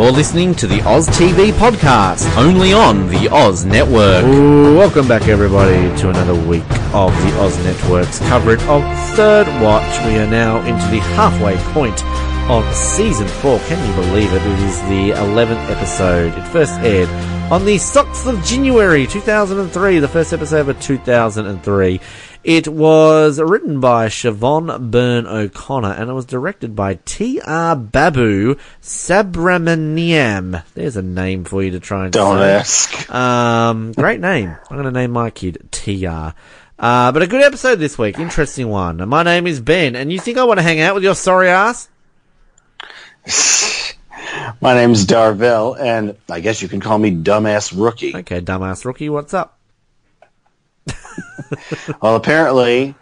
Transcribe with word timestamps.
You're 0.00 0.12
listening 0.12 0.54
to 0.54 0.66
the 0.66 0.80
Oz 0.88 1.06
TV 1.08 1.52
podcast, 1.52 2.34
only 2.38 2.72
on 2.72 3.06
the 3.08 3.28
Oz 3.30 3.66
Network. 3.66 4.24
Ooh, 4.24 4.74
welcome 4.74 5.06
back, 5.06 5.28
everybody, 5.28 5.94
to 5.98 6.08
another 6.08 6.34
week 6.34 6.64
of 6.94 7.12
the 7.12 7.38
Oz 7.38 7.54
Network's 7.58 8.18
coverage 8.20 8.62
of 8.62 8.82
Third 9.14 9.46
Watch. 9.62 10.06
We 10.06 10.16
are 10.16 10.26
now 10.26 10.56
into 10.60 10.86
the 10.90 11.00
halfway 11.14 11.54
point 11.74 12.02
of 12.48 12.64
season 12.74 13.28
four. 13.28 13.58
Can 13.68 13.86
you 13.86 13.94
believe 14.02 14.32
it? 14.32 14.40
It 14.40 14.58
is 14.60 14.80
the 14.84 15.10
11th 15.20 15.68
episode. 15.70 16.32
It 16.32 16.48
first 16.48 16.80
aired 16.80 17.10
on 17.50 17.64
the 17.64 17.74
6th 17.76 18.26
of 18.32 18.44
January 18.44 19.06
2003, 19.08 19.98
the 19.98 20.06
first 20.06 20.32
episode 20.32 20.68
of 20.68 20.80
2003. 20.80 22.00
It 22.44 22.68
was 22.68 23.40
written 23.40 23.80
by 23.80 24.06
Siobhan 24.06 24.90
Byrne 24.92 25.26
O'Connor 25.26 25.92
and 25.94 26.08
it 26.08 26.12
was 26.12 26.24
directed 26.24 26.76
by 26.76 26.94
T.R. 27.04 27.74
Babu 27.74 28.54
Subramaniam. 28.80 30.62
There's 30.74 30.96
a 30.96 31.02
name 31.02 31.44
for 31.44 31.60
you 31.62 31.72
to 31.72 31.80
try 31.80 32.04
and 32.04 32.12
Don't 32.12 32.38
say. 32.38 32.52
ask. 32.52 33.10
Um, 33.10 33.92
great 33.92 34.20
name. 34.20 34.56
I'm 34.70 34.76
going 34.76 34.84
to 34.84 34.92
name 34.92 35.10
my 35.10 35.30
kid 35.30 35.68
TR. 35.72 36.32
Uh, 36.78 37.12
but 37.12 37.22
a 37.22 37.26
good 37.26 37.42
episode 37.42 37.76
this 37.80 37.98
week. 37.98 38.18
Interesting 38.18 38.68
one. 38.68 39.06
My 39.08 39.22
name 39.24 39.46
is 39.48 39.60
Ben, 39.60 39.96
and 39.96 40.12
you 40.12 40.20
think 40.20 40.38
I 40.38 40.44
want 40.44 40.58
to 40.58 40.62
hang 40.62 40.80
out 40.80 40.94
with 40.94 41.04
your 41.04 41.14
sorry 41.16 41.48
ass? 41.48 41.88
My 44.60 44.74
name's 44.74 45.06
Darvell, 45.06 45.78
and 45.78 46.16
I 46.30 46.40
guess 46.40 46.62
you 46.62 46.68
can 46.68 46.80
call 46.80 46.98
me 46.98 47.10
Dumbass 47.10 47.72
Rookie. 47.76 48.14
Okay, 48.14 48.40
dumbass 48.40 48.84
rookie, 48.84 49.08
what's 49.08 49.34
up? 49.34 49.58
Well, 52.00 52.14
apparently, 52.14 52.94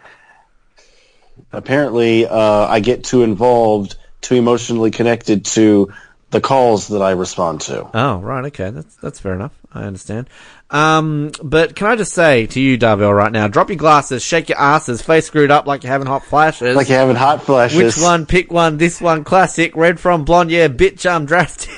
apparently, 1.51 2.25
uh, 2.25 2.65
I 2.67 2.79
get 2.79 3.03
too 3.03 3.21
involved, 3.21 3.95
too 4.21 4.35
emotionally 4.35 4.89
connected 4.89 5.45
to 5.45 5.93
the 6.31 6.41
calls 6.41 6.87
that 6.87 7.01
I 7.01 7.11
respond 7.11 7.61
to. 7.61 7.87
Oh, 7.93 8.17
right, 8.17 8.45
okay, 8.45 8.71
that's 8.71 8.95
that's 8.95 9.19
fair 9.19 9.33
enough. 9.35 9.53
I 9.71 9.83
understand. 9.83 10.29
Um, 10.71 11.31
but 11.43 11.75
can 11.75 11.87
I 11.87 11.95
just 11.95 12.13
say 12.13 12.45
to 12.47 12.59
you, 12.61 12.77
Darvell, 12.77 13.15
right 13.15 13.31
now, 13.31 13.47
drop 13.47 13.69
your 13.69 13.77
glasses, 13.77 14.23
shake 14.23 14.49
your 14.49 14.59
asses, 14.59 15.01
face 15.01 15.25
screwed 15.25 15.49
up 15.49 15.65
like 15.65 15.83
you're 15.83 15.91
having 15.91 16.05
hot 16.07 16.23
flashes. 16.25 16.75
Like 16.75 16.89
you're 16.89 16.99
having 16.99 17.15
hot 17.15 17.41
flashes. 17.43 17.77
Which 17.77 17.97
one? 18.03 18.25
Pick 18.27 18.51
one. 18.51 18.77
This 18.77 19.01
one, 19.01 19.23
classic. 19.23 19.75
Red 19.75 19.99
from 19.99 20.25
blonde. 20.25 20.51
Yeah, 20.51 20.67
bitch. 20.67 21.09
I'm 21.09 21.25
drastic. 21.25 21.71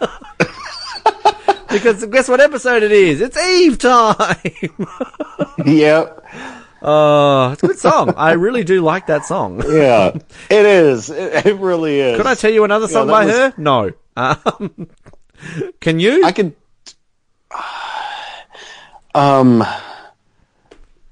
because 1.70 2.04
guess 2.06 2.28
what 2.28 2.40
episode 2.40 2.82
it 2.82 2.92
is? 2.92 3.20
It's 3.20 3.36
Eve 3.36 3.78
time. 3.78 4.36
Yep. 5.64 6.24
Oh, 6.82 7.50
it's 7.52 7.62
a 7.62 7.66
good 7.68 7.78
song. 7.78 8.12
I 8.16 8.32
really 8.32 8.64
do 8.64 8.82
like 8.82 9.06
that 9.06 9.24
song. 9.24 9.62
Yeah. 9.72 10.08
it 10.50 10.66
is. 10.66 11.08
It, 11.10 11.46
it 11.46 11.56
really 11.56 12.00
is. 12.00 12.16
Could 12.18 12.26
I 12.26 12.34
tell 12.34 12.52
you 12.52 12.64
another 12.64 12.88
song 12.88 13.06
that 13.06 13.12
by 13.12 13.24
was- 13.24 13.34
her? 13.34 13.54
No. 13.56 13.92
Um, 14.16 14.88
can 15.80 16.00
you? 16.00 16.24
I 16.24 16.32
could. 16.32 16.54
Um, 19.14 19.64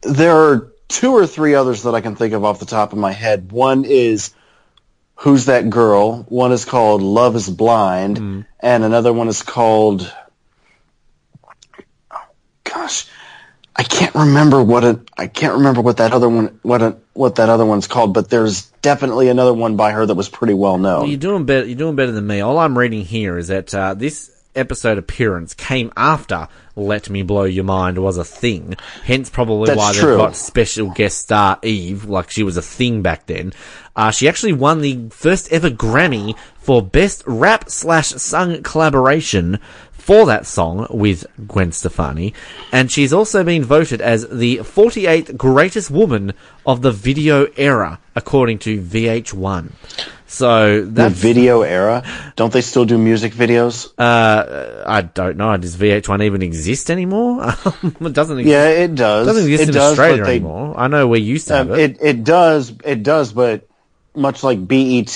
there 0.03 0.35
are 0.37 0.73
two 0.89 1.13
or 1.13 1.27
three 1.27 1.55
others 1.55 1.85
that 1.85 1.95
I 1.95 2.01
can 2.01 2.17
think 2.17 2.35
of 2.35 2.45
off 2.45 2.59
the 2.59 2.67
top 2.67 2.93
of 2.93 2.99
my 2.99 3.13
head. 3.13 3.53
One 3.53 3.85
is 3.85 4.35
Who's 5.17 5.47
That 5.47 5.71
Girl? 5.71 6.25
One 6.29 6.53
is 6.53 6.65
called 6.65 7.01
Love 7.03 7.37
is 7.37 7.49
Blind, 7.49 8.19
Hmm. 8.19 8.41
and 8.61 8.85
another 8.85 9.13
one 9.13 9.29
is 9.29 9.43
called. 9.43 10.13
oh, 12.11 12.17
Gosh, 12.65 13.07
I 13.77 13.85
can't 13.85 14.15
remember 14.15 14.63
what 14.63 14.83
it. 14.85 14.99
I 15.17 15.29
can't 15.29 15.55
remember 15.55 15.81
what 15.81 15.99
that 15.99 16.13
other 16.13 16.29
one. 16.29 16.59
What 16.63 16.83
a, 16.83 16.97
what 17.15 17.37
that 17.37 17.49
other 17.49 17.65
one's 17.65 17.87
called. 17.87 18.13
But 18.15 18.29
there's 18.29 18.63
definitely 18.83 19.29
another 19.29 19.55
one 19.55 19.77
by 19.77 19.93
her 19.93 20.05
that 20.05 20.15
was 20.17 20.29
pretty 20.29 20.55
well 20.55 20.77
known. 20.77 21.09
You're 21.09 21.17
doing 21.19 21.45
better. 21.47 21.67
You're 21.67 21.79
doing 21.79 21.95
better 21.97 22.13
than 22.13 22.27
me. 22.27 22.41
All 22.41 22.59
I'm 22.59 22.77
reading 22.77 23.05
here 23.05 23.39
is 23.39 23.49
that 23.49 23.73
uh, 23.73 23.95
this 23.95 24.31
episode 24.55 24.99
appearance 24.99 25.55
came 25.55 25.93
after 25.97 26.49
"Let 26.77 27.11
Me 27.11 27.23
Blow 27.23 27.45
Your 27.45 27.65
Mind" 27.65 27.99
was 27.99 28.19
a 28.19 28.25
thing. 28.25 28.77
Hence, 29.05 29.31
probably 29.31 29.67
That's 29.67 29.79
why 29.79 29.93
they've 29.93 30.17
got 30.17 30.37
special 30.37 30.91
guest 30.91 31.19
star 31.19 31.59
Eve, 31.63 32.05
like 32.05 32.31
she 32.31 32.43
was 32.43 32.57
a 32.57 32.63
thing 32.63 33.03
back 33.03 33.27
then. 33.27 33.53
Uh, 33.95 34.11
she 34.11 34.29
actually 34.29 34.53
won 34.53 34.81
the 34.81 35.09
first 35.11 35.53
ever 35.53 35.71
Grammy 35.71 36.37
for 36.59 36.83
best 36.83 37.23
rap 37.27 37.69
slash 37.69 38.09
sung 38.09 38.63
collaboration 38.63 39.59
for 40.03 40.27
that 40.27 40.45
song 40.45 40.85
with 40.91 41.25
Gwen 41.47 41.71
Stefani, 41.71 42.35
and 42.73 42.91
she's 42.91 43.13
also 43.13 43.45
been 43.45 43.63
voted 43.63 44.01
as 44.01 44.29
the 44.29 44.57
48th 44.59 45.37
greatest 45.37 45.93
woman 45.93 46.33
of 46.67 46.83
the 46.83 46.91
video 46.91 47.47
era, 47.57 48.01
according 48.17 48.59
to 48.61 48.83
VH1. 48.83 49.71
So 50.33 50.83
the 50.83 51.11
video 51.11 51.61
era. 51.61 52.03
Don't 52.37 52.53
they 52.53 52.63
still 52.63 52.87
do 52.87 52.97
music 52.97 53.35
videos? 53.35 53.93
uh, 53.99 54.83
I 54.87 55.03
don't 55.03 55.37
know. 55.37 55.55
Does 55.59 55.77
VH1 55.77 56.23
even 56.25 56.41
exist 56.43 56.91
anymore? 56.91 57.45
it 57.83 58.13
doesn't. 58.15 58.39
Exist, 58.39 58.51
Yeah, 58.51 58.69
it 58.69 58.95
does. 58.95 59.27
doesn't 59.27 59.43
exist 59.45 59.63
it 59.65 59.69
in 59.69 59.75
does, 59.75 59.91
Australia 59.93 60.25
they, 60.25 60.37
anymore. 60.37 60.75
I 60.79 60.89
know 60.89 61.07
we 61.07 61.21
used 61.21 61.49
to 61.49 61.55
have 61.57 61.71
Um, 61.71 61.79
it. 61.79 61.93
it 61.93 61.99
it 62.01 62.25
does 62.25 62.73
it 62.85 63.03
does, 63.03 63.33
but 63.35 63.69
much 64.15 64.43
like 64.43 64.67
BET, 64.67 65.07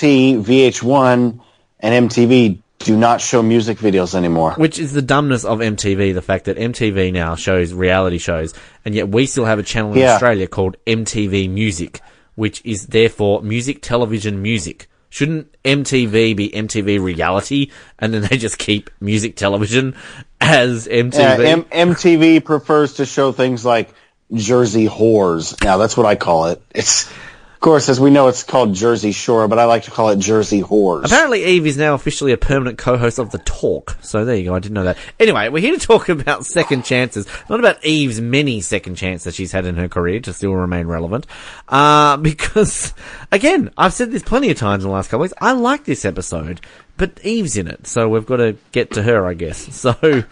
VH1, 0.47 1.41
and 1.81 2.11
MTV 2.11 2.59
do 2.81 2.97
not 2.97 3.21
show 3.23 3.43
music 3.43 3.79
videos 3.79 4.15
anymore. 4.15 4.53
Which 4.59 4.79
is 4.79 4.93
the 4.93 5.03
dumbness 5.03 5.45
of 5.47 5.61
MTV, 5.61 6.13
the 6.15 6.23
fact 6.23 6.45
that 6.45 6.57
MTV 6.59 7.13
now 7.13 7.35
shows 7.37 7.73
reality 7.73 8.19
shows, 8.19 8.53
and 8.85 8.95
yet 8.95 9.09
we 9.09 9.27
still 9.27 9.47
have 9.47 9.59
a 9.59 9.63
channel 9.63 9.93
in 9.93 9.99
Yeah. 10.01 10.13
Australia 10.15 10.47
called 10.47 10.77
MTV 10.87 11.49
Music, 11.51 12.01
which 12.35 12.61
is 12.65 12.89
therefore 12.89 13.41
music 13.43 13.81
television 13.83 14.43
music. 14.43 14.89
Shouldn't 15.17 15.57
MTV 15.63 16.37
be 16.37 16.51
MTV 16.51 17.01
reality, 17.01 17.71
and 17.99 18.13
then 18.13 18.21
they 18.21 18.37
just 18.37 18.59
keep 18.59 18.91
music 19.01 19.35
television 19.35 19.95
as 20.43 20.87
MTV? 20.87 21.39
Yeah, 21.39 21.53
M- 21.53 21.65
MTV 21.95 22.45
prefers 22.45 22.93
to 22.97 23.07
show 23.07 23.33
things 23.33 23.65
like 23.65 23.95
Jersey 24.35 24.87
whores. 24.87 25.57
Now 25.65 25.79
that's 25.79 25.97
what 25.97 26.05
I 26.05 26.17
call 26.17 26.49
it. 26.49 26.61
It's 26.75 27.11
of 27.57 27.61
course, 27.61 27.89
as 27.89 27.99
we 27.99 28.11
know, 28.11 28.29
it's 28.29 28.43
called 28.43 28.75
Jersey 28.75 29.13
Shore, 29.13 29.49
but 29.49 29.59
I 29.59 29.65
like 29.65 29.85
to 29.85 29.91
call 29.91 30.11
it 30.11 30.19
Jersey 30.19 30.61
whores. 30.61 31.07
Apparently, 31.07 31.43
Eve 31.43 31.67
is 31.67 31.79
now 31.79 31.95
officially 31.95 32.33
a 32.33 32.37
permanent 32.37 32.77
co-host 32.77 33.19
of 33.19 33.31
the 33.31 33.39
Talk. 33.39 33.97
So 34.03 34.27
there 34.27 34.37
you 34.37 34.45
go. 34.45 34.55
I 34.55 34.59
didn't 34.59 34.75
know 34.75 34.85
that. 34.85 34.99
Anyway, 35.19 35.49
we're 35.49 35.63
here 35.63 35.77
to 35.77 35.85
talk 35.85 36.09
about 36.11 36.45
second 36.45 36.85
chances, 36.85 37.27
not 37.49 37.59
about 37.59 37.83
Eve's 37.83 38.21
many 38.21 38.61
second 38.61 38.97
chances 38.97 39.35
she's 39.35 39.53
had 39.53 39.65
in 39.65 39.77
her 39.77 39.89
career 39.89 40.21
to 40.21 40.35
still 40.35 40.53
remain 40.53 40.87
relevant. 40.87 41.27
Uh, 41.67 42.17
because 42.19 42.93
again, 43.33 43.71
I've 43.79 43.95
said 43.95 44.11
this 44.11 44.23
plenty 44.23 44.51
of 44.51 44.59
times 44.59 44.85
in 44.85 44.91
the 44.91 44.95
last 44.95 45.09
couple 45.09 45.25
of 45.25 45.31
weeks. 45.31 45.39
I 45.41 45.53
like 45.53 45.85
this 45.85 46.05
episode, 46.05 46.61
but 46.99 47.19
Eve's 47.25 47.57
in 47.57 47.69
it, 47.69 47.87
so 47.87 48.07
we've 48.07 48.27
got 48.27 48.37
to 48.37 48.59
get 48.73 48.91
to 48.93 49.03
her, 49.03 49.27
I 49.27 49.33
guess. 49.33 49.67
So. 49.87 50.25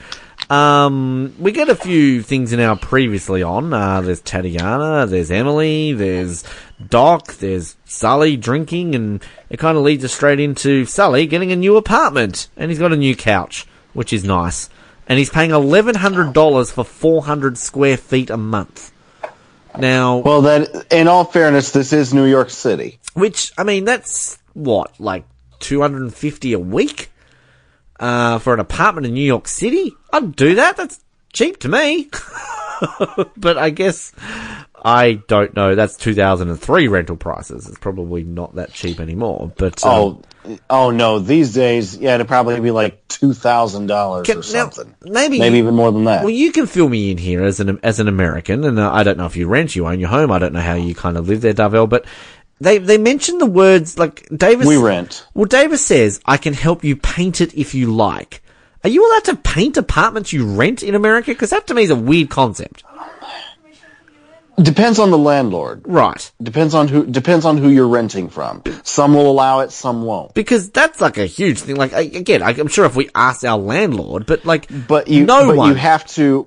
Um, 0.50 1.34
we 1.38 1.52
get 1.52 1.68
a 1.68 1.74
few 1.74 2.22
things 2.22 2.52
in 2.52 2.60
our 2.60 2.76
previously 2.76 3.42
on. 3.42 3.72
Uh, 3.72 4.00
there's 4.02 4.20
Tatiana, 4.20 5.06
there's 5.06 5.30
Emily, 5.30 5.92
there's 5.92 6.44
Doc, 6.88 7.34
there's 7.34 7.76
Sully 7.84 8.36
drinking, 8.36 8.94
and 8.94 9.22
it 9.48 9.58
kind 9.58 9.78
of 9.78 9.84
leads 9.84 10.04
us 10.04 10.12
straight 10.12 10.40
into 10.40 10.84
Sully 10.84 11.26
getting 11.26 11.50
a 11.50 11.56
new 11.56 11.76
apartment, 11.76 12.48
and 12.56 12.70
he's 12.70 12.78
got 12.78 12.92
a 12.92 12.96
new 12.96 13.16
couch, 13.16 13.66
which 13.94 14.12
is 14.12 14.22
nice. 14.24 14.68
And 15.08 15.18
he's 15.18 15.30
paying 15.30 15.50
eleven 15.50 15.94
hundred 15.96 16.32
dollars 16.32 16.70
for 16.70 16.84
four 16.84 17.22
hundred 17.22 17.58
square 17.58 17.96
feet 17.96 18.30
a 18.30 18.36
month. 18.36 18.90
Now, 19.78 20.18
well, 20.18 20.42
that 20.42 20.86
in 20.92 21.08
all 21.08 21.24
fairness, 21.24 21.72
this 21.72 21.92
is 21.92 22.14
New 22.14 22.26
York 22.26 22.50
City. 22.50 22.98
which 23.14 23.52
I 23.58 23.64
mean, 23.64 23.84
that's 23.84 24.38
what 24.52 24.98
like 25.00 25.24
two 25.58 25.80
hundred 25.80 26.02
and 26.02 26.14
fifty 26.14 26.52
a 26.52 26.58
week 26.58 27.10
uh, 28.04 28.38
for 28.38 28.52
an 28.52 28.60
apartment 28.60 29.06
in 29.06 29.14
New 29.14 29.24
York 29.24 29.48
City. 29.48 29.96
I'd 30.12 30.36
do 30.36 30.56
that. 30.56 30.76
That's 30.76 31.00
cheap 31.32 31.58
to 31.60 31.68
me. 31.68 32.10
but 33.36 33.56
I 33.56 33.70
guess 33.70 34.12
I 34.84 35.14
don't 35.26 35.56
know. 35.56 35.74
That's 35.74 35.96
two 35.96 36.14
thousand 36.14 36.50
and 36.50 36.60
three 36.60 36.86
rental 36.86 37.16
prices. 37.16 37.66
It's 37.66 37.78
probably 37.78 38.22
not 38.22 38.56
that 38.56 38.74
cheap 38.74 39.00
anymore. 39.00 39.50
But 39.56 39.82
um, 39.84 40.22
Oh, 40.44 40.58
oh 40.68 40.90
no! 40.90 41.18
These 41.18 41.54
days, 41.54 41.96
yeah, 41.96 42.16
it'd 42.16 42.28
probably 42.28 42.60
be 42.60 42.70
like 42.70 43.08
two 43.08 43.32
thousand 43.32 43.86
dollars 43.86 44.28
or 44.28 44.34
now, 44.34 44.40
something. 44.42 44.94
maybe 45.02 45.38
maybe 45.38 45.56
even 45.56 45.74
more 45.74 45.90
than 45.90 46.04
that. 46.04 46.20
Well, 46.22 46.30
you 46.30 46.52
can 46.52 46.66
fill 46.66 46.90
me 46.90 47.10
in 47.10 47.16
here 47.16 47.42
as 47.42 47.60
an 47.60 47.80
as 47.82 48.00
an 48.00 48.08
American, 48.08 48.64
and 48.64 48.78
uh, 48.78 48.92
I 48.92 49.02
don't 49.02 49.16
know 49.16 49.24
if 49.24 49.36
you 49.36 49.48
rent, 49.48 49.74
you 49.74 49.86
own 49.86 50.00
your 50.00 50.10
home. 50.10 50.30
I 50.30 50.38
don't 50.38 50.52
know 50.52 50.60
how 50.60 50.74
you 50.74 50.94
kind 50.94 51.16
of 51.16 51.26
live 51.26 51.40
there, 51.40 51.54
Darvell, 51.54 51.88
but 51.88 52.04
they 52.60 52.78
they 52.78 52.98
mention 52.98 53.38
the 53.38 53.46
words 53.46 53.98
like 53.98 54.28
Davis. 54.34 54.66
we 54.66 54.76
rent. 54.76 55.26
Well, 55.34 55.46
Davis 55.46 55.84
says 55.84 56.20
I 56.24 56.36
can 56.36 56.54
help 56.54 56.84
you 56.84 56.96
paint 56.96 57.40
it 57.40 57.54
if 57.54 57.74
you 57.74 57.92
like. 57.94 58.42
Are 58.82 58.90
you 58.90 59.08
allowed 59.10 59.24
to 59.24 59.36
paint 59.36 59.76
apartments 59.76 60.32
you 60.32 60.46
rent 60.46 60.82
in 60.82 60.94
America? 60.94 61.30
Because 61.30 61.50
that 61.50 61.66
to 61.68 61.74
me 61.74 61.82
is 61.84 61.90
a 61.90 61.96
weird 61.96 62.28
concept. 62.30 62.84
Depends 64.62 65.00
on 65.00 65.10
the 65.10 65.18
landlord. 65.18 65.82
Right. 65.84 66.30
Depends 66.40 66.74
on 66.74 66.86
who. 66.86 67.04
Depends 67.06 67.44
on 67.44 67.56
who 67.58 67.68
you're 67.70 67.88
renting 67.88 68.28
from. 68.28 68.62
Some 68.84 69.14
will 69.14 69.28
allow 69.28 69.60
it. 69.60 69.72
Some 69.72 70.02
won't. 70.04 70.32
Because 70.32 70.70
that's 70.70 71.00
like 71.00 71.18
a 71.18 71.26
huge 71.26 71.58
thing. 71.58 71.74
Like 71.74 71.92
again, 71.92 72.40
I'm 72.40 72.68
sure 72.68 72.84
if 72.84 72.94
we 72.94 73.10
asked 73.16 73.44
our 73.44 73.58
landlord, 73.58 74.26
but 74.26 74.44
like, 74.44 74.68
But 74.86 75.08
you. 75.08 75.26
no 75.26 75.48
but 75.48 75.56
one. 75.56 75.68
you 75.70 75.74
have 75.74 76.06
to. 76.10 76.46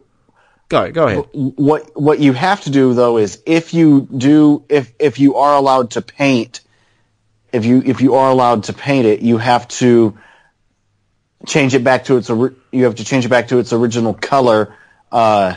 Go 0.69 0.91
go 0.91 1.07
ahead. 1.07 1.25
What 1.33 1.99
what 1.99 2.19
you 2.19 2.33
have 2.33 2.61
to 2.61 2.69
do 2.69 2.93
though 2.93 3.17
is 3.17 3.41
if 3.45 3.73
you 3.73 4.07
do 4.15 4.63
if 4.69 4.93
if 4.99 5.19
you 5.19 5.35
are 5.35 5.55
allowed 5.55 5.91
to 5.91 6.01
paint, 6.01 6.61
if 7.51 7.65
you 7.65 7.81
if 7.85 8.01
you 8.01 8.15
are 8.15 8.29
allowed 8.29 8.65
to 8.65 8.73
paint 8.73 9.05
it, 9.05 9.21
you 9.21 9.37
have 9.37 9.67
to 9.67 10.17
change 11.45 11.73
it 11.73 11.83
back 11.83 12.05
to 12.05 12.17
its 12.17 12.29
you 12.29 12.83
have 12.83 12.95
to 12.95 13.05
change 13.05 13.25
it 13.25 13.29
back 13.29 13.49
to 13.49 13.59
its 13.59 13.73
original 13.73 14.13
color 14.13 14.75
uh, 15.11 15.55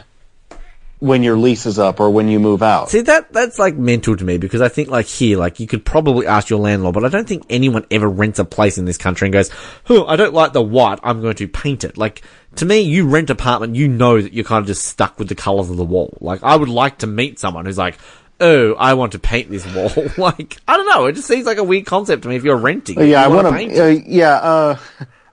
when 1.01 1.23
your 1.23 1.37
lease 1.37 1.65
is 1.65 1.79
up 1.79 1.99
or 1.99 2.11
when 2.11 2.29
you 2.29 2.39
move 2.39 2.63
out. 2.63 2.91
See 2.91 3.01
that 3.01 3.33
that's 3.33 3.59
like 3.59 3.75
mental 3.75 4.17
to 4.17 4.25
me 4.25 4.37
because 4.37 4.61
I 4.61 4.69
think 4.69 4.89
like 4.89 5.07
here, 5.07 5.39
like 5.39 5.59
you 5.59 5.67
could 5.67 5.85
probably 5.85 6.27
ask 6.27 6.51
your 6.51 6.61
landlord, 6.61 6.95
but 6.95 7.05
I 7.05 7.09
don't 7.09 7.27
think 7.27 7.45
anyone 7.51 7.87
ever 7.91 8.09
rents 8.09 8.39
a 8.39 8.45
place 8.45 8.79
in 8.79 8.85
this 8.85 8.99
country 8.99 9.27
and 9.27 9.33
goes, 9.33 9.51
"Oh, 9.89 10.07
I 10.07 10.17
don't 10.17 10.35
like 10.35 10.53
the 10.53 10.63
white. 10.63 11.01
I'm 11.03 11.23
going 11.23 11.37
to 11.37 11.49
paint 11.49 11.85
it." 11.85 11.97
Like 11.97 12.23
to 12.57 12.67
me, 12.67 12.81
you 12.81 13.09
rent 13.09 13.31
apartment, 13.31 13.77
you 13.77 13.89
know 13.89 14.21
that 14.21 14.35
you're 14.35 14.45
kind 14.45 14.61
of 14.61 14.67
just 14.67 14.85
stuck 14.85 15.19
with 15.19 15.29
the 15.29 15.35
colors 15.35 15.71
of 15.71 15.79
the 15.79 15.85
wall. 15.85 16.17
Like 16.21 16.43
I 16.43 16.55
would 16.55 16.69
like 16.69 16.99
to 16.99 17.07
meet 17.07 17.39
someone 17.39 17.67
who's 17.67 17.79
like. 17.79 17.99
Oh, 18.43 18.73
I 18.73 18.95
want 18.95 19.13
to 19.13 19.19
paint 19.19 19.51
this 19.51 19.67
wall. 19.75 19.93
like, 20.17 20.57
I 20.67 20.79
don't 20.79 20.89
know. 20.89 21.05
It 21.05 21.13
just 21.13 21.29
seems 21.29 21.45
like 21.45 21.59
a 21.59 21.63
weird 21.63 21.85
concept 21.85 22.23
to 22.23 22.29
me 22.31 22.37
if 22.37 22.43
you're 22.43 22.57
renting. 22.57 22.99
Yeah, 22.99 23.23
I 23.23 23.29
want 23.29 23.47
to. 23.47 23.85
Uh, 23.85 23.89
yeah, 23.89 24.33
uh, 24.33 24.79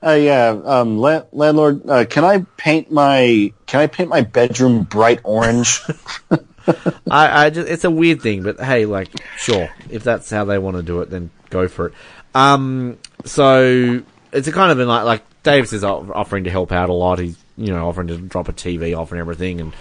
uh, 0.04 0.12
yeah. 0.12 0.50
Um, 0.64 0.98
la- 0.98 1.24
landlord, 1.32 1.90
uh, 1.90 2.06
can 2.06 2.24
I 2.24 2.46
paint 2.58 2.92
my 2.92 3.54
can 3.66 3.82
I 3.82 3.88
paint 3.88 4.10
my 4.10 4.22
bedroom 4.22 4.84
bright 4.84 5.20
orange? 5.24 5.82
I, 7.10 7.46
I 7.46 7.50
just, 7.50 7.70
it's 7.70 7.84
a 7.84 7.92
weird 7.92 8.22
thing, 8.22 8.44
but 8.44 8.60
hey, 8.60 8.86
like, 8.86 9.10
sure, 9.38 9.70
if 9.90 10.04
that's 10.04 10.30
how 10.30 10.46
they 10.46 10.58
want 10.58 10.78
to 10.78 10.84
do 10.84 11.02
it, 11.02 11.10
then 11.10 11.30
go 11.50 11.68
for 11.68 11.88
it. 11.88 11.94
Um, 12.36 12.98
so 13.26 14.04
it's 14.32 14.48
a 14.48 14.52
kind 14.52 14.72
of 14.72 14.78
been 14.78 14.88
like, 14.88 15.06
like 15.06 15.44
Davis 15.44 15.74
is 15.74 15.84
offering 15.84 16.44
to 16.44 16.50
help 16.50 16.72
out 16.72 16.90
a 16.90 16.94
lot. 16.94 17.20
He's, 17.20 17.38
you 17.58 17.74
know, 17.74 17.88
offering 17.88 18.08
to 18.10 18.18
drop 18.18 18.50
a 18.50 18.54
TV 18.54 18.98
off 18.98 19.12
and 19.12 19.20
everything, 19.20 19.62
and 19.62 19.74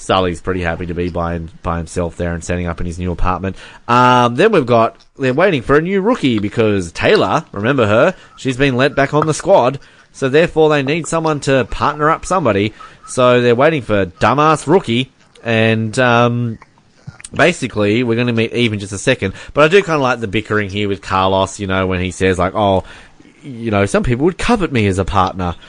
Sully's 0.00 0.40
pretty 0.40 0.62
happy 0.62 0.86
to 0.86 0.94
be 0.94 1.10
by 1.10 1.38
by 1.38 1.78
himself 1.78 2.16
there 2.16 2.32
and 2.32 2.42
setting 2.42 2.66
up 2.66 2.80
in 2.80 2.86
his 2.86 2.98
new 2.98 3.12
apartment. 3.12 3.56
Um, 3.86 4.34
then 4.34 4.52
we've 4.52 4.66
got 4.66 5.04
they're 5.18 5.34
waiting 5.34 5.62
for 5.62 5.76
a 5.76 5.82
new 5.82 6.00
rookie 6.00 6.38
because 6.38 6.92
Taylor, 6.92 7.44
remember 7.52 7.86
her, 7.86 8.14
she's 8.36 8.56
been 8.56 8.76
let 8.76 8.94
back 8.94 9.14
on 9.14 9.26
the 9.26 9.34
squad. 9.34 9.78
So 10.12 10.28
therefore, 10.28 10.70
they 10.70 10.82
need 10.82 11.06
someone 11.06 11.40
to 11.40 11.64
partner 11.66 12.10
up 12.10 12.26
somebody. 12.26 12.74
So 13.06 13.40
they're 13.40 13.54
waiting 13.54 13.82
for 13.82 14.06
dumbass 14.06 14.66
rookie, 14.66 15.12
and 15.44 15.96
um, 15.98 16.58
basically, 17.32 18.02
we're 18.02 18.16
going 18.16 18.26
to 18.26 18.32
meet 18.32 18.52
Eve 18.52 18.72
in 18.72 18.80
just 18.80 18.92
a 18.92 18.98
second. 18.98 19.34
But 19.54 19.64
I 19.64 19.68
do 19.68 19.82
kind 19.82 19.96
of 19.96 20.02
like 20.02 20.20
the 20.20 20.28
bickering 20.28 20.70
here 20.70 20.88
with 20.88 21.02
Carlos, 21.02 21.60
you 21.60 21.66
know, 21.66 21.86
when 21.86 22.00
he 22.00 22.10
says, 22.10 22.38
like, 22.38 22.54
oh, 22.54 22.84
you 23.42 23.70
know, 23.70 23.86
some 23.86 24.02
people 24.02 24.24
would 24.24 24.38
covet 24.38 24.72
me 24.72 24.86
as 24.86 24.98
a 24.98 25.04
partner. 25.04 25.56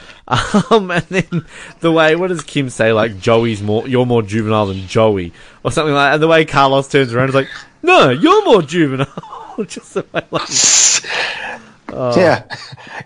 Um, 0.70 0.90
and 0.90 1.04
then 1.08 1.44
the 1.80 1.92
way, 1.92 2.16
what 2.16 2.28
does 2.28 2.42
Kim 2.42 2.70
say? 2.70 2.92
Like, 2.92 3.18
Joey's 3.20 3.60
more, 3.60 3.86
you're 3.86 4.06
more 4.06 4.22
juvenile 4.22 4.64
than 4.66 4.86
Joey. 4.86 5.32
Or 5.62 5.70
something 5.70 5.92
like 5.92 6.08
that. 6.08 6.14
And 6.14 6.22
the 6.22 6.28
way 6.28 6.46
Carlos 6.46 6.88
turns 6.88 7.12
around 7.12 7.28
is 7.28 7.34
like, 7.34 7.48
no, 7.82 8.08
you're 8.08 8.42
more 8.44 8.62
juvenile. 8.62 9.12
just 9.66 9.92
the 9.92 10.06
way, 10.12 10.22
like, 10.30 10.48
Yeah, 12.16 12.44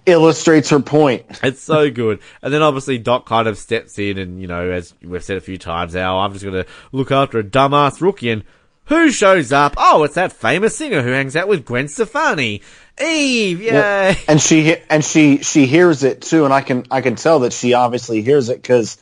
illustrates 0.04 0.70
her 0.70 0.78
point. 0.78 1.24
It's 1.42 1.60
so 1.62 1.90
good. 1.90 2.20
And 2.42 2.54
then 2.54 2.62
obviously 2.62 2.98
Doc 2.98 3.26
kind 3.26 3.48
of 3.48 3.58
steps 3.58 3.98
in 3.98 4.18
and, 4.18 4.40
you 4.40 4.46
know, 4.46 4.70
as 4.70 4.94
we've 5.02 5.24
said 5.24 5.36
a 5.36 5.40
few 5.40 5.58
times 5.58 5.94
now, 5.94 6.18
I'm 6.18 6.32
just 6.32 6.44
going 6.44 6.62
to 6.62 6.70
look 6.92 7.10
after 7.10 7.40
a 7.40 7.44
dumbass 7.44 8.00
rookie 8.00 8.30
and 8.30 8.44
who 8.86 9.10
shows 9.10 9.52
up? 9.52 9.74
Oh, 9.76 10.04
it's 10.04 10.14
that 10.14 10.32
famous 10.32 10.76
singer 10.76 11.02
who 11.02 11.10
hangs 11.10 11.36
out 11.36 11.48
with 11.48 11.64
Gwen 11.64 11.88
Stefani. 11.88 12.62
Eve, 13.00 13.60
yay! 13.60 14.16
and 14.26 14.40
she 14.40 14.76
and 14.88 15.04
she 15.04 15.38
she 15.42 15.66
hears 15.66 16.02
it 16.02 16.22
too, 16.22 16.44
and 16.44 16.54
I 16.54 16.62
can 16.62 16.86
I 16.90 17.02
can 17.02 17.14
tell 17.14 17.40
that 17.40 17.52
she 17.52 17.74
obviously 17.74 18.22
hears 18.22 18.48
it 18.48 18.62
because, 18.62 18.96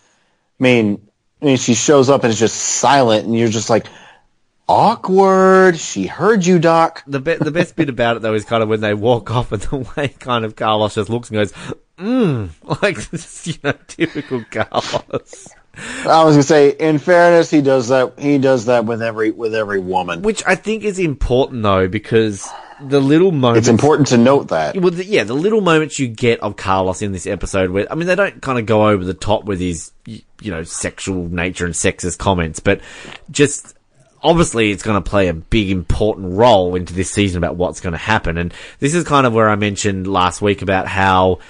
I 0.58 0.62
mean, 0.62 1.06
I 1.40 1.44
mean 1.44 1.56
she 1.58 1.74
shows 1.74 2.10
up 2.10 2.24
and 2.24 2.30
it's 2.32 2.40
just 2.40 2.56
silent, 2.56 3.26
and 3.26 3.38
you're 3.38 3.48
just 3.48 3.70
like, 3.70 3.86
awkward. 4.68 5.78
She 5.78 6.06
heard 6.06 6.44
you, 6.44 6.58
Doc. 6.58 7.02
The, 7.06 7.20
be- 7.20 7.36
the 7.36 7.50
best 7.50 7.76
bit 7.76 7.88
about 7.88 8.16
it 8.16 8.22
though 8.22 8.34
is 8.34 8.44
kind 8.44 8.62
of 8.62 8.68
when 8.68 8.80
they 8.80 8.94
walk 8.94 9.30
off 9.30 9.52
and 9.52 9.62
the 9.62 9.76
way 9.96 10.08
kind 10.08 10.44
of 10.44 10.56
Carlos 10.56 10.94
just 10.94 11.10
looks 11.10 11.30
and 11.30 11.38
goes, 11.38 11.52
mmm, 11.98 12.50
like 12.82 12.96
you 13.46 13.54
know, 13.62 13.78
typical 13.86 14.44
Carlos. 14.50 15.48
I 15.76 16.24
was 16.24 16.34
gonna 16.34 16.42
say, 16.42 16.70
in 16.70 16.98
fairness, 16.98 17.50
he 17.50 17.60
does 17.60 17.88
that. 17.88 18.18
He 18.18 18.38
does 18.38 18.66
that 18.66 18.84
with 18.84 19.02
every 19.02 19.30
with 19.30 19.54
every 19.54 19.80
woman. 19.80 20.22
Which 20.22 20.42
I 20.46 20.54
think 20.54 20.84
is 20.84 20.98
important 20.98 21.62
though 21.62 21.88
because 21.88 22.48
the 22.80 23.00
little 23.00 23.32
moments. 23.32 23.68
It's 23.68 23.82
important 23.82 24.08
to 24.08 24.18
note 24.18 24.48
that. 24.48 24.76
Well, 24.76 24.90
the, 24.90 25.04
yeah, 25.04 25.24
the 25.24 25.34
little 25.34 25.60
moments 25.60 25.98
you 25.98 26.08
get 26.08 26.40
of 26.40 26.56
Carlos 26.56 27.02
in 27.02 27.12
this 27.12 27.26
episode, 27.26 27.70
where 27.70 27.90
I 27.90 27.94
mean, 27.94 28.06
they 28.06 28.14
don't 28.14 28.40
kind 28.42 28.58
of 28.58 28.66
go 28.66 28.88
over 28.88 29.04
the 29.04 29.14
top 29.14 29.44
with 29.44 29.60
his, 29.60 29.92
you 30.06 30.22
know, 30.44 30.62
sexual 30.62 31.28
nature 31.28 31.64
and 31.64 31.74
sexist 31.74 32.18
comments, 32.18 32.60
but 32.60 32.80
just 33.30 33.74
obviously 34.22 34.70
it's 34.70 34.82
going 34.82 35.00
to 35.00 35.08
play 35.08 35.28
a 35.28 35.34
big 35.34 35.70
important 35.70 36.32
role 36.32 36.74
into 36.74 36.94
this 36.94 37.10
season 37.10 37.38
about 37.38 37.56
what's 37.56 37.80
going 37.80 37.92
to 37.92 37.98
happen. 37.98 38.38
And 38.38 38.54
this 38.80 38.94
is 38.94 39.04
kind 39.04 39.26
of 39.26 39.34
where 39.34 39.48
I 39.48 39.56
mentioned 39.56 40.06
last 40.06 40.40
week 40.40 40.62
about 40.62 40.88
how 40.88 41.40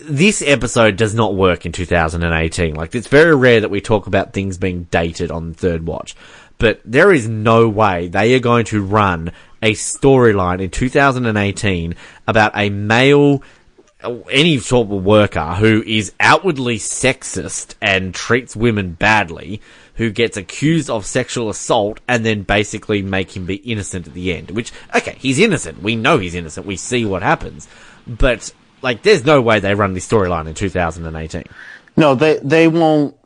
this 0.00 0.42
episode 0.42 0.96
does 0.96 1.14
not 1.14 1.34
work 1.34 1.66
in 1.66 1.72
2018. 1.72 2.74
Like, 2.74 2.94
it's 2.94 3.08
very 3.08 3.34
rare 3.34 3.60
that 3.60 3.70
we 3.70 3.80
talk 3.80 4.06
about 4.06 4.32
things 4.32 4.58
being 4.58 4.84
dated 4.84 5.30
on 5.30 5.54
third 5.54 5.86
watch. 5.86 6.14
But 6.58 6.80
there 6.84 7.12
is 7.12 7.28
no 7.28 7.68
way 7.68 8.08
they 8.08 8.34
are 8.34 8.40
going 8.40 8.64
to 8.66 8.82
run 8.82 9.32
a 9.62 9.72
storyline 9.72 10.60
in 10.60 10.70
2018 10.70 11.94
about 12.26 12.52
a 12.54 12.70
male, 12.70 13.42
any 14.30 14.58
sort 14.58 14.90
of 14.90 15.04
worker 15.04 15.54
who 15.54 15.82
is 15.86 16.12
outwardly 16.20 16.78
sexist 16.78 17.74
and 17.80 18.14
treats 18.14 18.54
women 18.54 18.92
badly, 18.92 19.60
who 19.94 20.10
gets 20.10 20.36
accused 20.36 20.90
of 20.90 21.06
sexual 21.06 21.48
assault 21.48 22.00
and 22.06 22.26
then 22.26 22.42
basically 22.42 23.00
make 23.00 23.36
him 23.36 23.46
be 23.46 23.56
innocent 23.56 24.06
at 24.06 24.14
the 24.14 24.32
end. 24.34 24.50
Which, 24.50 24.72
okay, 24.94 25.16
he's 25.18 25.38
innocent. 25.38 25.82
We 25.82 25.96
know 25.96 26.18
he's 26.18 26.34
innocent. 26.34 26.66
We 26.66 26.76
see 26.76 27.04
what 27.04 27.22
happens. 27.22 27.68
But, 28.06 28.52
like, 28.84 29.02
there's 29.02 29.24
no 29.24 29.40
way 29.40 29.58
they 29.60 29.74
run 29.74 29.94
this 29.94 30.06
storyline 30.06 30.46
in 30.46 30.54
2018. 30.54 31.44
No, 31.96 32.14
they 32.14 32.38
they 32.42 32.68
won't. 32.68 33.16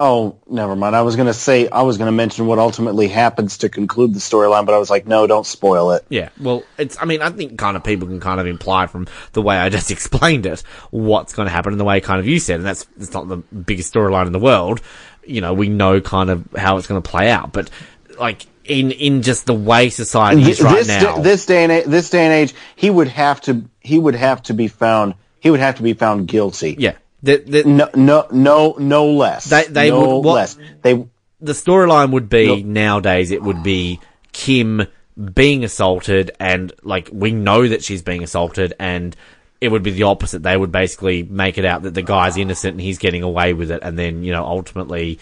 Oh, 0.00 0.38
never 0.48 0.74
mind. 0.74 0.96
I 0.96 1.02
was 1.02 1.14
gonna 1.14 1.34
say 1.34 1.68
I 1.68 1.82
was 1.82 1.98
gonna 1.98 2.10
mention 2.12 2.46
what 2.46 2.58
ultimately 2.58 3.06
happens 3.06 3.58
to 3.58 3.68
conclude 3.68 4.14
the 4.14 4.18
storyline, 4.20 4.66
but 4.66 4.74
I 4.74 4.78
was 4.78 4.90
like, 4.90 5.06
no, 5.06 5.26
don't 5.28 5.46
spoil 5.46 5.92
it. 5.92 6.04
Yeah, 6.08 6.30
well, 6.40 6.64
it's, 6.78 7.00
I 7.00 7.04
mean, 7.04 7.22
I 7.22 7.30
think 7.30 7.58
kind 7.58 7.76
of 7.76 7.84
people 7.84 8.08
can 8.08 8.18
kind 8.18 8.40
of 8.40 8.46
imply 8.46 8.86
from 8.88 9.06
the 9.32 9.42
way 9.42 9.56
I 9.56 9.68
just 9.68 9.90
explained 9.96 10.46
it 10.46 10.60
what's 10.90 11.34
going 11.34 11.46
to 11.46 11.52
happen 11.52 11.72
and 11.72 11.78
the 11.78 11.84
way 11.84 12.00
kind 12.00 12.18
of 12.18 12.26
you 12.26 12.40
said, 12.40 12.56
and 12.56 12.66
that's, 12.66 12.86
it's 12.96 13.12
not 13.12 13.28
the 13.28 13.36
biggest 13.36 13.92
storyline 13.94 14.26
in 14.26 14.32
the 14.32 14.40
world. 14.40 14.80
You 15.24 15.40
know, 15.40 15.54
we 15.54 15.68
know 15.68 16.00
kind 16.00 16.30
of 16.30 16.48
how 16.56 16.78
it's 16.78 16.88
going 16.88 17.00
to 17.00 17.08
play 17.08 17.30
out, 17.30 17.52
but 17.52 17.70
like, 18.18 18.46
in, 18.64 18.90
in 18.92 19.22
just 19.22 19.46
the 19.46 19.54
way 19.54 19.88
society 19.90 20.42
is 20.50 20.60
right 20.60 20.84
this 20.84 20.88
now. 20.88 21.18
this 21.18 21.46
day 21.46 21.62
and 21.64 21.72
a- 21.72 21.88
this 21.88 22.10
day 22.10 22.24
and 22.24 22.32
age, 22.32 22.54
he 22.76 22.90
would 22.90 23.08
have 23.08 23.40
to 23.42 23.64
he 23.82 23.98
would 23.98 24.14
have 24.14 24.42
to 24.44 24.54
be 24.54 24.68
found 24.68 25.14
he 25.40 25.50
would 25.50 25.60
have 25.60 25.76
to 25.76 25.82
be 25.82 25.92
found 25.94 26.28
guilty. 26.28 26.76
yeah. 26.78 26.92
The, 27.24 27.36
the, 27.38 27.64
No, 27.64 27.88
no, 27.94 28.26
no, 28.32 28.74
no 28.78 29.06
less. 29.12 29.44
They- 29.46 29.64
they 29.68 29.90
no 29.90 30.00
would- 30.18 30.24
what- 30.26 30.34
less. 30.34 30.58
They 30.82 30.94
the 31.40 31.52
storyline 31.52 32.12
would 32.12 32.28
be 32.28 32.46
Nope. 32.46 32.64
nowadays 32.64 33.30
it 33.32 33.42
would 33.42 33.62
be 33.64 33.98
Kim 34.32 34.86
being 35.34 35.64
assaulted 35.64 36.30
and 36.40 36.72
like 36.84 37.08
we 37.12 37.32
know 37.32 37.66
that 37.68 37.82
she's 37.84 38.00
being 38.02 38.22
assaulted 38.22 38.72
and 38.78 39.14
it 39.60 39.68
would 39.70 39.82
be 39.82 39.90
the 39.90 40.04
opposite. 40.04 40.42
They 40.42 40.56
would 40.56 40.72
basically 40.72 41.22
make 41.24 41.58
it 41.58 41.64
out 41.64 41.82
that 41.82 41.94
the 41.94 42.02
guy's 42.02 42.36
innocent 42.36 42.72
and 42.72 42.80
he's 42.80 42.98
getting 42.98 43.22
away 43.22 43.52
with 43.54 43.70
it 43.70 43.80
and 43.82 43.98
then, 43.98 44.22
you 44.24 44.32
know, 44.32 44.44
ultimately, 44.44 45.18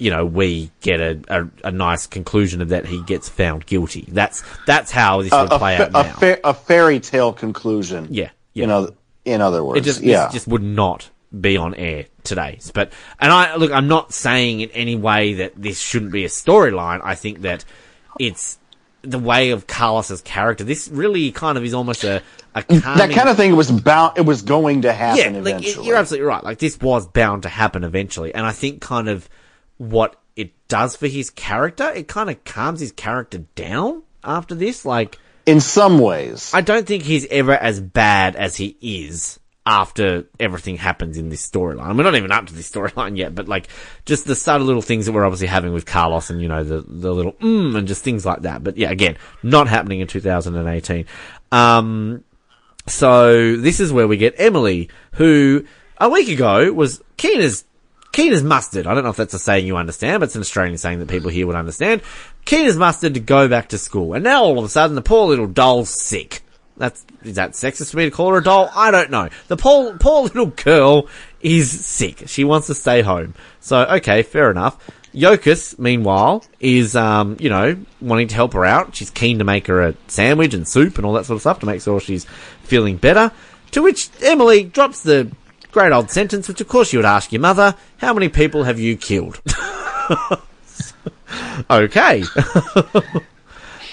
you 0.00 0.10
know, 0.10 0.24
we 0.24 0.70
get 0.80 1.00
a, 1.00 1.20
a, 1.28 1.68
a 1.68 1.70
nice 1.70 2.06
conclusion 2.06 2.62
of 2.62 2.70
that 2.70 2.86
he 2.86 3.02
gets 3.02 3.28
found 3.28 3.66
guilty. 3.66 4.06
That's 4.08 4.42
that's 4.66 4.90
how 4.90 5.20
this 5.22 5.30
would 5.30 5.50
play 5.50 5.76
fa- 5.76 5.84
out 5.84 5.88
a, 5.88 6.08
now. 6.08 6.12
fa- 6.14 6.40
a 6.42 6.54
fairy 6.54 7.00
tale 7.00 7.32
conclusion. 7.32 8.08
Yeah, 8.10 8.30
yeah. 8.54 8.62
You 8.62 8.66
know, 8.66 8.94
in 9.26 9.40
other 9.42 9.62
words, 9.62 9.78
It 9.78 9.84
just, 9.84 10.00
yeah. 10.00 10.30
just 10.32 10.48
would 10.48 10.62
not 10.62 11.10
be 11.38 11.56
on 11.58 11.74
air 11.74 12.06
today. 12.24 12.58
But 12.72 12.92
and 13.20 13.30
I 13.30 13.56
look, 13.56 13.72
I'm 13.72 13.88
not 13.88 14.14
saying 14.14 14.60
in 14.60 14.70
any 14.70 14.96
way 14.96 15.34
that 15.34 15.52
this 15.54 15.78
shouldn't 15.78 16.12
be 16.12 16.24
a 16.24 16.28
storyline. 16.28 17.00
I 17.04 17.14
think 17.14 17.42
that 17.42 17.66
it's 18.18 18.58
the 19.02 19.18
way 19.18 19.50
of 19.50 19.66
Carlos's 19.66 20.22
character. 20.22 20.64
This 20.64 20.88
really 20.88 21.30
kind 21.30 21.58
of 21.58 21.64
is 21.64 21.74
almost 21.74 22.04
a 22.04 22.22
a 22.54 22.64
that 22.68 23.10
kind 23.12 23.28
of 23.28 23.36
thing 23.36 23.54
was 23.54 23.70
bound. 23.70 24.16
It 24.16 24.22
was 24.22 24.42
going 24.42 24.82
to 24.82 24.92
happen 24.94 25.34
yeah. 25.34 25.40
Like 25.40 25.56
eventually. 25.56 25.86
you're 25.86 25.96
absolutely 25.96 26.26
right. 26.26 26.42
Like 26.42 26.58
this 26.58 26.80
was 26.80 27.06
bound 27.06 27.42
to 27.42 27.50
happen 27.50 27.84
eventually, 27.84 28.34
and 28.34 28.46
I 28.46 28.52
think 28.52 28.80
kind 28.80 29.08
of 29.10 29.28
what 29.80 30.16
it 30.36 30.52
does 30.68 30.94
for 30.94 31.06
his 31.06 31.30
character, 31.30 31.90
it 31.90 32.06
kind 32.06 32.28
of 32.28 32.44
calms 32.44 32.80
his 32.80 32.92
character 32.92 33.38
down 33.54 34.02
after 34.22 34.54
this. 34.54 34.84
Like. 34.84 35.18
in 35.46 35.60
some 35.60 35.98
ways. 35.98 36.50
I 36.52 36.60
don't 36.60 36.86
think 36.86 37.02
he's 37.02 37.26
ever 37.26 37.52
as 37.52 37.80
bad 37.80 38.36
as 38.36 38.56
he 38.56 38.76
is 38.82 39.40
after 39.64 40.26
everything 40.38 40.76
happens 40.76 41.16
in 41.16 41.30
this 41.30 41.48
storyline. 41.48 41.96
We're 41.96 42.04
not 42.04 42.14
even 42.14 42.30
up 42.30 42.46
to 42.46 42.54
this 42.54 42.70
storyline 42.70 43.16
yet, 43.16 43.34
but 43.34 43.48
like 43.48 43.68
just 44.04 44.26
the 44.26 44.34
subtle 44.34 44.66
little 44.66 44.82
things 44.82 45.06
that 45.06 45.12
we're 45.12 45.24
obviously 45.24 45.46
having 45.46 45.72
with 45.72 45.86
Carlos 45.86 46.28
and 46.28 46.42
you 46.42 46.48
know 46.48 46.62
the 46.62 46.82
the 46.86 47.14
little 47.14 47.32
mm 47.32 47.74
and 47.74 47.88
just 47.88 48.04
things 48.04 48.26
like 48.26 48.42
that. 48.42 48.62
But 48.62 48.76
yeah, 48.76 48.90
again, 48.90 49.16
not 49.42 49.66
happening 49.66 50.00
in 50.00 50.06
2018. 50.08 51.06
Um, 51.52 52.22
so 52.86 53.56
this 53.56 53.80
is 53.80 53.94
where 53.94 54.06
we 54.06 54.18
get 54.18 54.34
Emily, 54.36 54.90
who 55.14 55.64
a 55.98 56.10
week 56.10 56.28
ago 56.28 56.70
was 56.70 57.02
keen 57.16 57.40
as 57.40 57.64
keen 58.12 58.32
as 58.32 58.42
mustard. 58.42 58.86
I 58.86 58.94
don't 58.94 59.04
know 59.04 59.10
if 59.10 59.16
that's 59.16 59.34
a 59.34 59.38
saying 59.38 59.66
you 59.66 59.76
understand, 59.76 60.20
but 60.20 60.26
it's 60.26 60.34
an 60.34 60.40
Australian 60.40 60.78
saying 60.78 60.98
that 61.00 61.08
people 61.08 61.30
here 61.30 61.46
would 61.46 61.56
understand. 61.56 62.02
Keen 62.44 62.66
as 62.66 62.76
mustard 62.76 63.14
to 63.14 63.20
go 63.20 63.48
back 63.48 63.68
to 63.70 63.78
school, 63.78 64.14
and 64.14 64.24
now 64.24 64.42
all 64.42 64.58
of 64.58 64.64
a 64.64 64.68
sudden 64.68 64.94
the 64.94 65.02
poor 65.02 65.28
little 65.28 65.46
doll's 65.46 65.90
sick. 65.90 66.42
That's 66.76 67.04
is 67.22 67.34
that 67.34 67.52
sexist 67.52 67.90
for 67.90 67.98
me 67.98 68.04
to 68.06 68.10
call 68.10 68.30
her 68.30 68.38
a 68.38 68.42
doll? 68.42 68.70
I 68.74 68.90
don't 68.90 69.10
know. 69.10 69.28
The 69.48 69.56
poor 69.56 69.96
poor 69.98 70.22
little 70.22 70.46
girl 70.46 71.08
is 71.40 71.70
sick. 71.70 72.24
She 72.26 72.42
wants 72.42 72.68
to 72.68 72.74
stay 72.74 73.02
home. 73.02 73.34
So 73.60 73.84
okay, 73.84 74.22
fair 74.22 74.50
enough. 74.50 74.78
Yokas, 75.14 75.78
meanwhile, 75.78 76.44
is 76.60 76.94
um, 76.94 77.36
you 77.40 77.50
know, 77.50 77.76
wanting 78.00 78.28
to 78.28 78.34
help 78.34 78.52
her 78.54 78.64
out. 78.64 78.94
She's 78.94 79.10
keen 79.10 79.38
to 79.38 79.44
make 79.44 79.66
her 79.66 79.82
a 79.82 79.94
sandwich 80.06 80.54
and 80.54 80.66
soup 80.66 80.96
and 80.96 81.04
all 81.04 81.12
that 81.14 81.26
sort 81.26 81.36
of 81.36 81.40
stuff 81.42 81.60
to 81.60 81.66
make 81.66 81.82
sure 81.82 82.00
she's 82.00 82.24
feeling 82.62 82.96
better. 82.96 83.32
To 83.72 83.82
which 83.82 84.08
Emily 84.22 84.64
drops 84.64 85.02
the 85.02 85.30
great 85.72 85.92
old 85.92 86.10
sentence, 86.10 86.48
which 86.48 86.60
of 86.60 86.68
course 86.68 86.92
you 86.92 86.98
would 86.98 87.06
ask 87.06 87.32
your 87.32 87.40
mother, 87.40 87.74
how 87.98 88.12
many 88.12 88.28
people 88.28 88.64
have 88.64 88.78
you 88.78 88.96
killed? 88.96 89.40
okay. 91.70 92.22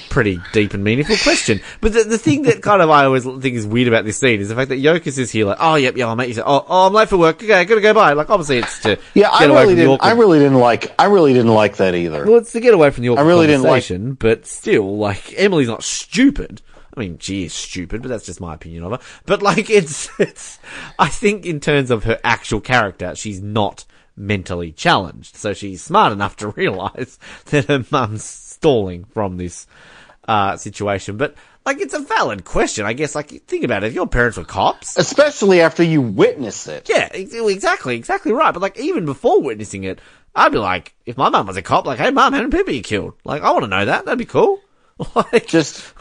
Pretty 0.09 0.39
deep 0.51 0.73
and 0.73 0.83
meaningful 0.83 1.17
question. 1.17 1.59
But 1.79 1.93
the, 1.93 2.03
the 2.03 2.17
thing 2.17 2.43
that 2.43 2.63
kind 2.63 2.81
of 2.81 2.89
I 2.89 3.05
always 3.05 3.23
think 3.23 3.45
is 3.55 3.67
weird 3.67 3.87
about 3.87 4.03
this 4.05 4.17
scene 4.17 4.39
is 4.39 4.49
the 4.49 4.55
fact 4.55 4.69
that 4.69 4.79
Yokas 4.79 5.19
is 5.19 5.29
here 5.29 5.45
like, 5.45 5.57
oh, 5.59 5.75
yep, 5.75 5.95
yeah, 5.95 6.07
I'll 6.07 6.15
make 6.15 6.29
you 6.29 6.33
say, 6.33 6.41
oh, 6.43 6.65
oh, 6.67 6.87
I'm 6.87 6.93
late 6.93 7.09
for 7.09 7.17
work. 7.17 7.43
Okay, 7.43 7.53
I 7.53 7.65
gotta 7.65 7.81
go 7.81 7.93
by. 7.93 8.13
Like, 8.13 8.29
obviously 8.29 8.57
it's 8.57 8.79
to 8.79 8.97
Yeah, 9.13 9.29
I 9.29 9.45
really 9.45 9.75
didn't. 9.75 9.99
I 10.01 10.13
really 10.13 10.39
didn't 10.39 10.57
like. 10.57 10.95
I 10.97 11.05
really 11.05 11.33
didn't 11.33 11.53
like 11.53 11.77
that 11.77 11.93
either. 11.93 12.25
Well, 12.25 12.37
it's 12.37 12.53
to 12.53 12.59
get 12.59 12.73
away 12.73 12.89
from 12.89 13.03
the 13.03 13.09
awkward 13.09 13.23
I 13.23 13.27
really 13.27 13.47
didn't 13.47 13.63
like- 13.63 14.17
but 14.17 14.47
still, 14.47 14.97
like, 14.97 15.33
Emily's 15.37 15.67
not 15.67 15.83
stupid. 15.83 16.61
I 16.97 16.99
mean, 17.01 17.19
she 17.19 17.43
is 17.45 17.53
stupid, 17.53 18.01
but 18.01 18.09
that's 18.09 18.25
just 18.25 18.41
my 18.41 18.55
opinion 18.55 18.83
of 18.83 18.91
her. 18.91 19.07
But 19.25 19.43
like, 19.43 19.69
it's, 19.69 20.09
it's, 20.19 20.57
I 20.97 21.07
think 21.07 21.45
in 21.45 21.59
terms 21.59 21.91
of 21.91 22.05
her 22.05 22.19
actual 22.23 22.59
character, 22.59 23.13
she's 23.15 23.41
not 23.41 23.85
mentally 24.15 24.71
challenged. 24.71 25.35
So 25.35 25.53
she's 25.53 25.83
smart 25.83 26.11
enough 26.11 26.35
to 26.37 26.47
realize 26.57 27.19
that 27.45 27.65
her 27.65 27.85
mum's 27.91 28.23
stalling 28.23 29.03
from 29.05 29.37
this, 29.37 29.67
uh, 30.27 30.57
situation. 30.57 31.17
But 31.17 31.35
like, 31.67 31.79
it's 31.79 31.93
a 31.93 31.99
valid 31.99 32.45
question. 32.45 32.85
I 32.85 32.93
guess, 32.93 33.13
like, 33.13 33.29
think 33.45 33.63
about 33.63 33.83
it. 33.83 33.87
If 33.87 33.93
your 33.93 34.07
parents 34.07 34.37
were 34.37 34.43
cops, 34.43 34.97
Especially 34.97 35.61
after 35.61 35.83
you 35.83 36.01
witness 36.01 36.65
it. 36.67 36.89
yeah, 36.89 37.09
exactly, 37.13 37.95
exactly 37.95 38.31
right. 38.31 38.53
But 38.53 38.61
like, 38.63 38.79
even 38.79 39.05
before 39.05 39.41
witnessing 39.41 39.83
it, 39.83 39.99
I'd 40.33 40.51
be 40.51 40.57
like, 40.57 40.95
if 41.05 41.17
my 41.17 41.29
mum 41.29 41.45
was 41.47 41.57
a 41.57 41.61
cop, 41.61 41.85
like, 41.85 41.99
hey 41.99 42.09
mum, 42.09 42.33
how 42.33 42.39
many 42.39 42.51
people 42.51 42.73
you 42.73 42.81
killed? 42.81 43.13
Like, 43.23 43.41
I 43.43 43.51
want 43.51 43.63
to 43.63 43.69
know 43.69 43.85
that. 43.85 44.05
That'd 44.05 44.17
be 44.17 44.25
cool. 44.25 44.61
like, 45.15 45.47
Just, 45.47 45.93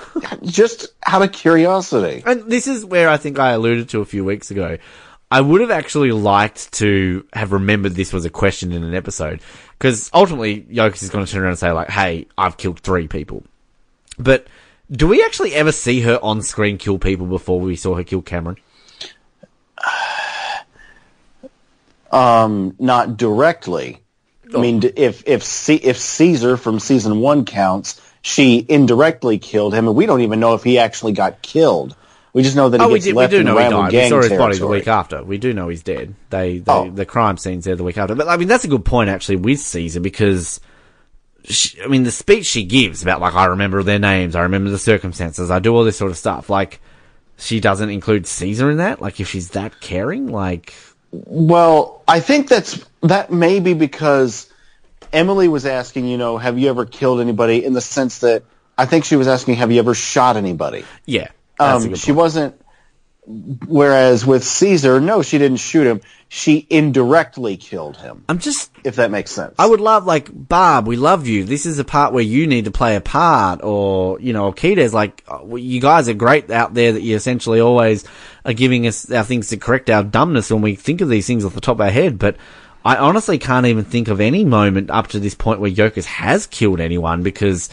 just 0.42 0.88
out 1.06 1.22
of 1.22 1.32
curiosity. 1.32 2.22
and 2.24 2.50
this 2.50 2.66
is 2.66 2.84
where 2.84 3.08
I 3.08 3.16
think 3.16 3.38
I 3.38 3.50
alluded 3.52 3.88
to 3.90 4.00
a 4.00 4.04
few 4.04 4.24
weeks 4.24 4.50
ago. 4.50 4.78
I 5.30 5.40
would 5.40 5.60
have 5.60 5.70
actually 5.72 6.12
liked 6.12 6.72
to 6.74 7.26
have 7.32 7.52
remembered 7.52 7.92
this 7.94 8.12
was 8.12 8.24
a 8.24 8.30
question 8.30 8.72
in 8.72 8.84
an 8.84 8.94
episode. 8.94 9.40
Because 9.76 10.08
ultimately, 10.14 10.62
Yokas 10.62 11.02
is 11.02 11.10
going 11.10 11.26
to 11.26 11.30
turn 11.30 11.42
around 11.42 11.50
and 11.50 11.58
say, 11.58 11.72
like, 11.72 11.90
hey, 11.90 12.26
I've 12.38 12.56
killed 12.56 12.78
three 12.80 13.08
people. 13.08 13.42
But 14.18 14.46
do 14.90 15.08
we 15.08 15.22
actually 15.24 15.52
ever 15.54 15.72
see 15.72 16.00
her 16.02 16.18
on 16.22 16.42
screen 16.42 16.78
kill 16.78 16.98
people 16.98 17.26
before 17.26 17.60
we 17.60 17.74
saw 17.76 17.96
her 17.96 18.04
kill 18.04 18.22
Cameron? 18.22 18.56
Um, 22.12 22.76
not 22.78 23.16
directly. 23.16 24.00
I 24.54 24.58
mean, 24.58 24.80
if 24.96 25.26
if 25.26 25.42
C- 25.42 25.74
if 25.74 25.98
Caesar 25.98 26.56
from 26.56 26.78
season 26.78 27.18
one 27.20 27.44
counts, 27.44 28.00
she 28.26 28.66
indirectly 28.68 29.38
killed 29.38 29.72
him, 29.72 29.86
and 29.86 29.96
we 29.96 30.04
don't 30.04 30.20
even 30.22 30.40
know 30.40 30.54
if 30.54 30.64
he 30.64 30.78
actually 30.80 31.12
got 31.12 31.42
killed. 31.42 31.94
We 32.32 32.42
just 32.42 32.56
know 32.56 32.68
that 32.68 32.80
he 32.80 32.84
Oh, 32.84 32.90
we, 32.90 32.98
did, 32.98 33.14
we 33.14 33.24
do 33.28 33.38
in 33.38 33.46
know 33.46 33.56
he 33.56 33.70
died. 33.70 33.92
We 33.92 34.08
saw 34.08 34.20
his 34.20 34.32
body 34.36 34.58
the 34.58 34.66
week 34.66 34.88
after. 34.88 35.22
We 35.22 35.38
do 35.38 35.52
know 35.54 35.68
he's 35.68 35.84
dead. 35.84 36.12
They, 36.30 36.58
they 36.58 36.72
Oh. 36.72 36.90
the 36.90 37.06
crime 37.06 37.36
scene's 37.36 37.66
there 37.66 37.76
the 37.76 37.84
week 37.84 37.96
after. 37.96 38.16
But 38.16 38.26
I 38.26 38.36
mean, 38.36 38.48
that's 38.48 38.64
a 38.64 38.68
good 38.68 38.84
point 38.84 39.10
actually 39.10 39.36
with 39.36 39.60
Caesar 39.60 40.00
because, 40.00 40.60
she, 41.44 41.80
I 41.80 41.86
mean, 41.86 42.02
the 42.02 42.10
speech 42.10 42.46
she 42.46 42.64
gives 42.64 43.00
about 43.00 43.20
like 43.20 43.34
I 43.34 43.44
remember 43.44 43.80
their 43.84 44.00
names, 44.00 44.34
I 44.34 44.42
remember 44.42 44.70
the 44.70 44.78
circumstances, 44.78 45.48
I 45.48 45.60
do 45.60 45.72
all 45.76 45.84
this 45.84 45.96
sort 45.96 46.10
of 46.10 46.18
stuff. 46.18 46.50
Like, 46.50 46.80
she 47.38 47.60
doesn't 47.60 47.90
include 47.90 48.26
Caesar 48.26 48.72
in 48.72 48.78
that. 48.78 49.00
Like, 49.00 49.20
if 49.20 49.28
she's 49.28 49.50
that 49.50 49.80
caring, 49.80 50.26
like, 50.26 50.74
Well, 51.12 52.02
I 52.08 52.18
think 52.18 52.48
that's 52.48 52.84
that 53.04 53.30
may 53.30 53.60
be 53.60 53.72
because 53.72 54.50
Emily 55.16 55.48
was 55.48 55.64
asking, 55.64 56.06
you 56.06 56.18
know, 56.18 56.36
have 56.36 56.58
you 56.58 56.68
ever 56.68 56.84
killed 56.84 57.20
anybody? 57.20 57.64
In 57.64 57.72
the 57.72 57.80
sense 57.80 58.18
that 58.18 58.44
I 58.76 58.84
think 58.84 59.06
she 59.06 59.16
was 59.16 59.26
asking, 59.26 59.54
have 59.54 59.72
you 59.72 59.78
ever 59.78 59.94
shot 59.94 60.36
anybody? 60.36 60.84
yeah, 61.06 61.28
Um, 61.58 61.94
she 61.94 62.12
wasn't. 62.12 62.60
Whereas 63.66 64.24
with 64.24 64.44
Caesar, 64.44 65.00
no, 65.00 65.22
she 65.22 65.38
didn't 65.38 65.56
shoot 65.56 65.84
him. 65.84 66.00
She 66.28 66.64
indirectly 66.70 67.56
killed 67.56 67.96
him. 67.96 68.24
I'm 68.28 68.38
just 68.38 68.70
If 68.84 68.96
that 68.96 69.10
makes 69.10 69.32
sense. 69.32 69.54
I 69.58 69.66
would 69.66 69.80
love, 69.80 70.04
like, 70.06 70.28
Barb, 70.32 70.86
we 70.86 70.96
love 70.96 71.26
you. 71.26 71.44
This 71.44 71.66
is 71.66 71.80
a 71.80 71.84
part 71.84 72.12
where 72.12 72.22
you 72.22 72.46
need 72.46 72.66
to 72.66 72.70
play 72.70 72.94
a 72.94 73.00
part. 73.00 73.64
Or, 73.64 74.20
you 74.20 74.32
know, 74.32 74.52
Akita's 74.52 74.94
like, 74.94 75.24
oh, 75.26 75.56
you 75.56 75.80
guys 75.80 76.08
are 76.08 76.14
great 76.14 76.50
out 76.50 76.74
there 76.74 76.92
that 76.92 77.02
you 77.02 77.16
essentially 77.16 77.58
always 77.58 78.04
are 78.44 78.52
giving 78.52 78.86
us 78.86 79.10
our 79.10 79.24
things 79.24 79.48
to 79.48 79.56
correct 79.56 79.90
our 79.90 80.04
dumbness 80.04 80.50
when 80.50 80.62
we 80.62 80.76
think 80.76 81.00
of 81.00 81.08
these 81.08 81.26
things 81.26 81.44
off 81.44 81.54
the 81.54 81.60
top 81.60 81.76
of 81.76 81.80
our 81.80 81.90
head. 81.90 82.18
But 82.18 82.36
I 82.86 82.96
honestly 82.96 83.38
can't 83.38 83.66
even 83.66 83.84
think 83.84 84.08
of 84.08 84.20
any 84.20 84.44
moment 84.44 84.90
up 84.90 85.08
to 85.08 85.18
this 85.20 85.34
point 85.34 85.60
where 85.60 85.70
Yokas 85.70 86.04
has 86.04 86.46
killed 86.46 86.80
anyone 86.80 87.22
because, 87.22 87.68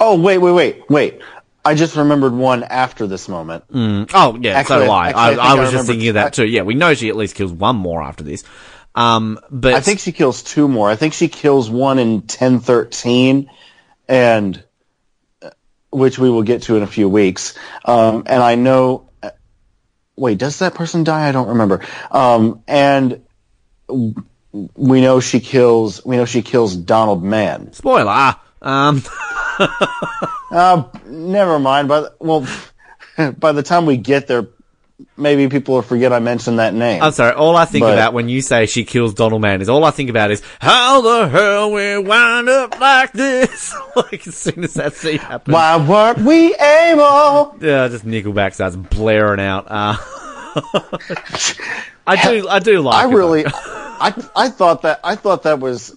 Oh 0.00 0.20
wait, 0.20 0.38
wait, 0.38 0.52
wait, 0.52 0.90
wait! 0.90 1.20
I 1.64 1.74
just 1.74 1.96
remembered 1.96 2.32
one 2.32 2.64
after 2.64 3.06
this 3.06 3.28
moment. 3.28 3.64
oh, 3.72 4.38
yeah, 4.40 4.54
so 4.54 4.58
Actually, 4.58 4.86
do 4.86 4.90
I. 4.90 5.08
actually, 5.08 5.20
I, 5.20 5.28
I 5.30 5.48
I 5.48 5.56
I 5.56 5.60
was 5.60 5.70
just 5.70 5.86
thinking 5.86 6.08
of 6.08 6.14
that 6.14 6.32
too. 6.32 6.46
Yeah, 6.46 6.62
we 6.62 6.74
know 6.74 6.94
she 6.94 7.08
at 7.08 7.16
least 7.16 7.34
kills 7.34 7.52
one 7.52 7.76
more 7.76 8.02
after 8.02 8.24
this. 8.24 8.44
Um, 8.94 9.38
but 9.50 9.74
I 9.74 9.80
think 9.80 10.00
she 10.00 10.12
kills 10.12 10.42
two 10.42 10.66
more. 10.66 10.88
I 10.90 10.96
think 10.96 11.12
she 11.14 11.28
kills 11.28 11.70
one 11.70 11.98
in 11.98 12.22
ten 12.22 12.58
thirteen, 12.60 13.50
and 14.08 14.62
uh, 15.42 15.50
which 15.90 16.18
we 16.18 16.30
will 16.30 16.42
get 16.42 16.62
to 16.62 16.76
in 16.76 16.82
a 16.82 16.86
few 16.86 17.08
weeks. 17.08 17.56
Um, 17.84 18.24
and 18.26 18.42
I 18.42 18.56
know. 18.56 19.08
uh, 19.22 19.30
Wait, 20.16 20.38
does 20.38 20.58
that 20.60 20.74
person 20.74 21.04
die? 21.04 21.28
I 21.28 21.32
don't 21.32 21.48
remember. 21.48 21.84
Um, 22.10 22.62
and 22.66 23.22
we 24.52 25.00
know 25.00 25.20
she 25.20 25.40
kills. 25.40 26.04
We 26.04 26.16
know 26.16 26.24
she 26.24 26.42
kills 26.42 26.76
Donald 26.76 27.22
Mann. 27.22 27.72
spoiler. 27.72 28.36
Um, 28.62 29.02
Uh, 30.50 30.84
never 31.06 31.58
mind. 31.58 31.88
But 31.88 32.16
well, 32.20 32.46
by 33.38 33.52
the 33.52 33.62
time 33.62 33.84
we 33.84 33.96
get 33.98 34.28
there, 34.28 34.46
maybe 35.16 35.48
people 35.48 35.74
will 35.74 35.82
forget 35.82 36.10
I 36.12 36.20
mentioned 36.20 36.58
that 36.58 36.72
name. 36.72 37.02
I'm 37.02 37.12
sorry. 37.12 37.34
All 37.34 37.54
I 37.54 37.66
think 37.66 37.82
But- 37.84 37.92
about 37.94 38.14
when 38.14 38.28
you 38.30 38.40
say 38.40 38.64
she 38.66 38.84
kills 38.84 39.12
Donald 39.14 39.42
Mann 39.42 39.60
is 39.60 39.68
all 39.68 39.84
I 39.84 39.90
think 39.90 40.08
about 40.10 40.30
is 40.30 40.42
how 40.58 41.02
the 41.02 41.28
hell 41.28 41.72
we 41.72 41.98
wind 41.98 42.48
up 42.48 42.80
like 42.80 43.12
this. 43.12 43.74
like 43.96 44.26
as 44.26 44.36
soon 44.36 44.64
as 44.64 44.74
that 44.74 44.94
scene 44.94 45.18
happens, 45.18 45.52
Why 45.52 45.76
weren't 45.86 46.18
we 46.20 46.54
able? 46.54 47.56
yeah, 47.60 47.88
just 47.88 48.06
Nickelback 48.06 48.54
starts 48.54 48.76
blaring 48.76 49.40
out. 49.40 49.66
Uh, 49.68 49.96
I 52.06 52.16
do, 52.22 52.48
I 52.48 52.58
do 52.58 52.80
like. 52.80 52.94
I 52.94 53.10
really. 53.10 53.44
I 53.46 54.14
I 54.34 54.48
thought 54.48 54.82
that 54.82 55.00
I 55.02 55.16
thought 55.16 55.42
that 55.42 55.60
was 55.60 55.96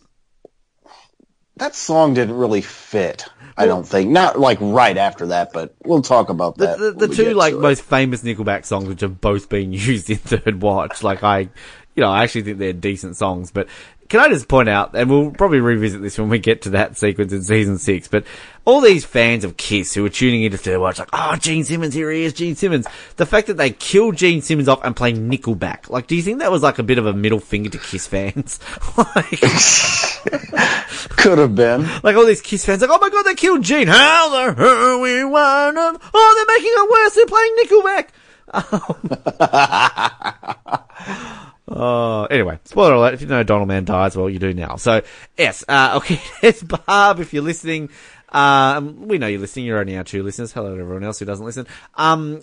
that 1.58 1.76
song 1.76 2.14
didn't 2.16 2.36
really 2.36 2.62
fit. 2.62 3.26
I 3.58 3.68
don't 3.68 3.88
think 3.88 4.10
not 4.10 4.40
like 4.40 4.58
right 4.62 4.98
after 4.98 5.28
that, 5.28 5.54
but 5.54 5.76
we'll 5.86 6.02
talk 6.02 6.30
about 6.30 6.58
the, 6.58 6.66
that. 6.66 6.80
the, 6.80 6.92
the 6.92 7.08
we 7.10 7.16
two 7.16 7.34
like 7.34 7.54
it. 7.54 7.60
most 7.60 7.84
famous 7.84 8.24
Nickelback 8.24 8.66
songs, 8.66 8.88
which 8.88 9.02
have 9.02 9.22
both 9.22 9.50
been 9.50 9.72
used 9.74 10.10
in 10.10 10.18
Third 10.18 10.62
Watch. 10.62 11.04
Like 11.04 11.24
I, 11.24 11.40
you 11.40 11.50
know, 11.98 12.10
I 12.10 12.24
actually 12.24 12.44
think 12.44 12.58
they're 12.58 12.74
decent 12.74 13.18
songs. 13.18 13.52
But 13.52 13.68
can 14.12 14.20
I 14.20 14.28
just 14.28 14.50
point 14.50 14.68
out, 14.68 14.94
and 14.94 15.10
we'll 15.10 15.32
probably 15.32 15.62
revisit 15.62 16.02
this 16.02 16.20
when 16.20 16.28
we 16.28 16.38
get 16.38 16.64
to 16.64 16.72
that 16.72 16.98
sequence 16.98 17.32
in 17.32 17.44
season 17.44 17.78
six. 17.78 18.10
But 18.10 18.26
all 18.66 18.82
these 18.82 19.06
fans 19.06 19.46
of 19.46 19.56
Kiss 19.56 19.94
who 19.94 20.06
are 20.06 20.10
tuning 20.10 20.44
into 20.44 20.58
Third 20.58 20.82
Watch, 20.82 21.00
like, 21.00 21.08
oh, 21.14 21.38
Gene 21.38 21.64
Simmons, 21.64 21.94
here 21.94 22.12
he 22.12 22.26
is, 22.26 22.34
Gene 22.34 22.58
Simmons. 22.58 22.88
The 23.16 23.26
fact 23.26 23.48
that 23.48 23.56
they 23.56 23.70
kill 23.70 24.12
Gene 24.12 24.42
Simmons 24.42 24.68
off 24.68 24.84
and 24.84 24.98
play 24.98 25.14
Nickelback, 25.14 25.90
like, 25.90 26.08
do 26.08 26.18
you 26.18 26.22
think 26.22 26.40
that 26.40 26.52
was 26.52 26.62
like 26.62 26.78
a 26.78 26.84
bit 26.84 26.98
of 26.98 27.06
a 27.06 27.14
middle 27.14 27.40
finger 27.40 27.70
to 27.70 27.78
Kiss 27.78 28.06
fans? 28.06 28.60
like, 28.98 29.30
could 31.16 31.38
have 31.38 31.56
been. 31.56 31.88
like 32.04 32.18
all 32.18 32.26
these 32.26 32.42
Kiss 32.42 32.66
fans, 32.66 32.82
like, 32.82 32.92
oh 32.92 33.00
my 33.00 33.10
god, 33.10 33.24
they 33.24 33.36
killed 33.36 33.64
Gene. 33.64 33.88
How 33.88 34.30
the 34.30 34.54
hell 34.62 35.00
we 35.00 35.22
up? 35.22 36.02
Oh, 36.14 36.34
they're 36.36 36.46
making 36.58 36.74
it 36.76 36.90
worse. 36.92 37.16
They're 37.16 37.28
playing 37.28 37.56
Nickelback. 37.64 38.10
Um, 41.08 41.51
Oh, 41.74 42.26
anyway, 42.26 42.60
spoiler 42.66 42.96
alert, 42.96 43.14
if 43.14 43.22
you 43.22 43.28
know 43.28 43.44
Donald 43.44 43.70
Mann 43.70 43.86
dies, 43.86 44.18
well, 44.18 44.30
you 44.30 44.40
do 44.40 44.54
now. 44.54 44.76
So, 44.76 45.02
yes, 45.38 45.64
uh, 45.70 45.94
okay, 45.98 46.20
it's 46.42 46.62
Barb, 46.62 47.20
if 47.20 47.34
you're 47.34 47.44
listening, 47.44 47.90
um, 48.30 49.08
we 49.08 49.18
know 49.18 49.28
you're 49.28 49.40
listening, 49.40 49.66
you're 49.66 49.80
only 49.80 49.98
our 49.98 50.04
two 50.04 50.22
listeners, 50.22 50.52
hello 50.52 50.76
to 50.76 50.82
everyone 50.82 51.04
else 51.04 51.20
who 51.20 51.26
doesn't 51.26 51.46
listen. 51.46 51.68
Um, 51.96 52.42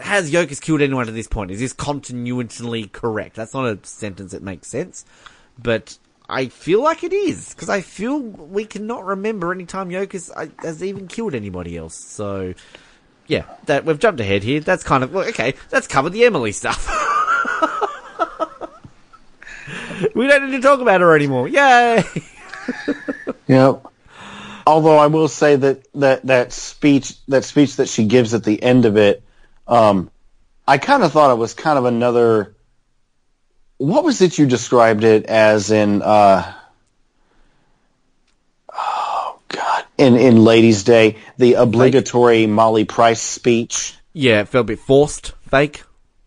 has 0.00 0.30
Yokas 0.30 0.60
killed 0.60 0.80
anyone 0.80 1.08
at 1.08 1.14
this 1.14 1.26
point? 1.26 1.50
Is 1.50 1.58
this 1.58 1.72
continually 1.72 2.86
correct? 2.86 3.34
That's 3.34 3.52
not 3.52 3.66
a 3.66 3.78
sentence 3.84 4.30
that 4.30 4.42
makes 4.42 4.68
sense, 4.68 5.04
but 5.58 5.98
I 6.28 6.46
feel 6.46 6.82
like 6.82 7.02
it 7.02 7.12
is, 7.12 7.52
because 7.52 7.68
I 7.68 7.80
feel 7.80 8.20
we 8.20 8.64
cannot 8.64 9.04
remember 9.04 9.52
any 9.52 9.66
time 9.66 9.90
Yokas 9.90 10.30
uh, 10.36 10.46
has 10.62 10.84
even 10.84 11.08
killed 11.08 11.34
anybody 11.34 11.76
else, 11.76 11.96
so... 11.96 12.54
Yeah, 13.26 13.44
that 13.66 13.84
we've 13.84 13.96
jumped 13.96 14.18
ahead 14.18 14.42
here. 14.42 14.58
That's 14.58 14.82
kind 14.82 15.04
of 15.04 15.12
well, 15.12 15.28
okay. 15.28 15.54
That's 15.68 15.86
covered 15.86 16.10
the 16.10 16.24
Emily 16.24 16.50
stuff. 16.50 16.88
we 20.14 20.26
don't 20.26 20.50
need 20.50 20.56
to 20.56 20.62
talk 20.62 20.80
about 20.80 21.00
her 21.00 21.14
anymore. 21.14 21.48
Yay! 21.48 22.04
Yep. 23.48 23.84
although 24.64 24.96
I 24.98 25.08
will 25.08 25.26
say 25.26 25.56
that 25.56 25.82
that 25.94 26.24
that 26.26 26.52
speech 26.52 27.14
that 27.26 27.44
speech 27.44 27.76
that 27.76 27.88
she 27.88 28.04
gives 28.04 28.32
at 28.32 28.44
the 28.44 28.62
end 28.62 28.84
of 28.84 28.96
it, 28.96 29.24
um, 29.66 30.08
I 30.68 30.78
kind 30.78 31.02
of 31.02 31.10
thought 31.10 31.32
it 31.32 31.38
was 31.38 31.54
kind 31.54 31.76
of 31.76 31.84
another. 31.84 32.54
What 33.78 34.04
was 34.04 34.20
it 34.20 34.38
you 34.38 34.46
described 34.46 35.02
it 35.02 35.24
as 35.24 35.72
in? 35.72 36.00
Uh, 36.02 36.52
oh 38.72 39.40
God! 39.48 39.84
In 39.98 40.16
in 40.16 40.44
Ladies' 40.44 40.84
Day, 40.84 41.16
the 41.36 41.54
obligatory 41.54 42.46
Molly 42.46 42.84
Price 42.84 43.20
speech. 43.22 43.96
Yeah, 44.12 44.40
it 44.42 44.48
felt 44.48 44.66
a 44.66 44.68
bit 44.68 44.78
forced, 44.78 45.32
fake. 45.48 45.82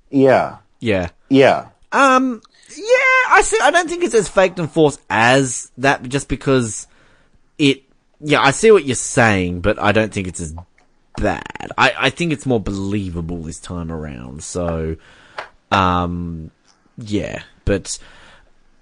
Yeah, 0.09 0.57
Yeah. 0.79 1.09
yeah. 1.29 1.69
Um, 1.91 2.41
I 3.29 3.41
see. 3.43 3.57
I 3.61 3.71
don't 3.71 3.89
think 3.89 4.03
it's 4.03 4.15
as 4.15 4.29
faked 4.29 4.59
and 4.59 4.69
forced 4.69 5.01
as 5.09 5.71
that, 5.77 6.03
just 6.03 6.27
because 6.27 6.87
it. 7.57 7.83
Yeah, 8.19 8.41
I 8.41 8.51
see 8.51 8.71
what 8.71 8.85
you're 8.85 8.95
saying, 8.95 9.61
but 9.61 9.77
I 9.79 9.91
don't 9.91 10.13
think 10.13 10.27
it's 10.27 10.39
as 10.39 10.55
bad. 11.17 11.71
I, 11.77 11.93
I 11.97 12.09
think 12.09 12.31
it's 12.31 12.45
more 12.45 12.59
believable 12.59 13.37
this 13.43 13.59
time 13.59 13.91
around. 13.91 14.43
So, 14.43 14.95
um, 15.71 16.51
yeah, 16.97 17.43
but 17.65 17.97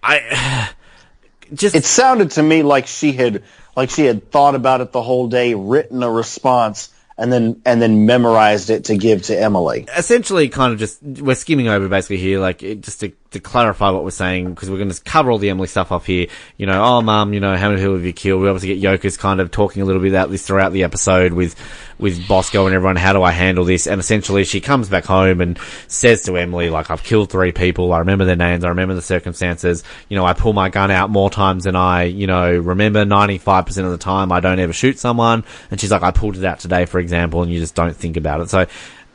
I 0.03 0.69
just 1.53 1.75
It 1.75 1.85
sounded 1.85 2.31
to 2.31 2.43
me 2.43 2.63
like 2.63 2.87
she 2.87 3.13
had 3.13 3.43
like 3.75 3.89
she 3.89 4.05
had 4.05 4.29
thought 4.31 4.55
about 4.55 4.81
it 4.81 4.91
the 4.91 5.01
whole 5.01 5.27
day, 5.27 5.53
written 5.53 6.03
a 6.03 6.11
response, 6.11 6.89
and 7.17 7.31
then 7.31 7.61
and 7.65 7.81
then 7.81 8.05
memorized 8.05 8.69
it 8.69 8.85
to 8.85 8.97
give 8.97 9.23
to 9.23 9.39
Emily. 9.39 9.85
essentially 9.95 10.49
kind 10.49 10.73
of 10.73 10.79
just 10.79 11.01
we're 11.01 11.35
skimming 11.35 11.67
over 11.67 11.87
basically 11.87 12.17
here, 12.17 12.39
like 12.39 12.63
it, 12.63 12.81
just 12.81 12.99
to, 13.01 13.11
to 13.31 13.39
clarify 13.39 13.89
what 13.89 14.03
we're 14.03 14.11
saying 14.11 14.53
because 14.53 14.69
we're 14.69 14.77
going 14.77 14.91
to 14.91 15.01
cover 15.03 15.31
all 15.31 15.37
the 15.37 15.49
Emily 15.49 15.67
stuff 15.67 15.91
off 15.91 16.05
here. 16.05 16.27
You 16.57 16.65
know, 16.65 16.83
oh 16.83 17.01
mum, 17.01 17.33
you 17.33 17.39
know 17.39 17.55
how 17.55 17.69
many 17.69 17.81
people 17.81 17.95
have 17.95 18.05
you 18.05 18.13
killed? 18.13 18.41
We 18.41 18.49
obviously 18.49 18.77
get 18.77 18.81
Yokas 18.81 19.17
kind 19.17 19.39
of 19.39 19.51
talking 19.51 19.81
a 19.81 19.85
little 19.85 20.01
bit 20.01 20.09
about 20.09 20.29
this 20.29 20.45
throughout 20.45 20.73
the 20.73 20.83
episode 20.83 21.31
with 21.33 21.55
with 21.97 22.27
Bosco 22.27 22.65
and 22.65 22.75
everyone. 22.75 22.97
How 22.97 23.13
do 23.13 23.23
I 23.23 23.31
handle 23.31 23.63
this? 23.63 23.87
And 23.87 24.01
essentially, 24.01 24.43
she 24.43 24.59
comes 24.59 24.89
back 24.89 25.05
home 25.05 25.39
and 25.39 25.57
says 25.87 26.23
to 26.23 26.37
Emily, 26.37 26.69
like, 26.69 26.91
I've 26.91 27.03
killed 27.03 27.29
three 27.29 27.51
people. 27.51 27.93
I 27.93 27.99
remember 27.99 28.25
their 28.25 28.35
names. 28.35 28.65
I 28.65 28.69
remember 28.69 28.95
the 28.95 29.01
circumstances. 29.01 29.83
You 30.09 30.17
know, 30.17 30.25
I 30.25 30.33
pull 30.33 30.53
my 30.53 30.69
gun 30.69 30.91
out 30.91 31.09
more 31.09 31.29
times 31.29 31.63
than 31.63 31.75
I, 31.75 32.03
you 32.03 32.27
know, 32.27 32.51
remember. 32.57 33.05
Ninety 33.05 33.37
five 33.37 33.65
percent 33.65 33.85
of 33.85 33.91
the 33.91 33.97
time, 33.97 34.31
I 34.31 34.41
don't 34.41 34.59
ever 34.59 34.73
shoot 34.73 34.99
someone. 34.99 35.45
And 35.69 35.79
she's 35.79 35.91
like, 35.91 36.03
I 36.03 36.11
pulled 36.11 36.37
it 36.37 36.43
out 36.43 36.59
today, 36.59 36.85
for 36.85 36.99
example, 36.99 37.43
and 37.43 37.51
you 37.51 37.59
just 37.59 37.75
don't 37.75 37.95
think 37.95 38.17
about 38.17 38.41
it. 38.41 38.49
So, 38.49 38.65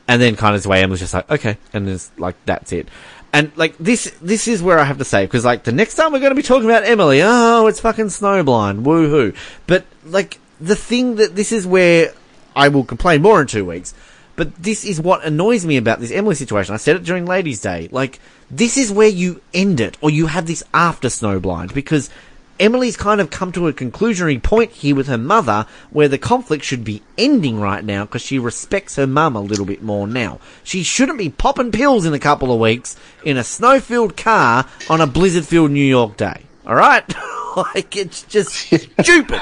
and 0.07 0.21
then 0.21 0.35
kind 0.35 0.55
of 0.55 0.61
this 0.61 0.67
way, 0.67 0.81
Emily's 0.81 1.01
just 1.01 1.13
like, 1.13 1.29
okay, 1.29 1.57
and 1.73 1.87
it's 1.87 2.11
like 2.17 2.35
that's 2.45 2.71
it. 2.71 2.87
And 3.33 3.51
like 3.55 3.77
this, 3.77 4.15
this 4.21 4.47
is 4.47 4.63
where 4.63 4.79
I 4.79 4.83
have 4.85 4.97
to 4.99 5.05
say 5.05 5.25
because 5.25 5.45
like 5.45 5.63
the 5.63 5.71
next 5.71 5.95
time 5.95 6.11
we're 6.11 6.19
going 6.19 6.31
to 6.31 6.35
be 6.35 6.43
talking 6.43 6.69
about 6.69 6.85
Emily, 6.85 7.21
oh, 7.21 7.67
it's 7.67 7.79
fucking 7.79 8.05
snowblind, 8.05 8.83
woohoo! 8.83 9.35
But 9.67 9.85
like 10.05 10.39
the 10.59 10.75
thing 10.75 11.15
that 11.15 11.35
this 11.35 11.51
is 11.51 11.67
where 11.67 12.13
I 12.55 12.69
will 12.69 12.83
complain 12.83 13.21
more 13.21 13.41
in 13.41 13.47
two 13.47 13.65
weeks. 13.65 13.93
But 14.35 14.55
this 14.55 14.85
is 14.85 15.01
what 15.01 15.25
annoys 15.25 15.65
me 15.65 15.77
about 15.77 15.99
this 15.99 16.11
Emily 16.11 16.35
situation. 16.35 16.73
I 16.73 16.77
said 16.77 16.95
it 16.95 17.03
during 17.03 17.25
Ladies' 17.25 17.61
Day. 17.61 17.89
Like 17.91 18.19
this 18.49 18.77
is 18.77 18.91
where 18.91 19.07
you 19.07 19.41
end 19.53 19.79
it, 19.79 19.97
or 20.01 20.09
you 20.09 20.27
have 20.27 20.47
this 20.47 20.63
after 20.73 21.07
snowblind 21.07 21.73
because 21.73 22.09
Emily's 22.59 22.97
kind 22.97 23.21
of 23.21 23.29
come 23.29 23.51
to 23.51 23.67
a 23.67 23.73
conclusionary 23.73 24.41
point 24.41 24.71
here 24.71 24.95
with 24.95 25.07
her 25.07 25.17
mother 25.17 25.65
where 25.91 26.07
the 26.07 26.17
conflict 26.17 26.63
should 26.63 26.83
be 26.83 27.03
ending 27.17 27.59
right 27.59 27.83
now 27.83 28.05
because 28.05 28.21
she 28.21 28.39
respects 28.39 28.95
her 28.95 29.07
mum 29.07 29.35
a 29.35 29.41
little 29.41 29.65
bit 29.65 29.83
more 29.83 30.07
now. 30.07 30.39
She 30.63 30.83
shouldn't 30.83 31.17
be 31.17 31.29
popping 31.29 31.71
pills 31.71 32.05
in 32.05 32.13
a 32.13 32.19
couple 32.19 32.51
of 32.51 32.59
weeks 32.59 32.95
in 33.23 33.37
a 33.37 33.43
snow-filled 33.43 34.17
car 34.17 34.65
on 34.89 35.01
a 35.01 35.07
blizzard-filled 35.07 35.71
New 35.71 35.85
York 35.85 36.17
day. 36.17 36.43
Alright? 36.65 37.13
like, 37.55 37.95
it's 37.95 38.23
just 38.23 38.53
stupid. 39.01 39.41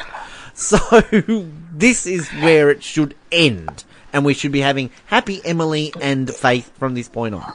So, 0.53 0.77
this 1.72 2.05
is 2.05 2.29
where 2.29 2.69
it 2.69 2.84
should 2.84 3.15
end. 3.31 3.84
And 4.13 4.24
we 4.24 4.34
should 4.34 4.51
be 4.51 4.62
having 4.62 4.91
happy 5.07 5.41
Emily 5.43 5.93
and 6.01 6.33
Faith 6.33 6.72
from 6.77 6.94
this 6.96 7.09
point 7.09 7.35
on. 7.35 7.53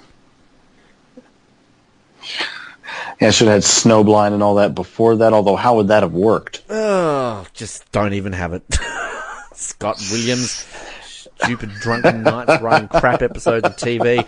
Yeah, 3.20 3.28
I 3.28 3.30
should 3.30 3.48
have 3.48 3.56
had 3.56 3.62
snowblind 3.62 4.33
and 4.33 4.42
all 4.42 4.54
that 4.56 4.74
before 4.74 5.16
that. 5.16 5.33
Although, 5.33 5.56
how 5.56 5.76
would 5.76 5.88
that 5.88 6.02
have 6.02 6.14
worked? 6.14 6.62
Oh, 6.70 7.46
just 7.52 7.90
don't 7.92 8.14
even 8.14 8.33
have 8.33 8.54
it. 8.54 8.62
Scott 9.54 10.02
Williams, 10.11 10.66
stupid 11.04 11.70
drunken 11.80 12.22
nights 12.22 12.62
running 12.62 12.88
crap 12.88 13.20
episodes 13.22 13.66
of 13.66 13.76
TV. 13.76 14.26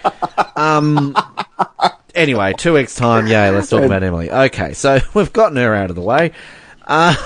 Um. 0.56 1.16
Anyway, 2.14 2.52
two 2.52 2.74
weeks 2.74 2.94
time. 2.94 3.26
Yay, 3.26 3.50
let's 3.50 3.70
talk 3.70 3.82
about 3.82 4.02
Emily. 4.02 4.30
Okay, 4.30 4.74
so 4.74 4.98
we've 5.14 5.32
gotten 5.32 5.56
her 5.56 5.74
out 5.74 5.88
of 5.88 5.96
the 5.96 6.02
way. 6.02 6.32
Um, 6.86 7.16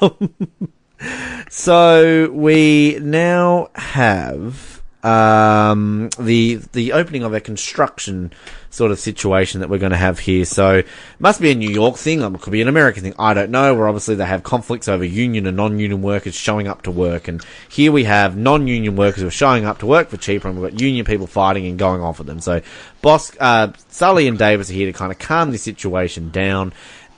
so 1.48 2.30
we 2.32 2.98
now 3.00 3.68
have 3.74 4.73
um, 5.04 6.08
the 6.18 6.56
the 6.72 6.92
opening 6.92 7.22
of 7.22 7.34
a 7.34 7.40
construction 7.40 8.32
sort 8.70 8.90
of 8.90 8.98
situation 8.98 9.60
that 9.60 9.68
we're 9.68 9.78
going 9.78 9.92
to 9.92 9.96
have 9.96 10.18
here. 10.18 10.44
So 10.44 10.82
must 11.18 11.40
be 11.40 11.50
a 11.50 11.54
New 11.54 11.70
York 11.70 11.96
thing. 11.96 12.22
It 12.22 12.40
could 12.40 12.52
be 12.52 12.62
an 12.62 12.68
American 12.68 13.02
thing. 13.02 13.14
I 13.18 13.34
don't 13.34 13.50
know. 13.50 13.74
Where 13.74 13.86
obviously 13.86 14.14
they 14.14 14.24
have 14.24 14.42
conflicts 14.42 14.88
over 14.88 15.04
union 15.04 15.46
and 15.46 15.56
non-union 15.56 16.02
workers 16.02 16.34
showing 16.34 16.66
up 16.66 16.82
to 16.82 16.90
work, 16.90 17.28
and 17.28 17.44
here 17.68 17.92
we 17.92 18.04
have 18.04 18.36
non-union 18.36 18.96
workers 18.96 19.20
who 19.20 19.28
are 19.28 19.32
showing 19.32 19.64
up 19.66 19.78
to 19.78 19.86
work 19.86 20.08
for 20.08 20.16
cheaper, 20.16 20.48
and 20.48 20.58
we've 20.58 20.70
got 20.70 20.80
union 20.80 21.04
people 21.04 21.26
fighting 21.26 21.66
and 21.66 21.78
going 21.78 22.00
off 22.00 22.18
with 22.18 22.26
them. 22.26 22.40
So 22.40 22.62
boss 23.02 23.30
uh, 23.38 23.72
Sully 23.88 24.26
and 24.26 24.38
Davis 24.38 24.70
are 24.70 24.74
here 24.74 24.86
to 24.86 24.92
kind 24.92 25.12
of 25.12 25.18
calm 25.18 25.50
this 25.50 25.62
situation 25.62 26.30
down 26.30 26.72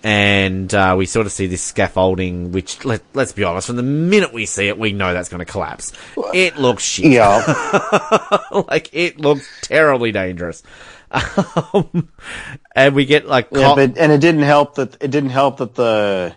and 0.07 0.73
uh, 0.73 0.95
we 0.97 1.05
sort 1.05 1.27
of 1.27 1.33
see 1.33 1.49
this 1.49 1.63
scaffolding, 1.63 2.53
which 2.53 2.85
let, 2.85 3.03
let's 3.13 3.33
be 3.33 3.43
honest, 3.43 3.67
from 3.67 3.75
the 3.75 3.83
minute 3.83 4.33
we 4.33 4.47
see 4.47 4.69
it, 4.69 4.79
we 4.79 4.93
know 4.93 5.13
that's 5.13 5.29
going 5.29 5.45
to 5.45 5.45
collapse. 5.45 5.93
It 6.33 6.59
looks 6.59 6.85
shit. 6.85 7.07
Yeah, 7.07 7.43
like 8.69 8.89
it 8.93 9.19
looks 9.19 9.49
terribly 9.63 10.13
dangerous. 10.13 10.63
Um, 11.73 12.11
and 12.75 12.95
we 12.95 13.07
get 13.07 13.27
like 13.27 13.49
yeah, 13.53 13.75
but 13.75 13.97
and 13.97 14.13
it 14.13 14.21
didn't 14.21 14.43
help 14.43 14.75
that 14.75 14.97
it 15.01 15.11
didn't 15.11 15.31
help 15.31 15.59
that 15.59 15.75
the 15.75 16.35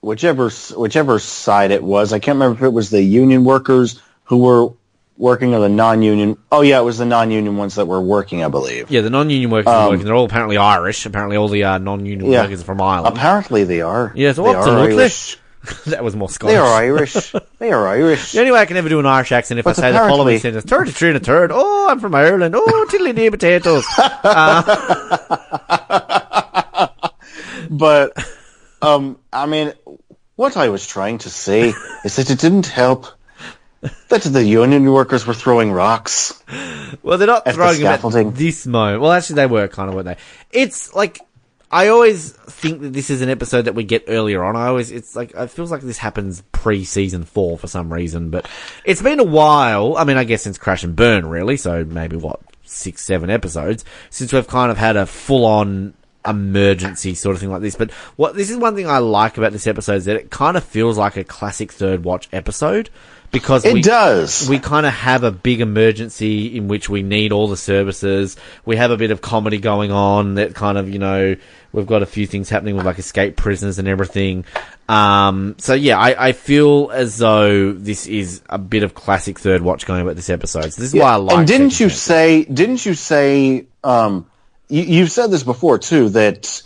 whichever 0.00 0.50
whichever 0.76 1.18
side 1.18 1.70
it 1.70 1.82
was. 1.82 2.12
I 2.12 2.18
can't 2.18 2.36
remember 2.36 2.58
if 2.58 2.62
it 2.64 2.74
was 2.74 2.90
the 2.90 3.00
union 3.00 3.44
workers 3.44 4.02
who 4.24 4.38
were 4.38 4.70
working 5.16 5.54
or 5.54 5.60
the 5.60 5.68
non-union. 5.68 6.36
Oh 6.50 6.62
yeah, 6.62 6.80
it 6.80 6.84
was 6.84 6.98
the 6.98 7.04
non-union 7.06 7.56
ones 7.56 7.74
that 7.76 7.86
were 7.86 8.00
working, 8.00 8.42
I 8.44 8.48
believe. 8.48 8.90
yeah, 8.90 9.00
the 9.02 9.10
non-union 9.10 9.50
workers 9.50 9.72
are 9.72 9.88
working. 9.90 10.04
They're 10.06 10.14
all 10.14 10.24
apparently 10.24 10.56
Irish. 10.56 11.06
Apparently, 11.06 11.36
all 11.36 11.48
the 11.48 11.64
uh, 11.64 11.78
non-union 11.78 12.26
Um, 12.26 12.32
Yeah. 12.32 12.42
workers 12.42 12.60
are 12.62 12.64
from 12.64 12.80
Ireland. 12.80 13.16
Apparently 13.16 13.64
they 13.64 13.80
are. 13.82 14.12
Yeah, 14.14 14.32
so 14.32 14.42
they 14.42 14.48
what's 14.54 14.66
are? 14.66 14.78
Irish. 14.78 15.38
that 15.86 16.02
was 16.02 16.16
more 16.16 16.28
Scottish. 16.28 16.54
They 16.54 16.58
are 16.58 16.66
Irish. 16.74 17.32
they 17.58 17.70
are 17.70 17.86
Irish. 17.86 18.32
The 18.32 18.40
only 18.40 18.50
way 18.50 18.58
I 18.58 18.66
can 18.66 18.76
ever 18.76 18.88
do 18.88 18.98
an 18.98 19.06
Irish 19.06 19.30
accent 19.30 19.58
if 19.60 19.64
But 19.64 19.78
I 19.78 19.80
say 19.82 19.92
the 19.92 19.98
following 19.98 20.38
sentence: 20.40 20.64
"Turd 20.64 20.88
to 20.88 20.92
tree 20.92 21.08
and 21.10 21.16
a 21.16 21.20
turd." 21.20 21.50
Oh, 21.54 21.88
I'm 21.88 22.00
from 22.00 22.14
Ireland. 22.16 22.54
Oh, 22.58 22.86
tiddly 22.90 23.12
dee 23.12 23.30
potatoes. 23.30 23.84
But 27.70 28.12
um, 28.82 29.18
I 29.32 29.46
mean, 29.46 29.72
what 30.36 30.56
I 30.56 30.68
was 30.68 30.86
trying 30.86 31.18
to 31.18 31.30
say 31.30 31.72
is 32.04 32.16
that 32.16 32.30
it 32.30 32.38
didn't 32.40 32.66
help 32.66 33.06
that 34.08 34.22
the 34.22 34.44
union 34.44 34.90
workers 34.90 35.26
were 35.26 35.34
throwing 35.34 35.72
rocks. 35.72 36.42
Well, 37.02 37.18
they're 37.18 37.26
not 37.26 37.46
At 37.46 37.52
the 37.52 37.52
throwing 37.54 37.80
them 37.80 38.26
at 38.26 38.34
this 38.34 38.66
moment. 38.66 39.02
Well, 39.02 39.12
actually, 39.12 39.36
they 39.36 39.46
were 39.46 39.68
kind 39.68 39.88
of, 39.88 39.94
weren't 39.94 40.06
they? 40.06 40.16
It's 40.50 40.94
like 40.94 41.20
I 41.72 41.88
always 41.88 42.32
think 42.32 42.82
that 42.82 42.92
this 42.92 43.08
is 43.08 43.22
an 43.22 43.30
episode 43.30 43.62
that 43.62 43.74
we 43.74 43.84
get 43.84 44.04
earlier 44.06 44.44
on. 44.44 44.56
I 44.56 44.66
always, 44.66 44.90
it's 44.90 45.16
like 45.16 45.32
it 45.34 45.50
feels 45.50 45.70
like 45.70 45.80
this 45.80 45.96
happens 45.96 46.42
pre-season 46.52 47.24
four 47.24 47.56
for 47.56 47.66
some 47.66 47.90
reason, 47.90 48.28
but 48.28 48.46
it's 48.84 49.00
been 49.00 49.18
a 49.18 49.24
while. 49.24 49.96
I 49.96 50.04
mean, 50.04 50.18
I 50.18 50.24
guess 50.24 50.42
since 50.42 50.58
Crash 50.58 50.84
and 50.84 50.94
Burn, 50.94 51.26
really. 51.26 51.56
So 51.56 51.82
maybe 51.82 52.16
what 52.16 52.40
six, 52.62 53.02
seven 53.02 53.30
episodes 53.30 53.86
since 54.10 54.34
we've 54.34 54.46
kind 54.46 54.70
of 54.70 54.76
had 54.76 54.96
a 54.96 55.06
full-on 55.06 55.94
emergency 56.26 57.14
sort 57.14 57.36
of 57.36 57.40
thing 57.40 57.50
like 57.50 57.62
this. 57.62 57.74
But 57.74 57.90
what 58.16 58.36
this 58.36 58.50
is 58.50 58.58
one 58.58 58.76
thing 58.76 58.86
I 58.86 58.98
like 58.98 59.38
about 59.38 59.52
this 59.52 59.66
episode 59.66 59.96
is 59.96 60.04
that 60.04 60.16
it 60.16 60.30
kind 60.30 60.58
of 60.58 60.64
feels 60.64 60.98
like 60.98 61.16
a 61.16 61.24
classic 61.24 61.72
third 61.72 62.04
watch 62.04 62.28
episode 62.34 62.90
because 63.32 63.64
It 63.64 63.72
we, 63.72 63.82
does. 63.82 64.48
we 64.48 64.58
kind 64.58 64.84
of 64.86 64.92
have 64.92 65.24
a 65.24 65.32
big 65.32 65.60
emergency 65.62 66.56
in 66.56 66.68
which 66.68 66.88
we 66.88 67.02
need 67.02 67.32
all 67.32 67.48
the 67.48 67.56
services. 67.56 68.36
We 68.64 68.76
have 68.76 68.90
a 68.90 68.96
bit 68.96 69.10
of 69.10 69.22
comedy 69.22 69.58
going 69.58 69.90
on 69.90 70.34
that 70.34 70.54
kind 70.54 70.76
of, 70.76 70.88
you 70.88 70.98
know, 70.98 71.34
we've 71.72 71.86
got 71.86 72.02
a 72.02 72.06
few 72.06 72.26
things 72.26 72.50
happening 72.50 72.76
with 72.76 72.84
like 72.84 72.98
escape 72.98 73.36
prisoners 73.36 73.78
and 73.78 73.88
everything. 73.88 74.44
Um, 74.88 75.56
so 75.58 75.72
yeah, 75.72 75.98
I, 75.98 76.28
I 76.28 76.32
feel 76.32 76.90
as 76.92 77.16
though 77.16 77.72
this 77.72 78.06
is 78.06 78.42
a 78.50 78.58
bit 78.58 78.82
of 78.82 78.94
classic 78.94 79.38
third 79.38 79.62
watch 79.62 79.86
going 79.86 80.02
about 80.02 80.16
this 80.16 80.28
episode. 80.28 80.72
So 80.72 80.82
this 80.82 80.92
is 80.92 81.00
why 81.00 81.12
I 81.12 81.16
like 81.16 81.38
and 81.38 81.46
didn't 81.48 81.80
you 81.80 81.88
say? 81.88 82.44
Didn't 82.44 82.84
you 82.84 82.94
say? 82.94 83.66
Um, 83.82 84.26
you, 84.68 84.82
you've 84.82 85.10
said 85.10 85.30
this 85.30 85.42
before 85.42 85.78
too 85.78 86.10
that 86.10 86.62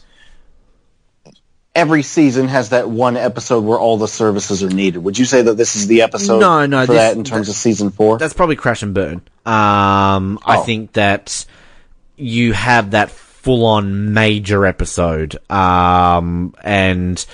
every 1.77 2.03
season 2.03 2.49
has 2.49 2.71
that 2.71 2.89
one 2.91 3.17
episode 3.17 3.63
where 3.65 3.79
all 3.79 3.97
the 3.99 4.09
services 4.09 4.65
are 4.65 4.69
needed. 4.71 5.05
Would 5.05 5.19
you 5.19 5.25
say 5.27 5.43
that 5.43 5.55
this 5.57 5.77
is 5.77 5.87
the 5.87 6.03
episode? 6.03 6.41
No, 6.41 6.67
no, 6.67 6.87
for 6.87 6.93
this- 6.95 7.03
that 7.03 7.17
in 7.17 7.23
terms 7.23 7.49
of 7.49 7.55
season 7.55 7.91
four. 7.91 8.19
That's 8.19 8.35
probably 8.35 8.57
Crash 8.57 8.83
and 8.83 8.93
Burn. 8.95 9.21
Um, 9.45 10.39
I 10.45 10.57
Oh. 10.59 10.63
think 10.65 10.95
that 10.95 11.45
you 12.17 12.53
have 12.55 12.91
that 12.93 13.11
full 13.11 13.65
on 13.67 14.13
major 14.13 14.67
episode. 14.67 15.37
Um, 15.51 16.55
and 16.65 17.25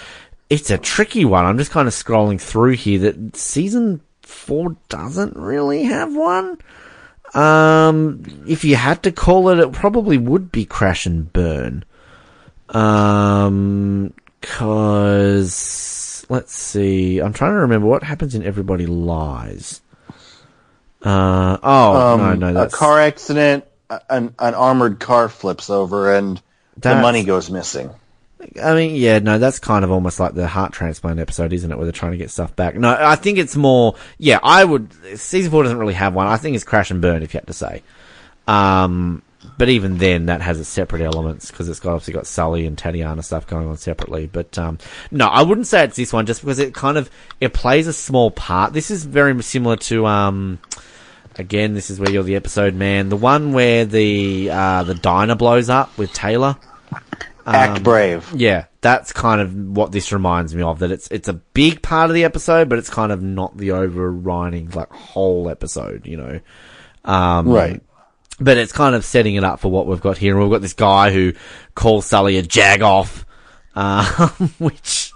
it's 0.51 0.71
a 0.71 0.77
tricky 0.77 1.25
one. 1.25 1.47
I'm 1.47 1.57
just 1.57 1.71
kind 1.71 1.89
of 1.89 1.95
scrolling 1.95 2.39
through 2.41 2.73
here 2.73 2.99
that 2.99 3.37
season 3.37 4.01
four 4.23 4.77
doesn't 4.91 5.37
really 5.37 5.85
have 5.85 6.15
one. 6.15 6.59
Um, 7.35 8.25
if 8.47 8.63
you 8.65 8.77
had 8.77 9.03
to 9.05 9.13
call 9.13 9.49
it, 9.49 9.59
it 9.59 9.73
probably 9.73 10.19
would 10.19 10.53
be 10.53 10.67
Crash 10.67 11.07
and 11.07 11.33
Burn. 11.33 11.85
Um, 12.69 14.13
cause 14.43 16.27
let's 16.29 16.55
see, 16.55 17.19
I'm 17.19 17.33
trying 17.33 17.53
to 17.53 17.61
remember 17.61 17.87
what 17.87 18.03
happens 18.03 18.35
in 18.35 18.45
Everybody 18.45 18.87
Lies. 18.87 19.81
Uh, 21.03 21.59
oh 21.63 22.17
no, 22.17 22.35
no, 22.35 22.49
Um, 22.49 22.57
a 22.57 22.69
car 22.69 23.01
accident, 23.01 23.65
an, 24.09 24.35
an 24.39 24.55
armored 24.55 25.01
car 25.01 25.29
flips 25.29 25.69
over, 25.71 26.15
and 26.15 26.41
the 26.77 26.95
money 26.95 27.25
goes 27.25 27.51
missing. 27.51 27.91
I 28.63 28.75
mean, 28.75 28.97
yeah, 28.97 29.21
no, 29.21 29.39
that's 29.39 29.59
kind 29.61 29.85
of 29.85 29.93
almost 29.93 30.19
like 30.19 30.35
the 30.35 30.49
heart 30.49 30.73
transplant 30.73 31.21
episode, 31.21 31.53
isn't 31.53 31.71
it? 31.71 31.77
Where 31.77 31.85
they're 31.85 31.93
trying 31.93 32.13
to 32.13 32.19
get 32.19 32.31
stuff 32.31 32.57
back. 32.57 32.75
No, 32.75 32.97
I 32.99 33.15
think 33.15 33.39
it's 33.39 33.55
more, 33.55 33.95
yeah, 34.19 34.41
I 34.43 34.65
would, 34.65 34.93
season 35.17 35.53
four 35.53 35.63
doesn't 35.63 35.79
really 35.79 35.95
have 35.95 36.15
one. 36.15 36.27
I 36.27 36.37
think 36.39 36.57
it's 36.57 36.65
Crash 36.65 36.91
and 36.91 37.01
Burn, 37.01 37.23
if 37.23 37.35
you 37.35 37.39
had 37.39 37.47
to 37.47 37.53
say. 37.53 37.83
Um, 38.49 39.23
but 39.59 39.69
even 39.69 39.99
then, 39.99 40.27
that 40.27 40.41
has 40.41 40.61
its 40.61 40.69
separate 40.69 41.03
elements, 41.03 41.51
because 41.51 41.69
it's 41.69 41.81
got, 41.81 41.95
obviously 41.95 42.15
got 42.15 42.27
Sully 42.27 42.67
and 42.67 42.77
Tatiana 42.77 43.23
stuff 43.23 43.47
going 43.47 43.69
on 43.69 43.77
separately. 43.77 44.27
But, 44.27 44.57
um, 44.59 44.79
no, 45.11 45.27
I 45.27 45.43
wouldn't 45.43 45.67
say 45.67 45.85
it's 45.85 45.97
this 45.97 46.13
one, 46.13 46.27
just 46.27 46.43
because 46.43 46.59
it 46.59 46.75
kind 46.75 46.97
of, 46.97 47.11
it 47.41 47.53
plays 47.53 47.87
a 47.87 47.93
small 47.93 48.31
part. 48.31 48.73
This 48.73 48.91
is 48.91 49.05
very 49.05 49.41
similar 49.43 49.77
to, 49.77 50.07
um, 50.07 50.59
again, 51.37 51.75
this 51.75 51.91
is 51.91 51.99
where 51.99 52.11
you're 52.11 52.23
the 52.23 52.37
episode 52.37 52.75
man. 52.75 53.09
The 53.09 53.17
one 53.17 53.53
where 53.53 53.85
the, 53.85 54.51
uh, 54.51 54.83
the 54.85 54.95
diner 54.95 55.35
blows 55.35 55.69
up 55.69 55.97
with 55.99 56.13
Taylor. 56.13 56.57
Um, 57.45 57.55
Act 57.57 57.83
brave. 57.83 58.33
Yeah, 58.37 58.67
that's 58.83 59.13
kind 59.13 59.41
of 59.41 59.53
what 59.55 59.91
this 59.91 60.13
reminds 60.13 60.55
me 60.55 60.63
of. 60.63 60.79
That 60.79 60.93
it's 60.93 61.09
it's 61.11 61.27
a 61.27 61.33
big 61.33 61.83
part 61.83 62.09
of 62.09 62.15
the 62.15 62.23
episode, 62.23 62.69
but 62.69 62.79
it's 62.79 62.89
kind 62.89 63.11
of 63.11 63.21
not 63.21 63.57
the 63.57 63.73
overriding 63.73 64.71
like 64.71 64.93
whole 64.93 65.49
episode. 65.49 66.07
You 66.07 66.19
know, 66.19 66.41
um, 67.05 67.49
Right. 67.49 67.83
But 68.41 68.59
it's 68.59 68.73
kind 68.73 68.95
of 68.95 69.05
setting 69.05 69.35
it 69.35 69.45
up 69.45 69.61
for 69.61 69.71
what 69.71 69.87
we've 69.87 70.01
got 70.01 70.19
here. 70.19 70.35
And 70.35 70.43
we've 70.43 70.51
got 70.51 70.63
this 70.63 70.73
guy 70.73 71.13
who 71.13 71.35
calls 71.75 72.07
Sully 72.07 72.39
a 72.39 72.43
jag 72.43 72.83
off, 72.83 73.27
um, 73.75 74.49
which 74.59 75.13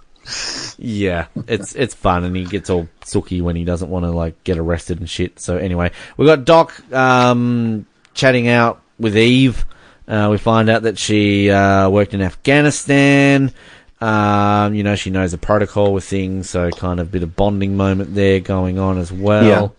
yeah, 0.78 1.26
it's 1.46 1.74
it's 1.74 1.94
fun, 1.94 2.24
and 2.24 2.36
he 2.36 2.44
gets 2.44 2.68
all 2.68 2.88
sooky 3.04 3.40
when 3.40 3.56
he 3.56 3.64
doesn't 3.64 3.88
want 3.88 4.04
to 4.04 4.10
like 4.10 4.42
get 4.44 4.58
arrested 4.58 4.98
and 5.00 5.08
shit. 5.08 5.38
So 5.40 5.56
anyway, 5.56 5.92
we've 6.16 6.26
got 6.26 6.44
Doc 6.44 6.92
um, 6.92 7.86
chatting 8.14 8.48
out 8.48 8.82
with 8.98 9.16
Eve. 9.16 9.64
Uh, 10.08 10.28
we 10.30 10.38
find 10.38 10.68
out 10.68 10.82
that 10.82 10.98
she 10.98 11.50
uh, 11.50 11.88
worked 11.88 12.14
in 12.14 12.22
Afghanistan. 12.22 13.52
Um, 14.00 14.74
you 14.74 14.82
know, 14.82 14.94
she 14.94 15.10
knows 15.10 15.32
the 15.32 15.38
protocol 15.38 15.92
with 15.92 16.04
things, 16.04 16.50
so 16.50 16.70
kind 16.70 17.00
of 17.00 17.10
bit 17.10 17.22
of 17.22 17.34
bonding 17.34 17.76
moment 17.76 18.14
there 18.14 18.40
going 18.40 18.78
on 18.78 18.98
as 18.98 19.10
well. 19.10 19.74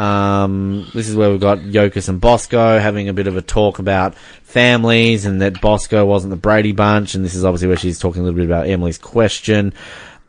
Um, 0.00 0.86
this 0.94 1.10
is 1.10 1.14
where 1.14 1.30
we've 1.30 1.40
got 1.40 1.58
Yokas 1.58 2.08
and 2.08 2.20
Bosco 2.22 2.78
having 2.78 3.10
a 3.10 3.12
bit 3.12 3.26
of 3.26 3.36
a 3.36 3.42
talk 3.42 3.78
about 3.78 4.14
families 4.44 5.26
and 5.26 5.42
that 5.42 5.60
Bosco 5.60 6.06
wasn't 6.06 6.30
the 6.30 6.38
Brady 6.38 6.72
Bunch. 6.72 7.14
And 7.14 7.22
this 7.22 7.34
is 7.34 7.44
obviously 7.44 7.68
where 7.68 7.76
she's 7.76 7.98
talking 7.98 8.22
a 8.22 8.24
little 8.24 8.38
bit 8.38 8.46
about 8.46 8.66
Emily's 8.66 8.96
question. 8.96 9.74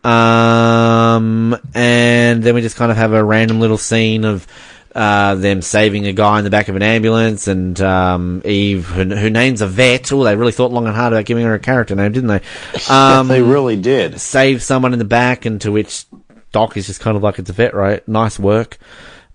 Um, 0.04 1.56
and 1.74 2.44
then 2.44 2.54
we 2.54 2.60
just 2.62 2.76
kind 2.76 2.92
of 2.92 2.98
have 2.98 3.14
a 3.14 3.24
random 3.24 3.62
little 3.62 3.78
scene 3.78 4.26
of, 4.26 4.46
uh, 4.94 5.36
them 5.36 5.62
saving 5.62 6.06
a 6.06 6.12
guy 6.12 6.40
in 6.40 6.44
the 6.44 6.50
back 6.50 6.68
of 6.68 6.76
an 6.76 6.84
ambulance 6.84 7.48
and, 7.48 7.80
um, 7.80 8.42
Eve, 8.44 8.88
who, 8.88 9.06
who 9.06 9.30
names 9.30 9.62
Yvette. 9.62 10.12
Oh, 10.12 10.26
they 10.26 10.36
really 10.36 10.52
thought 10.52 10.74
long 10.74 10.86
and 10.86 10.94
hard 10.94 11.14
about 11.14 11.24
giving 11.24 11.46
her 11.46 11.54
a 11.54 11.60
character 11.60 11.96
name, 11.96 12.12
didn't 12.12 12.28
they? 12.28 12.42
Um, 12.90 13.30
they 13.30 13.42
really 13.42 13.78
did. 13.78 14.20
save 14.20 14.62
someone 14.62 14.92
in 14.92 15.00
the 15.00 15.06
back, 15.06 15.46
and 15.46 15.62
to 15.62 15.72
which 15.72 16.08
Doc 16.52 16.76
is 16.76 16.88
just 16.88 17.00
kind 17.00 17.16
of 17.16 17.24
like, 17.24 17.40
it's 17.40 17.50
Yvette, 17.50 17.74
right? 17.74 18.06
Nice 18.06 18.38
work. 18.38 18.78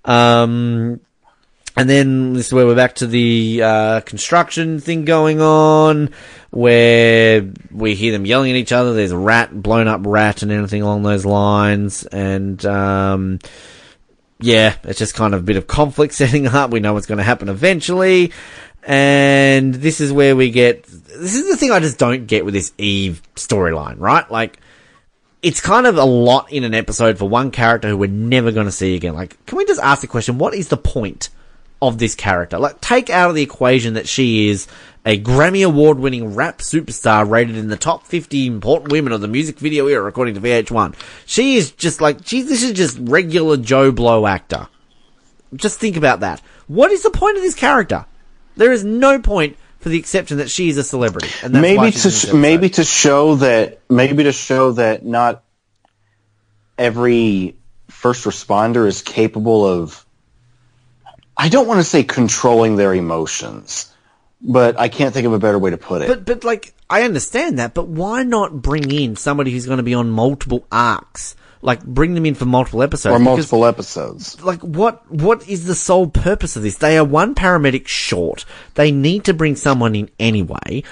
Um, 0.06 1.00
and 1.76 1.90
then 1.90 2.32
this 2.32 2.46
is 2.46 2.52
where 2.54 2.64
we're 2.64 2.74
back 2.74 2.94
to 2.96 3.06
the 3.06 3.60
uh, 3.62 4.00
construction 4.00 4.80
thing 4.80 5.04
going 5.04 5.42
on, 5.42 6.08
where 6.50 7.52
we 7.70 7.94
hear 7.94 8.12
them 8.12 8.24
yelling 8.24 8.50
at 8.50 8.56
each 8.56 8.72
other. 8.72 8.94
There's 8.94 9.10
a 9.10 9.18
rat, 9.18 9.62
blown 9.62 9.86
up 9.86 10.00
rat, 10.04 10.42
and 10.42 10.50
anything 10.50 10.80
along 10.80 11.02
those 11.02 11.26
lines. 11.26 12.04
And 12.06 12.64
um, 12.64 13.40
yeah, 14.40 14.76
it's 14.84 14.98
just 14.98 15.14
kind 15.14 15.34
of 15.34 15.40
a 15.40 15.44
bit 15.44 15.56
of 15.56 15.66
conflict 15.66 16.14
setting 16.14 16.46
up. 16.46 16.70
We 16.70 16.80
know 16.80 16.94
what's 16.94 17.06
going 17.06 17.18
to 17.18 17.24
happen 17.24 17.50
eventually. 17.50 18.32
And 18.82 19.74
this 19.74 20.00
is 20.00 20.12
where 20.12 20.34
we 20.34 20.50
get. 20.50 20.84
This 20.84 21.34
is 21.34 21.50
the 21.50 21.56
thing 21.56 21.72
I 21.72 21.80
just 21.80 21.98
don't 21.98 22.26
get 22.26 22.44
with 22.44 22.54
this 22.54 22.72
Eve 22.78 23.20
storyline, 23.34 23.96
right? 23.98 24.30
Like, 24.30 24.60
it's 25.42 25.60
kind 25.60 25.86
of 25.86 25.96
a 25.96 26.04
lot 26.04 26.50
in 26.52 26.64
an 26.64 26.74
episode 26.74 27.18
for 27.18 27.28
one 27.28 27.50
character 27.50 27.88
who 27.88 27.96
we're 27.96 28.08
never 28.08 28.52
going 28.52 28.66
to 28.66 28.72
see 28.72 28.94
again. 28.94 29.14
Like, 29.14 29.44
can 29.46 29.58
we 29.58 29.64
just 29.64 29.80
ask 29.80 30.00
the 30.00 30.06
question, 30.06 30.38
what 30.38 30.54
is 30.54 30.68
the 30.68 30.76
point 30.76 31.28
of 31.80 31.98
this 31.98 32.14
character? 32.14 32.58
Like, 32.58 32.80
take 32.80 33.10
out 33.10 33.30
of 33.30 33.36
the 33.36 33.42
equation 33.42 33.94
that 33.94 34.08
she 34.08 34.48
is 34.48 34.66
a 35.04 35.20
Grammy 35.20 35.64
award 35.64 35.98
winning 35.98 36.34
rap 36.34 36.58
superstar 36.58 37.28
rated 37.28 37.56
in 37.56 37.68
the 37.68 37.76
top 37.76 38.04
50 38.04 38.46
important 38.46 38.90
women 38.90 39.12
of 39.12 39.20
the 39.20 39.28
music 39.28 39.58
video 39.58 39.86
era, 39.86 40.08
according 40.08 40.34
to 40.34 40.40
VH1. 40.40 40.94
She 41.26 41.56
is 41.56 41.70
just 41.70 42.00
like, 42.00 42.22
geez, 42.22 42.48
this 42.48 42.64
is 42.64 42.72
just 42.72 42.98
regular 43.00 43.56
Joe 43.56 43.92
Blow 43.92 44.26
actor. 44.26 44.68
Just 45.54 45.78
think 45.78 45.96
about 45.96 46.20
that. 46.20 46.40
What 46.66 46.90
is 46.90 47.04
the 47.04 47.10
point 47.10 47.36
of 47.36 47.42
this 47.42 47.54
character? 47.54 48.04
There 48.56 48.72
is 48.72 48.84
no 48.84 49.20
point 49.20 49.56
for 49.86 49.90
the 49.90 49.98
exception 50.00 50.38
that 50.38 50.50
she's 50.50 50.76
a 50.78 50.82
celebrity. 50.82 51.28
And 51.44 51.54
that's 51.54 51.62
maybe 51.62 51.92
to 51.92 52.10
sh- 52.10 52.32
maybe 52.32 52.70
to 52.70 52.82
show 52.82 53.36
that 53.36 53.78
maybe 53.88 54.24
to 54.24 54.32
show 54.32 54.72
that 54.72 55.04
not 55.04 55.44
every 56.76 57.54
first 57.86 58.24
responder 58.24 58.88
is 58.88 59.00
capable 59.00 59.64
of 59.64 60.04
I 61.36 61.48
don't 61.50 61.68
want 61.68 61.78
to 61.78 61.84
say 61.84 62.02
controlling 62.02 62.74
their 62.74 62.92
emotions, 62.94 63.94
but 64.40 64.76
I 64.76 64.88
can't 64.88 65.14
think 65.14 65.24
of 65.24 65.32
a 65.32 65.38
better 65.38 65.56
way 65.60 65.70
to 65.70 65.78
put 65.78 66.02
it. 66.02 66.08
But 66.08 66.24
but 66.24 66.42
like 66.42 66.74
I 66.90 67.02
understand 67.02 67.60
that, 67.60 67.72
but 67.72 67.86
why 67.86 68.24
not 68.24 68.60
bring 68.60 68.90
in 68.90 69.14
somebody 69.14 69.52
who's 69.52 69.66
going 69.66 69.76
to 69.76 69.84
be 69.84 69.94
on 69.94 70.10
multiple 70.10 70.66
arcs? 70.72 71.36
Like 71.62 71.84
bring 71.84 72.14
them 72.14 72.26
in 72.26 72.34
for 72.34 72.44
multiple 72.44 72.82
episodes. 72.82 73.14
or 73.14 73.18
because, 73.18 73.24
multiple 73.24 73.64
episodes. 73.64 74.42
Like 74.42 74.60
what 74.60 75.10
what 75.10 75.48
is 75.48 75.66
the 75.66 75.74
sole 75.74 76.08
purpose 76.08 76.56
of 76.56 76.62
this? 76.62 76.78
They 76.78 76.98
are 76.98 77.04
one 77.04 77.34
paramedic 77.34 77.88
short. 77.88 78.44
They 78.74 78.92
need 78.92 79.24
to 79.24 79.34
bring 79.34 79.56
someone 79.56 79.94
in 79.94 80.10
anyway. 80.18 80.82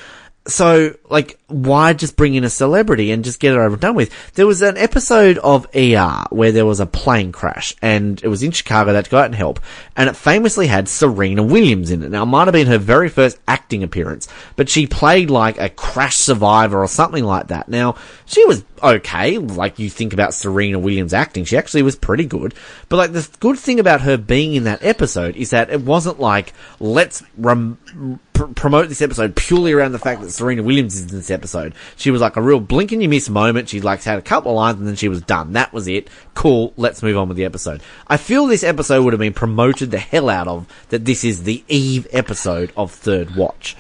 So, 0.46 0.94
like, 1.08 1.38
why 1.46 1.94
just 1.94 2.16
bring 2.16 2.34
in 2.34 2.44
a 2.44 2.50
celebrity 2.50 3.12
and 3.12 3.24
just 3.24 3.40
get 3.40 3.54
it 3.54 3.58
over 3.58 3.74
and 3.74 3.80
done 3.80 3.94
with? 3.94 4.34
There 4.34 4.46
was 4.46 4.60
an 4.60 4.76
episode 4.76 5.38
of 5.38 5.66
ER 5.74 6.24
where 6.28 6.52
there 6.52 6.66
was 6.66 6.80
a 6.80 6.86
plane 6.86 7.32
crash 7.32 7.74
and 7.80 8.22
it 8.22 8.28
was 8.28 8.42
in 8.42 8.50
Chicago 8.50 8.92
that 8.92 9.08
go 9.08 9.16
out 9.16 9.24
and 9.24 9.34
help 9.34 9.58
and 9.96 10.06
it 10.06 10.16
famously 10.16 10.66
had 10.66 10.86
Serena 10.86 11.42
Williams 11.42 11.90
in 11.90 12.02
it. 12.02 12.10
Now, 12.10 12.24
it 12.24 12.26
might 12.26 12.46
have 12.46 12.52
been 12.52 12.66
her 12.66 12.76
very 12.76 13.08
first 13.08 13.38
acting 13.48 13.82
appearance, 13.82 14.28
but 14.54 14.68
she 14.68 14.86
played 14.86 15.30
like 15.30 15.58
a 15.58 15.70
crash 15.70 16.16
survivor 16.16 16.82
or 16.82 16.88
something 16.88 17.24
like 17.24 17.48
that. 17.48 17.70
Now, 17.70 17.96
she 18.26 18.44
was 18.44 18.64
okay. 18.82 19.38
Like, 19.38 19.78
you 19.78 19.88
think 19.88 20.12
about 20.12 20.34
Serena 20.34 20.78
Williams 20.78 21.14
acting, 21.14 21.46
she 21.46 21.56
actually 21.56 21.82
was 21.82 21.96
pretty 21.96 22.26
good. 22.26 22.52
But 22.90 22.96
like, 22.96 23.12
the 23.14 23.26
good 23.40 23.58
thing 23.58 23.80
about 23.80 24.02
her 24.02 24.18
being 24.18 24.52
in 24.54 24.64
that 24.64 24.84
episode 24.84 25.36
is 25.36 25.50
that 25.50 25.70
it 25.70 25.80
wasn't 25.80 26.20
like, 26.20 26.52
let's 26.80 27.22
rem- 27.38 28.20
pr- 28.34 28.44
promote 28.46 28.88
this 28.88 29.00
episode 29.00 29.34
purely 29.34 29.72
around 29.72 29.92
the 29.92 29.98
fact 29.98 30.20
that 30.20 30.30
Serena 30.30 30.62
Williams 30.62 30.96
is 30.96 31.10
in 31.10 31.16
this 31.16 31.30
episode. 31.30 31.74
She 31.96 32.10
was 32.10 32.20
like 32.20 32.36
a 32.36 32.42
real 32.42 32.60
blink 32.60 32.92
and 32.92 33.02
you 33.02 33.08
miss 33.08 33.30
moment. 33.30 33.70
She 33.70 33.80
like 33.80 34.02
had 34.02 34.18
a 34.18 34.22
couple 34.22 34.50
of 34.50 34.56
lines 34.56 34.78
and 34.78 34.86
then 34.86 34.96
she 34.96 35.08
was 35.08 35.22
done. 35.22 35.54
That 35.54 35.72
was 35.72 35.88
it. 35.88 36.08
Cool. 36.34 36.74
Let's 36.76 37.02
move 37.02 37.16
on 37.16 37.28
with 37.28 37.38
the 37.38 37.44
episode. 37.46 37.82
I 38.06 38.18
feel 38.18 38.46
this 38.46 38.64
episode 38.64 39.02
would 39.04 39.14
have 39.14 39.20
been 39.20 39.32
promoted 39.32 39.90
the 39.90 39.98
hell 39.98 40.28
out 40.28 40.48
of 40.48 40.66
that 40.90 41.06
this 41.06 41.24
is 41.24 41.44
the 41.44 41.64
Eve 41.68 42.06
episode 42.12 42.72
of 42.76 42.92
Third 42.92 43.34
Watch. 43.34 43.76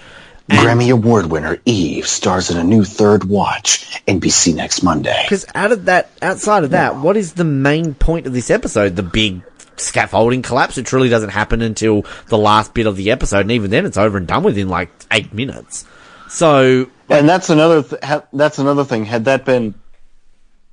Grammy 0.50 0.92
Award 0.92 1.26
winner 1.26 1.58
Eve 1.64 2.06
stars 2.06 2.50
in 2.50 2.58
a 2.58 2.64
new 2.64 2.84
Third 2.84 3.24
Watch. 3.24 4.02
NBC 4.06 4.54
next 4.54 4.82
Monday. 4.82 5.18
Because 5.24 5.46
out 5.54 5.72
of 5.72 5.86
that, 5.86 6.10
outside 6.20 6.64
of 6.64 6.70
that, 6.70 6.96
what 6.96 7.16
is 7.16 7.32
the 7.32 7.44
main 7.44 7.94
point 7.94 8.26
of 8.26 8.34
this 8.34 8.50
episode? 8.50 8.94
The 8.94 9.02
big 9.02 9.40
scaffolding 9.76 10.42
collapse. 10.42 10.78
It 10.78 10.86
truly 10.86 11.08
doesn't 11.08 11.30
happen 11.30 11.62
until 11.62 12.04
the 12.28 12.38
last 12.38 12.74
bit 12.74 12.86
of 12.86 12.96
the 12.96 13.10
episode, 13.10 13.40
and 13.40 13.52
even 13.52 13.70
then, 13.70 13.86
it's 13.86 13.96
over 13.96 14.18
and 14.18 14.26
done 14.26 14.42
within 14.42 14.68
like 14.68 14.90
eight 15.10 15.32
minutes. 15.32 15.84
So 16.28 16.90
And 17.08 17.28
that's 17.28 17.50
another 17.50 17.82
th- 17.82 18.02
ha- 18.02 18.24
that's 18.32 18.58
another 18.58 18.84
thing. 18.84 19.04
Had 19.04 19.26
that 19.26 19.44
been, 19.44 19.74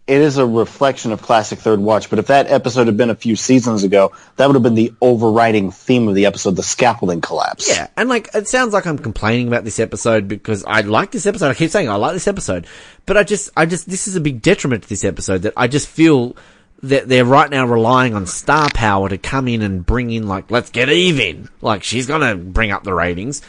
it 0.07 0.21
is 0.21 0.37
a 0.37 0.45
reflection 0.45 1.11
of 1.11 1.21
classic 1.21 1.59
Third 1.59 1.79
Watch. 1.79 2.09
But 2.09 2.19
if 2.19 2.27
that 2.27 2.49
episode 2.49 2.87
had 2.87 2.97
been 2.97 3.09
a 3.09 3.15
few 3.15 3.35
seasons 3.35 3.83
ago, 3.83 4.11
that 4.37 4.47
would 4.47 4.55
have 4.55 4.63
been 4.63 4.75
the 4.75 4.93
overriding 5.01 5.71
theme 5.71 6.07
of 6.07 6.15
the 6.15 6.25
episode: 6.25 6.55
the 6.55 6.63
scaffolding 6.63 7.21
collapse. 7.21 7.69
Yeah, 7.69 7.87
and 7.95 8.09
like 8.09 8.29
it 8.33 8.47
sounds 8.47 8.73
like 8.73 8.87
I'm 8.87 8.97
complaining 8.97 9.47
about 9.47 9.63
this 9.63 9.79
episode 9.79 10.27
because 10.27 10.63
I 10.65 10.81
like 10.81 11.11
this 11.11 11.25
episode. 11.25 11.49
I 11.49 11.53
keep 11.53 11.69
saying 11.69 11.89
I 11.89 11.95
like 11.95 12.13
this 12.13 12.27
episode, 12.27 12.65
but 13.05 13.17
I 13.17 13.23
just, 13.23 13.51
I 13.55 13.65
just, 13.65 13.89
this 13.89 14.07
is 14.07 14.15
a 14.15 14.21
big 14.21 14.41
detriment 14.41 14.83
to 14.83 14.89
this 14.89 15.03
episode 15.03 15.43
that 15.43 15.53
I 15.55 15.67
just 15.67 15.87
feel 15.87 16.35
that 16.83 17.07
they're 17.07 17.25
right 17.25 17.49
now 17.49 17.65
relying 17.65 18.15
on 18.15 18.25
star 18.25 18.69
power 18.73 19.07
to 19.07 19.17
come 19.17 19.47
in 19.47 19.61
and 19.61 19.85
bring 19.85 20.09
in 20.09 20.27
like, 20.27 20.49
let's 20.49 20.69
get 20.71 20.89
Eve 20.89 21.19
in. 21.19 21.49
Like 21.61 21.83
she's 21.83 22.07
gonna 22.07 22.35
bring 22.35 22.71
up 22.71 22.83
the 22.83 22.93
ratings, 22.93 23.41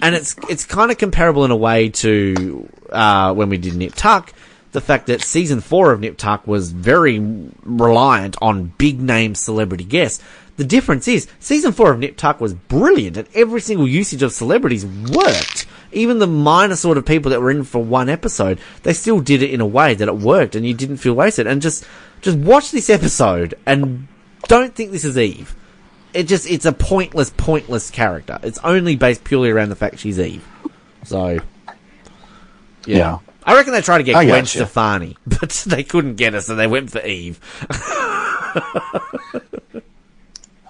and 0.00 0.14
it's 0.14 0.36
it's 0.48 0.64
kind 0.64 0.90
of 0.90 0.98
comparable 0.98 1.44
in 1.44 1.50
a 1.50 1.56
way 1.56 1.90
to 1.90 2.68
uh, 2.90 3.34
when 3.34 3.48
we 3.48 3.58
did 3.58 3.74
Nip 3.76 3.94
Tuck. 3.94 4.32
the 4.72 4.80
fact 4.80 5.06
that 5.06 5.22
season 5.22 5.60
four 5.60 5.92
of 5.92 6.00
Nip 6.00 6.16
Tuck 6.16 6.46
was 6.46 6.72
very 6.72 7.18
reliant 7.62 8.36
on 8.40 8.72
big 8.78 9.00
name 9.00 9.34
celebrity 9.34 9.84
guests. 9.84 10.22
The 10.56 10.64
difference 10.64 11.06
is 11.06 11.28
season 11.38 11.72
four 11.72 11.92
of 11.92 11.98
Nip 11.98 12.16
Tuck 12.16 12.40
was 12.40 12.52
brilliant 12.52 13.16
and 13.16 13.28
every 13.34 13.60
single 13.60 13.88
usage 13.88 14.22
of 14.22 14.32
celebrities 14.32 14.84
worked. 14.84 15.66
Even 15.92 16.18
the 16.18 16.26
minor 16.26 16.76
sort 16.76 16.98
of 16.98 17.06
people 17.06 17.30
that 17.30 17.40
were 17.40 17.50
in 17.50 17.64
for 17.64 17.82
one 17.82 18.08
episode, 18.08 18.58
they 18.82 18.92
still 18.92 19.20
did 19.20 19.42
it 19.42 19.50
in 19.50 19.60
a 19.60 19.66
way 19.66 19.94
that 19.94 20.08
it 20.08 20.16
worked 20.16 20.54
and 20.54 20.66
you 20.66 20.74
didn't 20.74 20.98
feel 20.98 21.14
wasted. 21.14 21.46
And 21.46 21.62
just, 21.62 21.86
just 22.20 22.38
watch 22.38 22.70
this 22.70 22.90
episode 22.90 23.54
and 23.66 24.06
don't 24.44 24.74
think 24.74 24.92
this 24.92 25.04
is 25.04 25.18
Eve. 25.18 25.54
It 26.14 26.24
just, 26.24 26.48
it's 26.50 26.64
a 26.64 26.72
pointless, 26.72 27.30
pointless 27.36 27.90
character. 27.90 28.38
It's 28.42 28.58
only 28.64 28.96
based 28.96 29.24
purely 29.24 29.50
around 29.50 29.68
the 29.68 29.76
fact 29.76 29.98
she's 29.98 30.18
Eve. 30.18 30.46
So, 31.04 31.38
Yeah. 32.86 33.18
I 33.44 33.54
reckon 33.54 33.72
they 33.72 33.80
tried 33.82 33.98
to 33.98 34.04
get 34.04 34.16
I 34.16 34.24
Gwen 34.24 34.40
gotcha. 34.40 34.58
Stefani, 34.58 35.16
but 35.26 35.50
they 35.66 35.84
couldn't 35.84 36.16
get 36.16 36.32
her, 36.34 36.40
so 36.40 36.54
they 36.54 36.66
went 36.66 36.90
for 36.90 37.00
Eve. 37.04 37.40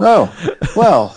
Oh, 0.01 0.33
well, 0.77 1.17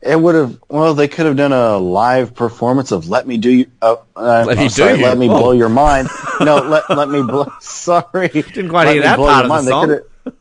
it 0.00 0.20
would 0.20 0.34
have. 0.34 0.58
Well, 0.68 0.94
they 0.94 1.08
could 1.08 1.26
have 1.26 1.36
done 1.36 1.52
a 1.52 1.76
live 1.78 2.34
performance 2.34 2.92
of 2.92 3.08
"Let 3.08 3.26
Me 3.26 3.36
Do 3.36 3.50
You." 3.50 3.66
Uh, 3.82 3.96
uh, 4.16 4.44
Let 4.46 4.56
Me 4.58 4.64
I'm 4.64 4.70
Do 4.70 4.84
You? 4.84 4.96
Let 5.04 5.18
me 5.18 5.28
Oh. 5.28 5.38
blow 5.38 5.52
your 5.52 5.68
mind. 5.68 6.08
No, 6.40 6.58
let 6.58 6.88
let 6.88 7.08
me 7.08 7.20
blow. 7.20 7.52
Sorry, 7.60 8.28
Didn't 8.28 8.68
quite 8.68 8.86
Let 8.86 8.92
hear 8.94 9.02
that 9.02 9.16
part 9.18 9.44
of 9.44 9.48
the 9.48 9.48
Mind. 9.48 9.66
They 9.66 9.70
song. 9.70 9.86
could 9.88 9.90
have. 10.24 10.34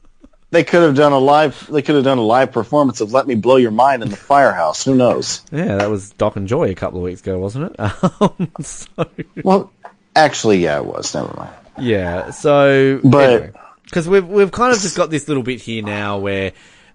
They 0.52 0.64
could 0.64 0.82
have 0.84 0.96
done 0.96 1.12
a 1.12 1.18
live. 1.18 1.68
They 1.72 1.82
could 1.82 1.96
have 1.96 2.04
done 2.04 2.20
a 2.20 2.24
live 2.24 2.52
performance 2.52 3.02
of 3.02 3.12
"Let 3.14 3.26
Me 3.26 3.34
Blow 3.34 3.56
Your 3.56 3.72
Mind" 3.72 4.04
in 4.04 4.10
the 4.10 4.16
firehouse. 4.16 4.86
Who 4.86 4.94
knows? 4.96 5.42
Yeah, 5.52 5.78
that 5.78 5.90
was 5.90 6.12
Doc 6.12 6.36
and 6.36 6.48
Joy 6.48 6.70
a 6.70 6.76
couple 6.76 7.00
of 7.00 7.04
weeks 7.04 7.22
ago, 7.22 7.40
wasn't 7.40 7.74
it? 7.74 7.80
Um, 8.22 8.52
so, 8.62 8.88
Well, 9.44 9.72
actually, 10.16 10.60
yeah, 10.60 10.78
it 10.78 10.86
was. 10.86 11.14
Never 11.16 11.34
mind. 11.36 11.50
yeah, 11.80 12.30
so 12.30 13.00
But- 13.04 13.54
because 13.86 14.08
we've 14.08 14.28
we've 14.28 14.52
kind 14.52 14.72
of 14.76 14.80
just 14.80 14.96
got 14.96 15.10
this 15.10 15.28
little 15.28 15.44
bit 15.44 15.62
here 15.62 15.82
now 15.82 16.20
where 16.20 16.52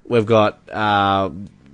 we've 0.07 0.27
got 0.27 0.61
uh, 0.71 1.31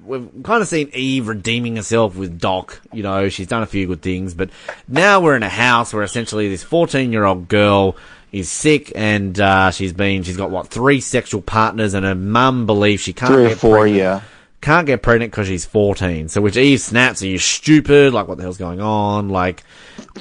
we've 0.08 0.28
kind 0.42 0.62
of 0.62 0.68
seen 0.68 0.90
Eve 0.94 1.28
redeeming 1.28 1.76
herself 1.76 2.16
with 2.16 2.40
Doc. 2.40 2.80
You 2.92 3.02
know, 3.02 3.28
she's 3.28 3.46
done 3.46 3.62
a 3.62 3.66
few 3.66 3.86
good 3.86 4.02
things, 4.02 4.34
but 4.34 4.50
now 4.88 5.20
we're 5.20 5.36
in 5.36 5.42
a 5.42 5.48
house 5.48 5.92
where 5.92 6.02
essentially 6.02 6.48
this 6.48 6.62
fourteen 6.64 7.12
year 7.12 7.24
old 7.24 7.46
girl 7.48 7.96
is 8.32 8.50
sick 8.50 8.92
and 8.94 9.38
uh, 9.40 9.70
she's 9.70 9.92
been 9.92 10.22
she's 10.22 10.36
got 10.36 10.50
what 10.50 10.68
three 10.68 11.00
sexual 11.00 11.40
partners 11.40 11.94
and 11.94 12.04
her 12.04 12.14
mum 12.14 12.66
believes 12.66 13.02
she 13.02 13.12
can't 13.12 13.32
Three 13.32 13.48
get 13.48 13.58
four, 13.58 13.76
pregnant. 13.78 13.96
yeah. 13.96 14.20
can't 14.60 14.86
get 14.86 15.00
pregnant 15.02 15.32
because 15.32 15.46
she's 15.46 15.64
14. 15.64 16.28
So 16.28 16.40
which 16.42 16.56
Eve 16.58 16.80
snaps, 16.80 17.22
are 17.22 17.26
you 17.26 17.38
stupid? 17.38 18.12
Like, 18.12 18.28
what 18.28 18.36
the 18.36 18.42
hell's 18.42 18.58
going 18.58 18.80
on? 18.82 19.30
Like, 19.30 19.62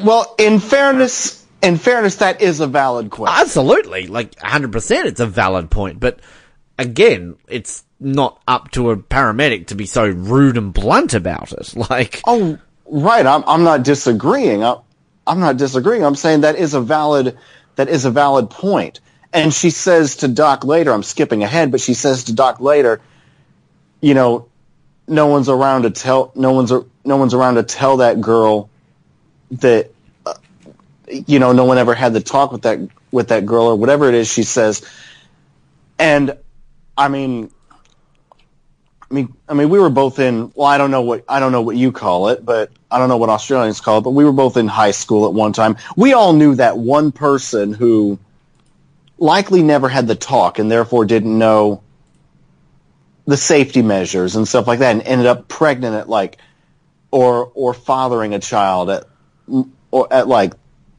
Well, 0.04 0.34
in 0.40 0.60
fairness, 0.60 1.46
in 1.62 1.76
fairness, 1.78 2.16
that 2.18 2.42
is 2.42 2.62
a 2.62 2.68
valid 2.68 3.10
question. 3.10 3.42
absolutely, 3.42 4.08
like 4.08 4.32
100% 4.36 5.06
it's 5.06 5.20
a 5.20 5.26
valid 5.26 5.70
point. 5.70 6.00
But 6.00 6.20
again, 6.80 7.36
it's 7.50 7.84
not 8.00 8.42
up 8.48 8.72
to 8.72 8.92
a 8.92 8.98
paramedic 8.98 9.68
to 9.68 9.76
be 9.76 9.86
so 9.86 10.06
rude 10.08 10.58
and 10.58 10.74
blunt 10.74 11.14
about 11.14 11.52
it. 11.52 11.74
Like, 11.90 12.22
Oh, 12.26 12.58
right. 12.86 13.26
I'm 13.26 13.44
I'm 13.48 13.64
not 13.64 13.84
disagreeing. 13.84 14.64
I'm, 14.64 14.78
I'm 15.26 15.40
not 15.40 15.58
disagreeing. 15.58 16.04
I'm 16.04 16.16
saying 16.16 16.42
that 16.42 16.56
is 16.56 16.74
a 16.74 16.82
valid 16.82 17.38
that 17.76 17.90
is 17.90 18.06
a 18.06 18.12
valid 18.12 18.50
point. 18.50 19.00
And 19.34 19.54
she 19.54 19.70
says 19.70 20.18
to 20.18 20.28
Doc 20.28 20.64
later, 20.64 20.92
I'm 20.92 21.04
skipping 21.04 21.44
ahead, 21.44 21.72
but 21.72 21.82
she 21.82 21.94
says 21.94 22.26
to 22.26 22.34
Doc 22.34 22.60
later, 22.60 23.02
you 24.00 24.14
know, 24.14 24.48
no 25.08 25.28
one's 25.28 25.50
around 25.50 25.84
to 25.84 25.92
tell 25.92 26.32
no 26.36 26.52
one's 26.52 26.72
no 26.72 27.18
one's 27.18 27.34
around 27.34 27.56
to 27.56 27.64
tell 27.64 27.98
that 27.98 28.20
girl 28.22 28.70
that 29.52 29.92
uh, 30.26 30.34
you 31.08 31.40
know 31.40 31.54
no 31.54 31.66
one 31.66 31.78
ever 31.78 31.96
had 31.96 32.14
the 32.14 32.22
talk 32.22 32.52
with 32.52 32.64
that 32.64 32.80
with 33.12 33.30
that 33.30 33.46
girl 33.46 33.66
or 33.66 33.76
whatever 33.76 34.10
it 34.10 34.16
is 34.16 34.28
she 34.28 34.44
says. 34.44 34.86
And 35.98 36.38
I 36.98 37.08
mean 37.08 37.52
I 39.10 39.14
mean, 39.14 39.34
I 39.48 39.54
mean, 39.54 39.70
we 39.70 39.80
were 39.80 39.90
both 39.90 40.20
in. 40.20 40.52
Well, 40.54 40.68
I 40.68 40.78
don't 40.78 40.92
know 40.92 41.02
what 41.02 41.24
I 41.30 41.40
don't 41.40 41.54
know 41.54 41.62
what 41.62 41.78
you 41.78 41.92
call 41.92 42.28
it, 42.30 42.44
but 42.44 42.72
I 42.92 43.00
don't 43.00 43.08
know 43.08 43.18
what 43.18 43.30
Australians 43.30 43.80
call 43.80 44.00
it. 44.00 44.02
But 44.02 44.12
we 44.12 44.26
were 44.26 44.34
both 44.34 44.58
in 44.58 44.68
high 44.68 44.92
school 44.92 45.26
at 45.26 45.34
one 45.34 45.54
time. 45.54 45.78
We 45.96 46.14
all 46.14 46.34
knew 46.34 46.56
that 46.56 46.78
one 46.78 47.14
person 47.14 47.74
who 47.74 48.20
likely 49.18 49.64
never 49.64 49.88
had 49.88 50.08
the 50.08 50.16
talk 50.16 50.60
and 50.60 50.70
therefore 50.70 51.06
didn't 51.06 51.38
know 51.38 51.82
the 53.26 53.38
safety 53.38 53.82
measures 53.82 54.36
and 54.36 54.48
stuff 54.48 54.68
like 54.68 54.80
that, 54.80 54.92
and 54.92 55.02
ended 55.04 55.28
up 55.28 55.48
pregnant 55.48 55.96
at 55.96 56.10
like, 56.10 56.38
or 57.10 57.50
or 57.56 57.74
fathering 57.74 58.34
a 58.34 58.40
child 58.40 58.90
at 58.90 59.06
or 59.92 60.12
at 60.12 60.28
like 60.28 60.54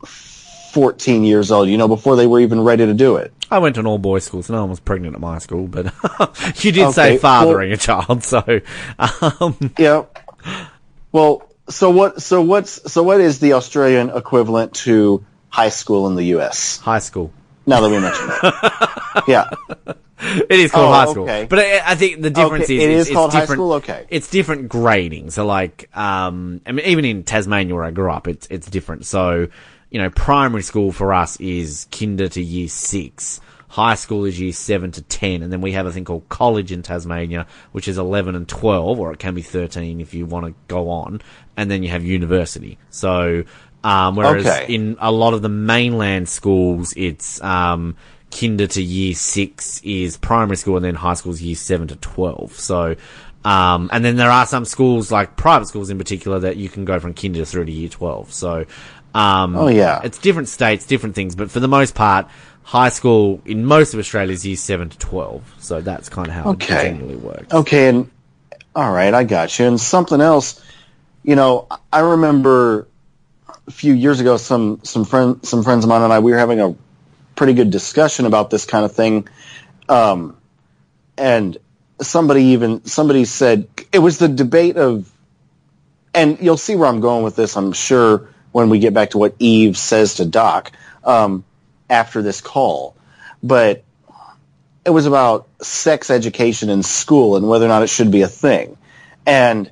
fourteen 0.06 1.24
years 1.24 1.50
old. 1.50 1.68
You 1.68 1.76
know, 1.76 1.88
before 1.88 2.16
they 2.16 2.26
were 2.26 2.40
even 2.40 2.62
ready 2.62 2.86
to 2.86 2.94
do 2.94 3.16
it. 3.16 3.34
I 3.50 3.58
went 3.58 3.74
to 3.76 3.80
an 3.80 3.86
all 3.86 3.98
boys 3.98 4.24
school, 4.24 4.42
so 4.42 4.54
no 4.54 4.60
one 4.60 4.70
was 4.70 4.80
pregnant 4.80 5.14
at 5.14 5.20
my 5.20 5.38
school, 5.38 5.66
but 5.66 5.86
you 6.64 6.72
did 6.72 6.92
say 6.92 7.10
Okay, 7.10 7.18
fathering 7.18 7.72
a 7.72 7.76
child, 7.76 8.24
so, 8.24 8.60
um, 8.98 9.72
Yeah. 9.78 10.04
Well, 11.12 11.48
so 11.68 11.90
what? 11.90 12.22
So 12.22 12.42
what's 12.42 12.92
so 12.92 13.02
what 13.02 13.20
is 13.20 13.38
the 13.40 13.54
Australian 13.54 14.10
equivalent 14.10 14.74
to 14.74 15.24
high 15.48 15.68
school 15.70 16.06
in 16.06 16.16
the 16.16 16.24
U.S. 16.24 16.78
high 16.78 16.98
school. 16.98 17.32
Now 17.68 17.80
that 17.82 17.90
we 17.90 17.98
mentioned 18.00 18.28
that, 18.30 19.24
yeah. 19.28 19.50
It 20.20 20.50
is 20.58 20.72
called 20.72 20.88
Oh, 20.88 20.92
high 20.92 21.10
school, 21.12 21.22
okay. 21.24 21.46
but 21.48 21.60
I, 21.60 21.92
I 21.92 21.94
think 21.94 22.22
the 22.22 22.30
difference 22.30 22.64
Okay, 22.64 22.76
is 22.76 22.82
it 22.82 22.90
it's, 22.90 23.00
is 23.02 23.06
it's 23.08 23.14
called 23.14 23.32
high 23.32 23.40
different- 23.40 23.58
school? 23.58 23.72
Okay. 23.74 24.06
it's 24.08 24.28
different 24.28 24.68
grading. 24.68 25.30
So, 25.30 25.46
like, 25.46 25.88
um, 25.96 26.60
I 26.66 26.72
mean, 26.72 26.84
even 26.86 27.04
in 27.04 27.22
Tasmania 27.22 27.74
where 27.74 27.84
I 27.84 27.92
grew 27.92 28.10
up, 28.10 28.26
it's 28.26 28.48
it's 28.50 28.68
different. 28.68 29.06
So, 29.06 29.46
you 29.90 30.00
know, 30.00 30.10
primary 30.10 30.62
school 30.62 30.90
for 30.90 31.14
us 31.14 31.38
is 31.40 31.86
kinder 31.92 32.28
to 32.30 32.42
year 32.42 32.68
six. 32.68 33.40
High 33.68 33.94
school 33.96 34.24
is 34.24 34.40
year 34.40 34.52
seven 34.52 34.90
to 34.92 35.02
ten, 35.02 35.42
and 35.42 35.52
then 35.52 35.60
we 35.60 35.72
have 35.72 35.84
a 35.86 35.92
thing 35.92 36.04
called 36.04 36.28
college 36.30 36.72
in 36.72 36.82
Tasmania, 36.82 37.46
which 37.72 37.86
is 37.86 37.96
eleven 37.98 38.34
and 38.34 38.48
twelve, 38.48 38.98
or 38.98 39.12
it 39.12 39.18
can 39.18 39.34
be 39.34 39.42
thirteen 39.42 40.00
if 40.00 40.14
you 40.14 40.26
want 40.26 40.46
to 40.46 40.54
go 40.68 40.88
on, 40.90 41.20
and 41.56 41.70
then 41.70 41.82
you 41.82 41.90
have 41.90 42.02
university. 42.04 42.78
So, 42.90 43.44
um, 43.88 44.16
whereas 44.16 44.46
Okay. 44.46 44.66
in 44.74 44.96
a 45.00 45.10
lot 45.10 45.32
of 45.34 45.40
the 45.42 45.48
mainland 45.48 46.28
schools, 46.28 46.92
it's 46.96 47.40
um, 47.42 47.96
kinder 48.30 48.66
to 48.66 48.82
year 48.82 49.14
six 49.14 49.80
is 49.82 50.16
primary 50.18 50.56
school, 50.56 50.76
and 50.76 50.84
then 50.84 50.94
high 50.94 51.14
school 51.14 51.32
is 51.32 51.42
year 51.42 51.56
seven 51.56 51.88
to 51.88 51.96
twelve. 51.96 52.52
So, 52.52 52.96
um, 53.44 53.88
and 53.92 54.04
then 54.04 54.16
there 54.16 54.30
are 54.30 54.46
some 54.46 54.64
schools, 54.64 55.10
like 55.10 55.36
private 55.36 55.66
schools 55.66 55.88
in 55.90 55.98
particular, 55.98 56.38
that 56.40 56.56
you 56.56 56.68
can 56.68 56.84
go 56.84 57.00
from 57.00 57.14
kinder 57.14 57.44
through 57.44 57.64
to 57.66 57.72
year 57.72 57.88
twelve. 57.88 58.32
So, 58.32 58.66
um, 59.14 59.56
Oh, 59.56 59.68
yeah. 59.68 60.00
it's 60.04 60.18
different 60.18 60.48
states, 60.48 60.84
different 60.86 61.14
things, 61.14 61.34
but 61.34 61.50
for 61.50 61.60
the 61.60 61.68
most 61.68 61.94
part, 61.94 62.26
high 62.64 62.90
school 62.90 63.40
in 63.46 63.64
most 63.64 63.94
of 63.94 64.00
Australia 64.00 64.34
is 64.34 64.44
year 64.44 64.56
seven 64.56 64.90
to 64.90 64.98
twelve. 64.98 65.42
So 65.58 65.80
that's 65.80 66.08
kind 66.10 66.28
of 66.28 66.34
how 66.34 66.50
Okay. 66.50 66.88
it 66.88 66.90
generally 66.92 67.16
works. 67.16 67.54
Okay, 67.54 67.88
and 67.88 68.10
all 68.76 68.92
right, 68.92 69.14
I 69.14 69.24
got 69.24 69.58
you. 69.58 69.66
And 69.66 69.80
something 69.80 70.20
else, 70.20 70.60
you 71.22 71.34
know, 71.36 71.66
I 71.90 72.00
remember 72.00 72.86
a 73.68 73.70
few 73.70 73.92
years 73.92 74.18
ago, 74.18 74.36
some 74.38 74.80
some 74.82 75.04
friend 75.04 75.46
some 75.46 75.62
friends 75.62 75.84
of 75.84 75.88
mine 75.88 76.02
and 76.02 76.12
I 76.12 76.18
we 76.18 76.32
were 76.32 76.38
having 76.38 76.60
a 76.60 76.74
pretty 77.36 77.52
good 77.52 77.70
discussion 77.70 78.26
about 78.26 78.50
this 78.50 78.64
kind 78.64 78.84
of 78.84 78.92
thing, 78.92 79.28
um, 79.88 80.36
and 81.16 81.56
somebody 82.00 82.44
even 82.44 82.84
somebody 82.86 83.26
said 83.26 83.68
it 83.92 83.98
was 83.98 84.18
the 84.18 84.28
debate 84.28 84.76
of, 84.76 85.12
and 86.14 86.38
you'll 86.40 86.56
see 86.56 86.74
where 86.74 86.88
I'm 86.88 87.00
going 87.00 87.22
with 87.22 87.36
this. 87.36 87.56
I'm 87.56 87.72
sure 87.72 88.30
when 88.52 88.70
we 88.70 88.78
get 88.78 88.94
back 88.94 89.10
to 89.10 89.18
what 89.18 89.36
Eve 89.38 89.76
says 89.76 90.14
to 90.14 90.24
Doc 90.24 90.72
um, 91.04 91.44
after 91.90 92.22
this 92.22 92.40
call, 92.40 92.96
but 93.42 93.84
it 94.86 94.90
was 94.90 95.04
about 95.04 95.46
sex 95.60 96.08
education 96.08 96.70
in 96.70 96.82
school 96.82 97.36
and 97.36 97.46
whether 97.46 97.66
or 97.66 97.68
not 97.68 97.82
it 97.82 97.90
should 97.90 98.10
be 98.10 98.22
a 98.22 98.28
thing. 98.28 98.78
And 99.26 99.70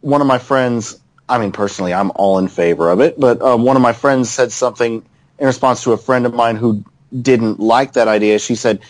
one 0.00 0.20
of 0.20 0.28
my 0.28 0.38
friends, 0.38 1.01
I 1.28 1.38
mean, 1.38 1.52
personally, 1.52 1.94
I'm 1.94 2.10
all 2.14 2.38
in 2.38 2.48
favor 2.48 2.90
of 2.90 3.00
it, 3.00 3.18
but 3.18 3.40
um, 3.40 3.62
one 3.64 3.76
of 3.76 3.82
my 3.82 3.92
friends 3.92 4.28
said 4.30 4.52
something 4.52 5.04
in 5.38 5.46
response 5.46 5.82
to 5.84 5.92
a 5.92 5.96
friend 5.96 6.26
of 6.26 6.34
mine 6.34 6.56
who 6.56 6.84
didn't 7.20 7.58
like 7.60 7.94
that 7.94 8.08
idea. 8.08 8.38
She 8.38 8.54
said, 8.54 8.80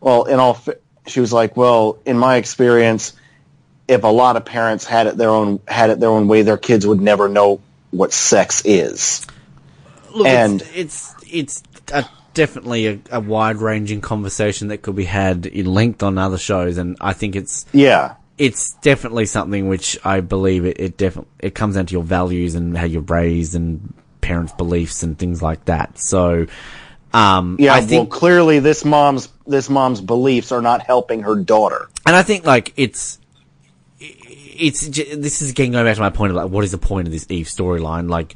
well, 0.00 0.24
in 0.24 0.38
all, 0.38 0.54
fa- 0.54 0.76
she 1.06 1.20
was 1.20 1.32
like, 1.32 1.56
well, 1.56 1.98
in 2.06 2.18
my 2.18 2.36
experience, 2.36 3.12
if 3.88 4.04
a 4.04 4.08
lot 4.08 4.36
of 4.36 4.44
parents 4.44 4.84
had 4.84 5.06
it 5.06 5.16
their 5.16 5.30
own, 5.30 5.60
had 5.68 5.90
it 5.90 6.00
their 6.00 6.08
own 6.10 6.28
way, 6.28 6.42
their 6.42 6.56
kids 6.56 6.86
would 6.86 7.00
never 7.00 7.28
know 7.28 7.60
what 7.90 8.12
sex 8.12 8.62
is. 8.64 9.26
Look, 10.14 10.26
And- 10.26 10.62
it's 10.74 11.14
it's, 11.28 11.62
it's 11.62 11.62
a, 11.92 12.04
definitely 12.34 12.86
a, 12.86 12.98
a 13.10 13.20
wide 13.20 13.56
ranging 13.56 14.00
conversation 14.00 14.68
that 14.68 14.78
could 14.78 14.96
be 14.96 15.04
had 15.04 15.46
in 15.46 15.66
length 15.66 16.02
on 16.02 16.16
other 16.18 16.38
shows, 16.38 16.78
and 16.78 16.96
I 17.00 17.12
think 17.12 17.36
it's 17.36 17.64
Yeah. 17.72 18.14
It's 18.38 18.74
definitely 18.74 19.26
something 19.26 19.68
which 19.68 19.98
I 20.04 20.20
believe 20.20 20.64
it, 20.64 20.78
it 20.78 20.96
definitely 20.96 21.30
it 21.38 21.54
comes 21.54 21.76
down 21.76 21.86
to 21.86 21.92
your 21.92 22.02
values 22.02 22.54
and 22.54 22.76
how 22.76 22.84
you're 22.84 23.02
raised 23.02 23.54
and 23.54 23.94
parents' 24.20 24.52
beliefs 24.52 25.02
and 25.02 25.18
things 25.18 25.42
like 25.42 25.64
that. 25.66 25.98
So, 25.98 26.46
um, 27.12 27.56
Yeah, 27.58 27.74
I 27.74 27.80
think 27.80 28.10
well, 28.10 28.18
clearly 28.18 28.58
this 28.58 28.84
mom's 28.84 29.28
this 29.46 29.70
mom's 29.70 30.00
beliefs 30.00 30.52
are 30.52 30.62
not 30.62 30.82
helping 30.82 31.22
her 31.22 31.36
daughter. 31.36 31.88
And 32.04 32.14
I 32.14 32.22
think 32.22 32.44
like 32.44 32.72
it's 32.76 33.18
it's 33.98 34.86
this 34.86 35.42
is 35.42 35.50
again 35.50 35.72
going 35.72 35.84
back 35.84 35.96
to 35.96 36.02
my 36.02 36.10
point 36.10 36.30
of 36.30 36.36
like 36.36 36.50
what 36.50 36.64
is 36.64 36.72
the 36.72 36.78
point 36.78 37.08
of 37.08 37.12
this 37.12 37.26
Eve 37.30 37.46
storyline? 37.46 38.10
Like 38.10 38.34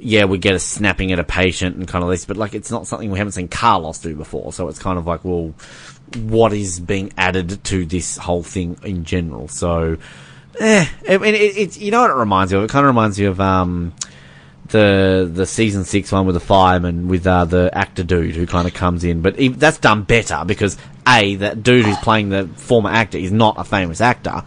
yeah, 0.00 0.24
we 0.24 0.38
get 0.38 0.54
a 0.54 0.58
snapping 0.58 1.12
at 1.12 1.18
a 1.18 1.24
patient 1.24 1.76
and 1.76 1.88
kind 1.88 2.04
of 2.04 2.10
this, 2.10 2.24
but 2.24 2.36
like 2.36 2.54
it's 2.54 2.70
not 2.70 2.86
something 2.86 3.10
we 3.10 3.18
haven't 3.18 3.32
seen 3.32 3.48
Carlos 3.48 3.98
do 3.98 4.14
before. 4.14 4.52
So 4.52 4.68
it's 4.68 4.78
kind 4.78 4.98
of 4.98 5.06
like, 5.06 5.24
well, 5.24 5.54
what 6.16 6.52
is 6.52 6.80
being 6.80 7.12
added 7.16 7.62
to 7.64 7.84
this 7.84 8.16
whole 8.16 8.42
thing 8.42 8.78
in 8.82 9.04
general? 9.04 9.48
So, 9.48 9.98
eh, 10.60 10.86
I 11.08 11.18
mean, 11.18 11.34
it, 11.34 11.56
it's 11.56 11.78
you 11.78 11.90
know 11.90 12.02
what 12.02 12.10
it 12.10 12.14
reminds 12.14 12.52
you 12.52 12.58
of? 12.58 12.64
It 12.64 12.70
kind 12.70 12.84
of 12.84 12.88
reminds 12.88 13.18
you 13.18 13.28
of 13.28 13.40
um 13.40 13.92
the 14.68 15.28
the 15.32 15.46
season 15.46 15.84
six 15.84 16.12
one 16.12 16.26
with 16.26 16.34
the 16.34 16.40
fireman 16.40 17.08
with 17.08 17.26
uh, 17.26 17.44
the 17.44 17.70
actor 17.72 18.02
dude 18.02 18.36
who 18.36 18.46
kind 18.46 18.66
of 18.68 18.74
comes 18.74 19.04
in, 19.04 19.22
but 19.22 19.38
he, 19.38 19.48
that's 19.48 19.78
done 19.78 20.02
better 20.02 20.44
because 20.46 20.76
a 21.06 21.36
that 21.36 21.62
dude 21.62 21.86
who's 21.86 21.96
playing 21.98 22.28
the 22.28 22.46
former 22.56 22.90
actor 22.90 23.18
is 23.18 23.32
not 23.32 23.58
a 23.58 23.64
famous 23.64 24.00
actor, 24.00 24.44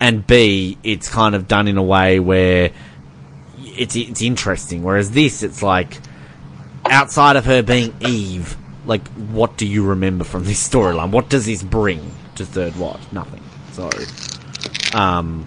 and 0.00 0.26
b 0.26 0.76
it's 0.82 1.08
kind 1.08 1.34
of 1.34 1.46
done 1.46 1.68
in 1.68 1.76
a 1.76 1.82
way 1.82 2.18
where 2.18 2.72
it's 3.80 3.96
it's 3.96 4.22
interesting. 4.22 4.82
Whereas 4.82 5.10
this, 5.10 5.42
it's 5.42 5.62
like 5.62 5.98
outside 6.84 7.36
of 7.36 7.46
her 7.46 7.62
being 7.62 7.94
Eve, 8.00 8.56
like 8.86 9.06
what 9.08 9.56
do 9.56 9.66
you 9.66 9.86
remember 9.86 10.24
from 10.24 10.44
this 10.44 10.66
storyline? 10.68 11.10
What 11.10 11.28
does 11.30 11.46
this 11.46 11.62
bring 11.62 12.12
to 12.36 12.44
Third 12.44 12.76
Watch? 12.76 13.00
Nothing. 13.10 13.42
So, 13.72 13.88
um, 14.96 15.46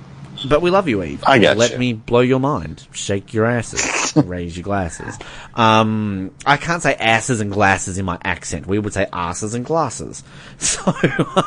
but 0.50 0.62
we 0.62 0.72
love 0.72 0.88
you, 0.88 1.04
Eve. 1.04 1.24
I 1.26 1.40
got 1.40 1.58
Let 1.58 1.74
you. 1.74 1.78
me 1.78 1.94
blow 1.94 2.22
your 2.22 2.40
mind. 2.40 2.88
Shake 2.92 3.34
your 3.34 3.46
asses. 3.46 4.14
Raise 4.26 4.58
your 4.58 4.64
glasses. 4.64 5.18
Um, 5.54 6.32
I 6.46 6.58
can't 6.58 6.82
say 6.82 6.96
asses 6.96 7.40
and 7.40 7.52
glasses 7.52 7.98
in 7.98 8.06
my 8.06 8.18
accent. 8.24 8.66
We 8.66 8.80
would 8.80 8.94
say 8.94 9.08
asses 9.14 9.54
and 9.54 9.64
glasses. 9.66 10.24
So, 10.60 10.92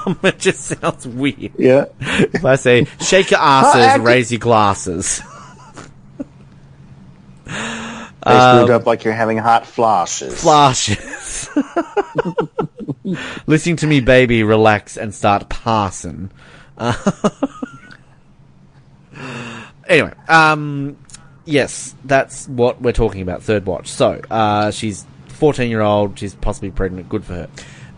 um, 0.04 0.18
it 0.22 0.38
just 0.38 0.60
sounds 0.60 1.06
weird. 1.06 1.52
Yeah. 1.58 1.86
If 2.00 2.44
I 2.44 2.56
say, 2.56 2.86
shake 3.00 3.30
your 3.30 3.40
asses, 3.40 4.00
raise 4.02 4.30
your 4.30 4.40
glasses. 4.40 5.20
They 7.46 8.40
screwed 8.40 8.70
up 8.70 8.86
like 8.86 9.04
you're 9.04 9.14
having 9.14 9.38
hot 9.38 9.66
flashes. 9.66 10.40
Flashes. 10.40 11.48
Listening 13.46 13.76
to 13.76 13.86
me, 13.86 14.00
baby, 14.00 14.42
relax 14.42 14.96
and 14.96 15.14
start 15.14 15.48
passing. 15.48 16.32
anyway, 19.88 20.12
um, 20.28 20.96
yes, 21.44 21.94
that's 22.04 22.48
what 22.48 22.82
we're 22.82 22.92
talking 22.92 23.22
about. 23.22 23.44
Third 23.44 23.64
watch. 23.64 23.88
So, 23.88 24.20
uh, 24.30 24.72
she's 24.72 25.06
14 25.28 25.70
year 25.70 25.82
old. 25.82 26.18
She's 26.18 26.34
possibly 26.34 26.72
pregnant. 26.72 27.08
Good 27.08 27.24
for 27.24 27.34
her. 27.34 27.48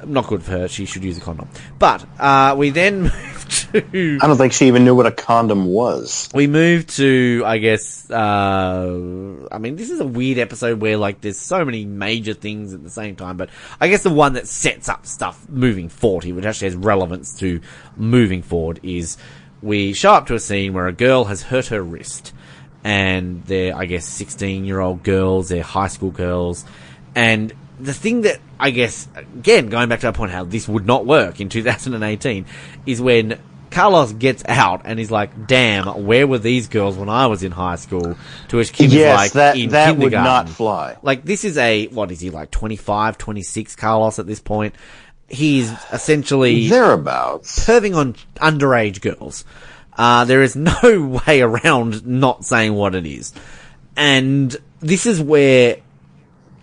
Not 0.09 0.27
good 0.27 0.43
for 0.43 0.53
her. 0.53 0.69
She 0.69 0.87
should 0.87 1.05
use 1.05 1.19
a 1.19 1.21
condom. 1.21 1.49
But 1.79 2.07
uh, 2.19 2.55
we 2.57 2.71
then 2.71 3.03
move 3.03 3.49
to 3.73 4.19
I 4.23 4.27
don't 4.27 4.37
think 4.37 4.53
she 4.53 4.67
even 4.67 4.85
knew 4.85 4.95
what 4.95 5.07
a 5.07 5.13
condom 5.13 5.67
was. 5.67 6.29
we 6.35 6.47
move 6.47 6.87
to, 6.97 7.43
I 7.45 7.59
guess, 7.59 8.11
uh, 8.11 9.47
I 9.53 9.59
mean, 9.59 9.77
this 9.77 9.91
is 9.91 10.01
a 10.01 10.07
weird 10.07 10.39
episode 10.39 10.81
where, 10.81 10.97
like, 10.97 11.21
there's 11.21 11.39
so 11.39 11.65
many 11.65 11.85
major 11.85 12.35
things 12.35 12.73
at 12.73 12.83
the 12.83 12.91
same 12.91 13.17
time, 13.17 13.37
but 13.37 13.51
I 13.81 13.89
guess 13.89 14.03
the 14.03 14.11
one 14.11 14.35
that 14.35 14.49
sets 14.49 14.89
up 14.89 15.07
stuff 15.07 15.47
moving 15.49 15.89
forward 15.89 16.25
here, 16.25 16.35
which 16.35 16.47
actually 16.47 16.69
has 16.69 16.77
relevance 16.77 17.39
to 17.41 17.61
moving 17.97 18.43
forward, 18.43 18.81
is 18.83 19.19
we 19.61 19.93
show 19.93 20.13
up 20.13 20.27
to 20.29 20.35
a 20.35 20.41
scene 20.41 20.73
where 20.73 20.87
a 20.87 20.93
girl 20.93 21.25
has 21.25 21.43
hurt 21.43 21.67
her 21.67 21.83
wrist, 21.83 22.33
and 22.85 23.45
they're, 23.45 23.77
I 23.77 23.85
guess, 23.85 24.07
16 24.07 24.65
year 24.65 24.81
old 24.81 25.03
girls, 25.03 25.51
they're 25.51 25.63
high 25.63 25.89
school 25.89 26.11
girls, 26.11 26.65
and 27.15 27.53
the 27.81 27.95
thing 27.95 28.23
that 28.23 28.41
I 28.59 28.71
guess 28.71 29.09
again 29.17 29.69
going 29.69 29.89
back 29.89 30.01
to 30.01 30.09
our 30.09 30.13
point 30.13 30.33
how 30.33 30.45
this 30.45 30.69
would 30.69 30.87
not 30.87 31.07
work 31.07 31.41
in 31.41 31.49
2018 31.49 32.47
is 32.87 33.01
when 33.01 33.39
Carlos 33.71 34.13
gets 34.13 34.43
out 34.47 34.83
and 34.85 34.99
he's 34.99 35.11
like, 35.11 35.47
"Damn, 35.47 36.07
where 36.07 36.27
were 36.27 36.39
these 36.39 36.69
girls 36.69 36.97
when 36.97 37.09
I 37.09 37.27
was 37.27 37.43
in 37.43 37.53
high 37.53 37.77
school?" 37.77 38.17
To 38.49 38.57
which 38.57 38.73
Kim 38.73 38.87
is 38.87 38.95
yes, 38.95 39.17
like, 39.17 39.33
that 39.33 39.57
"In 39.57 39.71
that 39.71 39.97
would 39.97 40.13
not 40.13 40.49
fly. 40.49 40.97
Like 41.03 41.25
this 41.25 41.45
is 41.45 41.59
a 41.59 41.87
what 41.89 42.11
is 42.11 42.21
he 42.21 42.31
like 42.31 42.51
25, 42.51 43.19
26 43.19 43.77
Carlos 43.77 44.19
at 44.19 44.27
this 44.27 44.41
point? 44.41 44.75
He's 45.29 45.71
essentially 45.93 46.69
Thereabouts. 46.69 47.67
perving 47.67 47.95
on 47.95 48.15
underage 48.37 49.03
girls. 49.03 49.45
Uh, 49.97 50.25
there 50.25 50.43
is 50.43 50.57
no 50.57 51.21
way 51.27 51.43
around 51.43 52.07
not 52.07 52.45
saying 52.45 52.73
what 52.73 52.95
it 52.95 53.05
is. 53.05 53.35
And 53.97 54.57
this 54.81 55.07
is 55.07 55.21
where, 55.21 55.79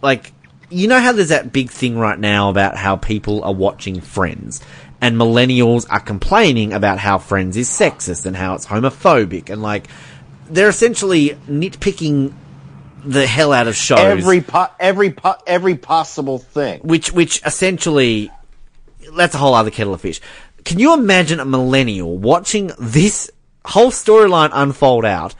like, 0.01 0.31
you 0.69 0.87
know 0.87 0.99
how 0.99 1.11
there's 1.11 1.29
that 1.29 1.53
big 1.53 1.69
thing 1.69 1.97
right 1.97 2.19
now 2.19 2.49
about 2.49 2.77
how 2.77 2.95
people 2.95 3.43
are 3.43 3.53
watching 3.53 4.01
Friends, 4.01 4.61
and 5.01 5.15
millennials 5.17 5.85
are 5.89 5.99
complaining 5.99 6.73
about 6.73 6.99
how 6.99 7.17
Friends 7.17 7.57
is 7.57 7.69
sexist 7.69 8.25
and 8.25 8.35
how 8.35 8.55
it's 8.55 8.65
homophobic, 8.65 9.49
and 9.49 9.61
like, 9.61 9.87
they're 10.49 10.69
essentially 10.69 11.29
nitpicking 11.47 12.33
the 13.03 13.27
hell 13.27 13.53
out 13.53 13.67
of 13.67 13.75
shows 13.75 13.99
Every 13.99 14.41
po- 14.41 14.67
every 14.79 15.11
po- 15.11 15.37
every 15.45 15.75
possible 15.75 16.39
thing. 16.39 16.79
which 16.81 17.11
which 17.11 17.41
essentially 17.45 18.31
that's 19.15 19.35
a 19.35 19.37
whole 19.37 19.53
other 19.53 19.69
kettle 19.69 19.93
of 19.93 20.01
fish. 20.01 20.19
Can 20.63 20.79
you 20.79 20.93
imagine 20.95 21.39
a 21.39 21.45
millennial 21.45 22.17
watching 22.17 22.71
this 22.79 23.29
whole 23.63 23.91
storyline 23.91 24.49
unfold 24.53 25.05
out, 25.05 25.35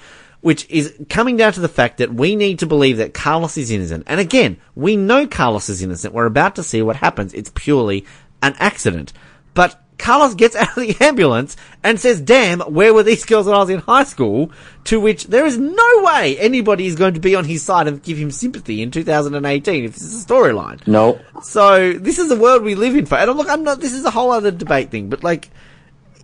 which 0.46 0.70
is 0.70 0.94
coming 1.10 1.38
down 1.38 1.52
to 1.52 1.60
the 1.60 1.68
fact 1.68 1.98
that 1.98 2.14
we 2.14 2.36
need 2.36 2.60
to 2.60 2.68
believe 2.68 2.98
that 2.98 3.16
Carlos 3.16 3.58
is 3.58 3.72
innocent. 3.72 4.04
And 4.06 4.20
again, 4.20 4.58
we 4.76 4.96
know 4.96 5.26
Carlos 5.26 5.70
is 5.70 5.82
innocent. 5.82 6.14
We're 6.14 6.28
about 6.28 6.58
to 6.58 6.64
see 6.64 6.84
what 6.84 6.98
happens. 6.98 7.34
It's 7.34 7.52
purely 7.56 8.06
an 8.44 8.54
accident. 8.60 9.12
But 9.56 9.82
Carlos 9.98 10.36
gets 10.36 10.56
out 10.56 10.78
of 10.78 10.84
the 10.84 10.96
ambulance 11.04 11.58
and 11.84 12.00
says, 12.00 12.22
damn, 12.22 12.60
where 12.60 12.94
were 12.94 13.02
these 13.02 13.26
girls 13.26 13.48
when 13.48 13.56
I 13.56 13.58
was 13.58 13.72
in 13.72 13.80
high 13.80 14.04
school? 14.04 14.52
To 14.84 15.00
which 15.00 15.26
there 15.26 15.48
is 15.48 15.58
no 15.58 16.04
way 16.04 16.38
anybody 16.38 16.86
is 16.86 16.96
going 16.96 17.16
to 17.16 17.20
be 17.20 17.34
on 17.34 17.46
his 17.46 17.64
side 17.64 17.88
and 17.88 18.04
give 18.04 18.20
him 18.20 18.30
sympathy 18.30 18.84
in 18.84 18.92
2018 18.92 19.84
if 19.84 19.94
this 19.96 20.04
is 20.04 20.24
a 20.24 20.28
storyline. 20.28 20.86
No. 20.86 21.20
So 21.42 21.94
this 21.94 22.20
is 22.20 22.30
the 22.30 22.38
world 22.38 22.62
we 22.62 22.76
live 22.76 22.96
in. 22.96 23.08
For 23.08 23.18
and 23.18 23.36
look, 23.36 23.50
I'm 23.50 23.64
not. 23.64 23.80
This 23.80 23.94
is 23.94 24.06
a 24.06 24.12
whole 24.12 24.30
other 24.30 24.52
debate 24.52 24.92
thing, 24.92 25.10
but 25.10 25.24
like, 25.24 25.50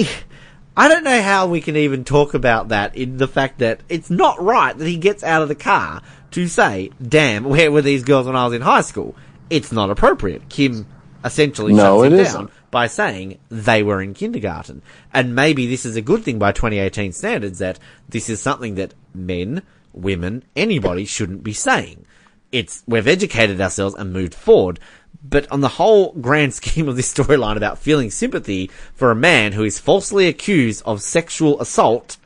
I 0.77 0.89
don't 0.89 1.05
know 1.05 1.23
how 1.23 1.47
we 1.47 1.61
can 1.61 1.77
even 1.77 2.05
talk 2.05 2.35
about 2.35 2.69
that 2.69 2.97
in 2.97 3.17
the 3.19 3.29
fact 3.29 3.59
that 3.61 3.81
it's 3.89 4.11
not 4.11 4.43
right 4.43 4.77
that 4.77 4.87
he 4.87 4.97
gets 4.97 5.23
out 5.23 5.43
of 5.43 5.49
the 5.49 5.55
car 5.55 6.03
to 6.33 6.49
say, 6.49 6.91
"Damn, 7.07 7.45
where 7.45 7.71
were 7.71 7.83
these 7.83 8.03
girls 8.03 8.27
when 8.27 8.35
I 8.37 8.45
was 8.45 8.55
in 8.55 8.63
high 8.63 8.81
school?" 8.81 9.15
It's 9.51 9.71
not 9.71 9.91
appropriate. 9.91 10.49
Kim 10.49 10.87
essentially 11.25 11.73
No, 11.73 12.03
shuts 12.03 12.07
him 12.07 12.13
it 12.13 12.17
down 12.17 12.27
isn't. 12.27 12.51
by 12.71 12.87
saying 12.87 13.39
they 13.51 13.83
were 13.83 14.03
in 14.03 14.15
kindergarten. 14.15 14.83
And 15.13 15.35
maybe 15.35 15.67
this 15.67 15.87
is 15.87 15.97
a 15.97 16.03
good 16.03 16.23
thing 16.25 16.39
by 16.39 16.53
2018 16.53 17.13
standards 17.13 17.59
that 17.61 17.79
this 18.09 18.29
is 18.29 18.41
something 18.43 18.75
that 18.75 18.95
men, 19.15 19.63
women, 19.93 20.43
anybody 20.57 21.05
shouldn't 21.05 21.45
be 21.45 21.53
saying. 21.53 22.05
It's, 22.53 22.83
we've 22.87 23.09
educated 23.09 23.61
ourselves 23.61 23.95
and 23.95 24.13
moved 24.13 24.35
forward. 24.35 24.79
But 25.23 25.51
on 25.51 25.61
the 25.61 25.69
whole 25.69 26.13
grand 26.13 26.55
scheme 26.61 26.89
of 26.89 26.97
this 26.97 27.13
storyline 27.13 27.57
about 27.57 27.79
feeling 27.79 28.11
sympathy 28.11 28.71
for 28.95 29.11
a 29.11 29.17
man 29.17 29.53
who 29.53 29.65
is 29.65 29.79
falsely 29.79 30.27
accused 30.27 30.83
of 30.85 31.03
sexual 31.03 31.61
assault, 31.61 32.17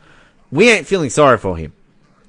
we 0.50 0.70
ain't 0.70 0.86
feeling 0.86 1.10
sorry 1.10 1.38
for 1.38 1.56
him. 1.56 1.72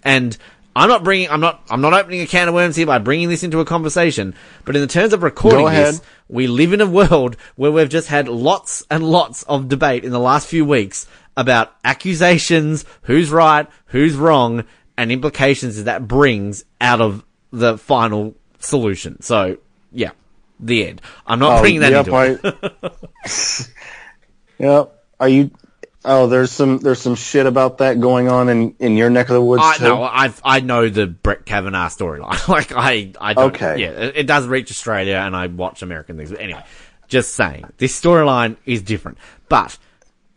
And 0.03 0.37
I'm 0.75 0.87
not 0.87 1.03
bringing, 1.03 1.29
I'm 1.29 1.41
not, 1.41 1.61
I'm 1.69 1.81
not 1.81 1.93
opening 1.93 2.21
a 2.21 2.27
can 2.27 2.47
of 2.47 2.53
worms 2.53 2.75
here 2.75 2.85
by 2.85 2.99
bringing 2.99 3.27
this 3.29 3.43
into 3.43 3.59
a 3.59 3.65
conversation. 3.65 4.35
But 4.65 4.75
in 4.75 4.81
the 4.81 4.87
terms 4.87 5.13
of 5.13 5.23
recording 5.23 5.65
this, 5.65 6.01
we 6.27 6.47
live 6.47 6.73
in 6.73 6.81
a 6.81 6.87
world 6.87 7.35
where 7.55 7.71
we've 7.71 7.89
just 7.89 8.07
had 8.07 8.27
lots 8.27 8.85
and 8.89 9.03
lots 9.03 9.43
of 9.43 9.67
debate 9.67 10.05
in 10.05 10.11
the 10.11 10.19
last 10.19 10.47
few 10.47 10.63
weeks 10.63 11.07
about 11.35 11.73
accusations, 11.83 12.85
who's 13.03 13.31
right, 13.31 13.67
who's 13.87 14.15
wrong, 14.15 14.63
and 14.97 15.11
implications 15.11 15.77
that 15.77 15.83
that 15.83 16.07
brings 16.07 16.65
out 16.79 17.01
of 17.01 17.23
the 17.51 17.77
final 17.77 18.35
solution. 18.59 19.21
So, 19.21 19.57
yeah, 19.91 20.11
the 20.59 20.87
end. 20.87 21.01
I'm 21.25 21.39
not 21.39 21.57
Oh, 21.57 21.61
bringing 21.61 21.81
that 21.81 21.91
yep, 21.91 22.07
into 22.07 22.39
it. 23.25 23.69
Yep. 24.59 25.05
Are 25.19 25.29
you? 25.29 25.51
Oh, 26.05 26.27
there's 26.27 26.51
some 26.51 26.77
there's 26.79 27.01
some 27.01 27.15
shit 27.15 27.45
about 27.45 27.79
that 27.79 27.99
going 27.99 28.29
on 28.29 28.47
in 28.49 28.75
in 28.79 28.95
your 28.97 29.09
neck 29.09 29.29
of 29.29 29.33
the 29.35 29.41
woods 29.41 29.61
I 29.65 29.77
too. 29.77 29.83
no, 29.85 30.03
I 30.03 30.31
I 30.43 30.59
know 30.61 30.89
the 30.89 31.07
Brett 31.07 31.45
Kavanaugh 31.45 31.87
storyline. 31.89 32.47
like 32.49 32.71
I 32.75 33.11
I 33.19 33.33
don't, 33.33 33.53
Okay. 33.55 33.81
Yeah, 33.81 33.89
it, 33.91 34.17
it 34.17 34.27
does 34.27 34.47
reach 34.47 34.71
Australia, 34.71 35.15
and 35.15 35.35
I 35.35 35.47
watch 35.47 35.81
American 35.81 36.17
things. 36.17 36.31
But 36.31 36.39
anyway, 36.41 36.63
just 37.07 37.33
saying, 37.35 37.65
this 37.77 37.99
storyline 37.99 38.55
is 38.65 38.81
different, 38.81 39.17
but 39.49 39.77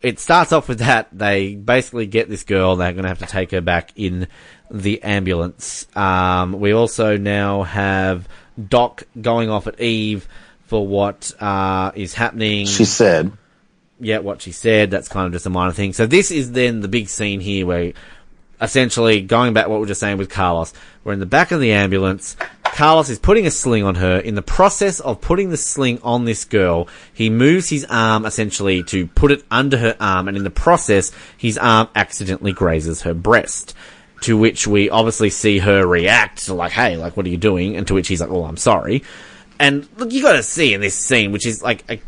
it 0.01 0.19
starts 0.19 0.51
off 0.51 0.67
with 0.67 0.79
that 0.79 1.07
they 1.13 1.55
basically 1.55 2.07
get 2.07 2.29
this 2.29 2.43
girl. 2.43 2.75
They're 2.75 2.91
going 2.91 3.03
to 3.03 3.09
have 3.09 3.19
to 3.19 3.25
take 3.25 3.51
her 3.51 3.61
back 3.61 3.91
in 3.95 4.27
the 4.69 5.01
ambulance. 5.01 5.87
Um, 5.95 6.59
we 6.59 6.73
also 6.73 7.15
now 7.15 7.63
have 7.63 8.27
Doc 8.69 9.03
going 9.19 9.49
off 9.49 9.67
at 9.67 9.79
Eve 9.79 10.27
for 10.65 10.85
what 10.87 11.31
uh, 11.41 11.91
is 11.95 12.13
happening 12.13 12.65
She 12.65 12.85
said. 12.85 13.31
yeah, 13.99 14.19
what 14.19 14.41
she 14.41 14.51
said. 14.51 14.91
That's 14.91 15.07
kind 15.07 15.27
of 15.27 15.33
just 15.33 15.45
a 15.45 15.49
minor 15.49 15.73
thing. 15.73 15.93
So 15.93 16.05
this 16.05 16.31
is 16.31 16.51
then 16.51 16.81
the 16.81 16.87
big 16.87 17.09
scene 17.09 17.39
here 17.39 17.65
where 17.65 17.93
essentially 18.61 19.21
going 19.21 19.53
back 19.53 19.67
what 19.67 19.75
we 19.75 19.81
were 19.81 19.87
just 19.87 19.99
saying 19.99 20.17
with 20.17 20.29
Carlos, 20.29 20.73
we're 21.03 21.13
in 21.13 21.19
the 21.19 21.25
back 21.25 21.51
of 21.51 21.59
the 21.59 21.73
ambulance. 21.73 22.37
Carlos 22.63 23.09
is 23.09 23.19
putting 23.19 23.45
a 23.45 23.51
sling 23.51 23.83
on 23.83 23.95
her. 23.95 24.17
In 24.17 24.33
the 24.35 24.41
process 24.41 24.99
of 24.99 25.21
putting 25.21 25.49
the 25.51 25.57
sling 25.57 25.99
on 26.01 26.25
this 26.25 26.43
girl, 26.45 26.87
he 27.13 27.29
moves 27.29 27.69
his 27.69 27.85
arm 27.89 28.25
essentially 28.25 28.81
to 28.83 29.05
put 29.07 29.31
it 29.31 29.43
under 29.51 29.77
her 29.77 29.95
arm, 29.99 30.27
and 30.27 30.35
in 30.37 30.43
the 30.43 30.49
process, 30.49 31.11
his 31.37 31.57
arm 31.59 31.87
accidentally 31.93 32.51
grazes 32.51 33.01
her 33.03 33.13
breast. 33.13 33.75
To 34.23 34.37
which 34.37 34.67
we 34.67 34.89
obviously 34.89 35.29
see 35.29 35.59
her 35.59 35.85
react 35.85 36.45
to 36.45 36.53
like, 36.53 36.71
"Hey, 36.71 36.97
like, 36.97 37.15
what 37.17 37.25
are 37.25 37.29
you 37.29 37.37
doing?" 37.37 37.75
And 37.77 37.85
to 37.87 37.93
which 37.93 38.07
he's 38.07 38.21
like, 38.21 38.29
"Oh, 38.29 38.43
I'm 38.45 38.57
sorry." 38.57 39.03
And 39.59 39.87
look, 39.97 40.11
you 40.11 40.21
got 40.21 40.33
to 40.33 40.43
see 40.43 40.73
in 40.73 40.81
this 40.81 40.95
scene, 40.95 41.31
which 41.31 41.45
is 41.45 41.61
like, 41.61 41.83
a, 41.89 41.99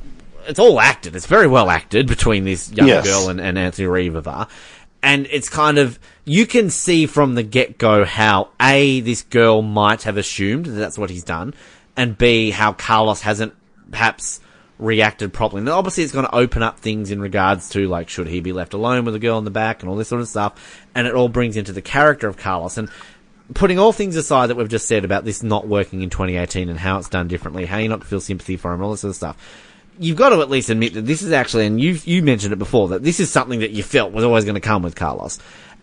it's 0.47 0.59
all 0.59 0.79
acted. 0.79 1.15
It's 1.15 1.25
very 1.27 1.47
well 1.47 1.69
acted 1.69 2.07
between 2.07 2.43
this 2.43 2.71
young 2.71 2.87
Yes. 2.87 3.05
girl 3.05 3.29
and, 3.29 3.39
and 3.39 3.57
Anthony 3.57 3.87
Ruivivar. 3.87 4.47
And 5.03 5.27
it's 5.29 5.49
kind 5.49 5.77
of, 5.77 5.99
you 6.25 6.47
can 6.47 6.69
see 6.71 7.05
from 7.05 7.35
the 7.35 7.43
get 7.43 7.77
go 7.77 8.03
how 8.05 8.49
A, 8.59 8.99
this 9.01 9.21
girl 9.21 9.61
might 9.61 10.03
have 10.03 10.17
assumed 10.17 10.65
that 10.65 10.71
that's 10.71 10.97
what 10.97 11.11
he's 11.11 11.23
done, 11.23 11.53
and 11.95 12.17
B, 12.17 12.49
how 12.49 12.73
Carlos 12.73 13.21
hasn't 13.21 13.53
perhaps 13.91 14.39
reacted 14.77 15.33
properly. 15.33 15.61
And 15.61 15.69
obviously 15.69 16.03
it's 16.03 16.13
going 16.13 16.25
to 16.25 16.35
open 16.35 16.63
up 16.63 16.79
things 16.79 17.11
in 17.11 17.21
regards 17.21 17.69
to 17.69 17.87
like, 17.87 18.09
should 18.09 18.27
he 18.27 18.41
be 18.41 18.51
left 18.51 18.73
alone 18.73 19.05
with 19.05 19.13
the 19.13 19.19
girl 19.19 19.37
in 19.37 19.45
the 19.45 19.51
back 19.51 19.81
and 19.81 19.89
all 19.89 19.95
this 19.95 20.09
sort 20.09 20.21
of 20.21 20.27
stuff. 20.27 20.85
And 20.93 21.07
it 21.07 21.15
all 21.15 21.29
brings 21.29 21.57
into 21.57 21.71
the 21.71 21.81
character 21.81 22.27
of 22.27 22.37
Carlos. 22.37 22.77
And 22.77 22.89
putting 23.53 23.79
all 23.79 23.91
things 23.91 24.15
aside 24.15 24.47
that 24.47 24.55
we've 24.55 24.69
just 24.69 24.87
said 24.87 25.05
about 25.05 25.23
this 25.23 25.43
not 25.43 25.67
working 25.67 26.01
in 26.01 26.09
2018 26.09 26.69
and 26.69 26.79
how 26.79 26.97
it's 26.97 27.09
done 27.09 27.27
differently, 27.27 27.65
how 27.65 27.77
you 27.77 27.89
not 27.89 28.03
feel 28.03 28.19
sympathy 28.19 28.57
for 28.57 28.73
him, 28.73 28.81
all 28.81 28.91
this 28.91 29.01
sort 29.01 29.11
of 29.11 29.15
stuff. 29.15 29.61
You've 29.97 30.17
got 30.17 30.29
to 30.29 30.41
at 30.41 30.49
least 30.49 30.69
admit 30.69 30.93
that 30.95 31.05
this 31.05 31.21
is 31.21 31.31
actually, 31.31 31.67
and 31.67 31.79
you 31.79 31.97
you 32.03 32.21
mentioned 32.21 32.51
it 32.51 32.59
before, 32.59 32.89
that 32.89 33.03
this 33.03 33.21
is 33.21 33.31
something 33.31 33.59
that 33.59 33.71
you 33.71 33.81
felt 33.81 34.11
was 34.11 34.25
always 34.25 34.43
going 34.43 34.55
to 34.55 34.61
come 34.61 34.81
with 34.81 34.95
Carlos. 34.95 35.39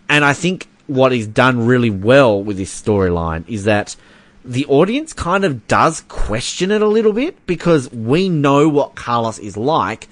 And 0.09 0.23
I 0.23 0.35
think 0.35 0.69
what 0.87 1.13
he's 1.13 1.27
done 1.27 1.65
really 1.65 1.89
well 1.89 2.43
with 2.43 2.59
this 2.59 2.83
storyline 2.83 3.49
is 3.49 3.65
that 3.65 3.97
the 4.45 4.67
audience 4.67 5.13
kind 5.13 5.45
of 5.45 5.67
does 5.69 6.03
question 6.09 6.71
it 6.71 6.83
a 6.83 6.87
little 6.87 7.13
bit 7.13 7.47
because 7.47 7.91
we 7.93 8.29
know 8.29 8.69
what 8.69 8.95
Carlos 8.95 9.39
is 9.39 9.57
like, 9.57 10.09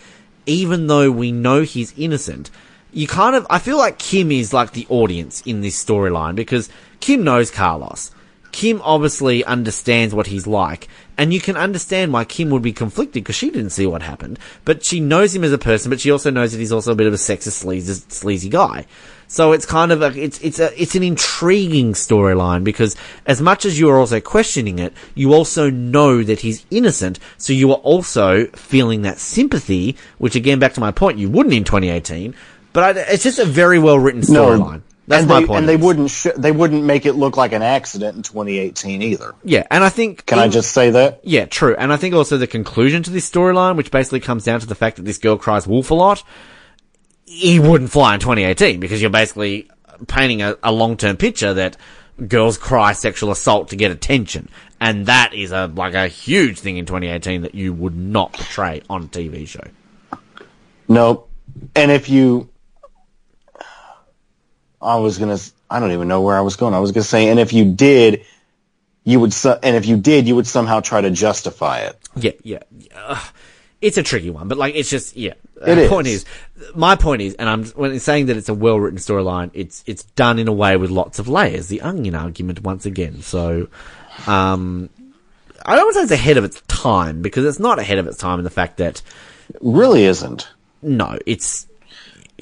even 0.47 0.87
though 0.87 1.11
we 1.11 1.33
know 1.33 1.62
he's 1.62 1.95
innocent. 1.99 2.51
You 2.93 3.07
kind 3.07 3.37
of, 3.37 3.47
I 3.51 3.59
feel 3.59 3.78
like 3.78 3.99
Kim 3.99 4.31
is 4.31 4.53
like 4.53 4.72
the 4.72 4.87
audience 4.89 5.43
in 5.43 5.61
this 5.61 5.83
storyline 5.83 6.35
because 6.35 6.68
Kim 7.01 7.24
knows 7.24 7.51
Carlos. 7.51 8.11
Kim 8.53 8.80
obviously 8.82 9.44
understands 9.44 10.14
what 10.14 10.26
he's 10.26 10.46
like, 10.46 10.88
and 11.16 11.32
you 11.32 11.40
can 11.40 11.57
understand 11.57 12.12
why 12.12 12.24
Kim 12.24 12.51
would 12.51 12.62
be 12.62 12.72
conflicted 12.72 13.22
because 13.22 13.36
she 13.36 13.51
didn't 13.51 13.70
see 13.70 13.86
what 13.86 14.03
happened. 14.03 14.38
But 14.64 14.84
she 14.84 15.01
knows 15.01 15.34
him 15.34 15.44
as 15.44 15.53
a 15.53 15.59
person, 15.59 15.90
but 15.90 16.01
she 16.01 16.11
also 16.11 16.30
knows 16.30 16.53
that 16.53 16.59
he's 16.59 16.72
also 16.72 16.92
a 16.92 16.96
bit 16.96 17.07
of 17.07 17.12
a 17.12 17.16
sexist, 17.16 17.53
sleazy, 17.53 17.94
sleazy 18.09 18.48
guy. 18.48 18.86
So 19.28 19.53
it's 19.53 19.64
kind 19.64 19.92
of 19.92 20.03
a, 20.03 20.07
it's, 20.18 20.40
it's 20.40 20.59
a, 20.59 20.80
it's 20.80 20.96
an 20.96 21.05
intriguing 21.05 21.92
storyline 21.92 22.64
because 22.64 22.96
as 23.26 23.40
much 23.40 23.64
as 23.64 23.78
you 23.78 23.88
are 23.88 23.96
also 23.96 24.20
questioning 24.20 24.80
it, 24.80 24.92
you 25.14 25.32
also 25.32 25.70
know 25.70 26.24
that 26.24 26.40
he's 26.40 26.66
innocent. 26.70 27.20
So 27.38 27.53
you 27.53 27.70
are 27.70 27.78
also 27.78 28.46
feeling 28.46 29.03
that 29.03 29.18
sympathy, 29.18 29.96
which 30.18 30.34
again, 30.34 30.59
back 30.59 30.74
to 30.74 30.80
my 30.80 30.90
point, 30.90 31.18
you 31.18 31.30
wouldn't 31.30 31.55
in 31.55 31.62
2018, 31.62 32.34
but 32.72 32.96
I, 32.96 33.01
it's 33.03 33.22
just 33.22 33.38
a 33.38 33.44
very 33.44 33.78
well 33.78 34.01
written 34.01 34.22
storyline. 34.22 34.82
That's 35.11 35.23
and 35.23 35.29
my 35.29 35.41
they, 35.41 35.47
point. 35.47 35.59
And 35.59 35.69
they 35.69 35.77
wouldn't 35.77 36.09
sh- 36.09 36.29
they 36.37 36.53
wouldn't 36.53 36.85
make 36.85 37.05
it 37.05 37.15
look 37.15 37.37
like 37.37 37.53
an 37.53 37.63
accident 37.63 38.17
in 38.17 38.23
2018 38.23 39.03
either. 39.03 39.35
Yeah, 39.43 39.67
and 39.69 39.83
I 39.83 39.89
think 39.89 40.25
Can 40.25 40.39
I 40.39 40.47
just 40.47 40.71
say 40.71 40.91
that? 40.91 41.19
Yeah, 41.25 41.47
true. 41.47 41.75
And 41.77 41.93
I 41.93 41.97
think 41.97 42.15
also 42.15 42.37
the 42.37 42.47
conclusion 42.47 43.03
to 43.03 43.11
this 43.11 43.29
storyline, 43.29 43.77
which 43.77 43.91
basically 43.91 44.21
comes 44.21 44.45
down 44.45 44.61
to 44.61 44.67
the 44.67 44.77
fact 44.77 44.99
that 44.99 45.03
this 45.03 45.19
girl 45.19 45.37
cries 45.37 45.67
wolf 45.67 45.91
a 45.91 45.95
lot, 45.95 46.23
he 47.27 47.59
wouldn't 47.59 47.91
fly 47.91 48.15
in 48.15 48.21
2018 48.21 48.79
because 48.79 49.01
you're 49.01 49.11
basically 49.11 49.69
painting 50.07 50.43
a, 50.43 50.57
a 50.63 50.71
long-term 50.71 51.17
picture 51.17 51.55
that 51.55 51.77
girls 52.29 52.57
cry 52.57 52.93
sexual 52.93 53.33
assault 53.33 53.71
to 53.71 53.77
get 53.77 53.91
attention. 53.91 54.49
And 54.81 55.07
that 55.07 55.35
is 55.35 55.51
a, 55.51 55.67
like 55.67 55.95
a 55.95 56.07
huge 56.07 56.61
thing 56.61 56.77
in 56.77 56.87
2018 56.87 57.43
that 57.43 57.57
you 57.57 57.73
would 57.73 57.97
not 57.97 58.33
portray 58.33 58.83
on 58.89 59.03
a 59.03 59.07
TV 59.07 59.49
show. 59.49 59.65
Nope. 60.87 61.29
And 61.75 61.91
if 61.91 62.09
you, 62.09 62.49
I 64.83 64.97
was 64.97 65.18
gonna, 65.18 65.39
I 65.70 65.81
don't 65.81 65.93
even 65.93 66.09
know 66.09 66.20
where 66.22 66.37
I 66.37 66.41
was 66.41 66.57
going. 66.57 66.74
I 66.74 66.81
was 66.81 66.93
gonna 66.93 67.05
say, 67.05 67.28
and 67.28 67.39
if 67.39 67.53
you 67.53 67.64
did, 67.64 68.24
you 69.05 69.20
would, 69.20 69.33
su- 69.33 69.57
and 69.62 69.76
if 69.76 69.87
you 69.87 69.97
did, 69.97 70.26
you 70.28 70.37
would 70.37 70.47
somehow 70.47 70.81
try 70.81 71.01
to 71.01 71.11
justify 71.11 71.81
it. 71.81 71.99
Yeah, 72.16 72.33
yeah. 72.43 72.59
Ugh. 72.97 73.22
it's 73.81 73.97
a 73.99 74.03
tricky 74.03 74.31
one, 74.31 74.49
but 74.49 74.59
like 74.59 74.74
it's 74.74 74.91
just 74.91 75.16
yeah. 75.16 75.35
It 75.66 75.74
the 75.74 75.83
is. 75.83 75.89
point 75.91 76.07
is, 76.07 76.24
my 76.74 76.97
point 76.97 77.20
is, 77.20 77.35
and 77.35 77.47
I'm 77.49 77.64
when 77.72 77.93
it's 77.93 78.05
saying 78.05 78.26
that 78.26 78.37
it's 78.39 78.49
a 78.49 78.55
well 78.55 78.81
written 78.81 78.99
storyline, 78.99 79.51
it's 79.53 79.85
it's 79.87 80.05
done 80.05 80.39
in 80.39 80.49
a 80.49 80.53
way 80.53 80.76
with 80.78 80.91
lots 80.91 81.18
of 81.18 81.28
layers. 81.28 81.68
The 81.68 81.83
onion 81.83 82.14
argument 82.14 82.62
once 82.62 82.87
again. 82.87 83.20
So, 83.20 83.68
um, 84.26 84.89
I 85.66 85.76
don't 85.76 85.85
want 85.85 85.95
to 85.95 85.99
say 85.99 86.03
it's 86.05 86.12
ahead 86.12 86.39
of 86.39 86.45
its 86.45 86.62
time 86.62 87.20
because 87.20 87.45
it's 87.45 87.59
not 87.61 87.78
ahead 87.78 87.99
of 87.99 88.07
its 88.07 88.16
time 88.16 88.39
in 88.39 88.45
the 88.45 88.51
fact 88.51 88.78
that 88.78 89.03
It 89.51 89.57
really 89.61 90.05
isn't. 90.05 90.49
no, 90.81 91.18
it's 91.26 91.66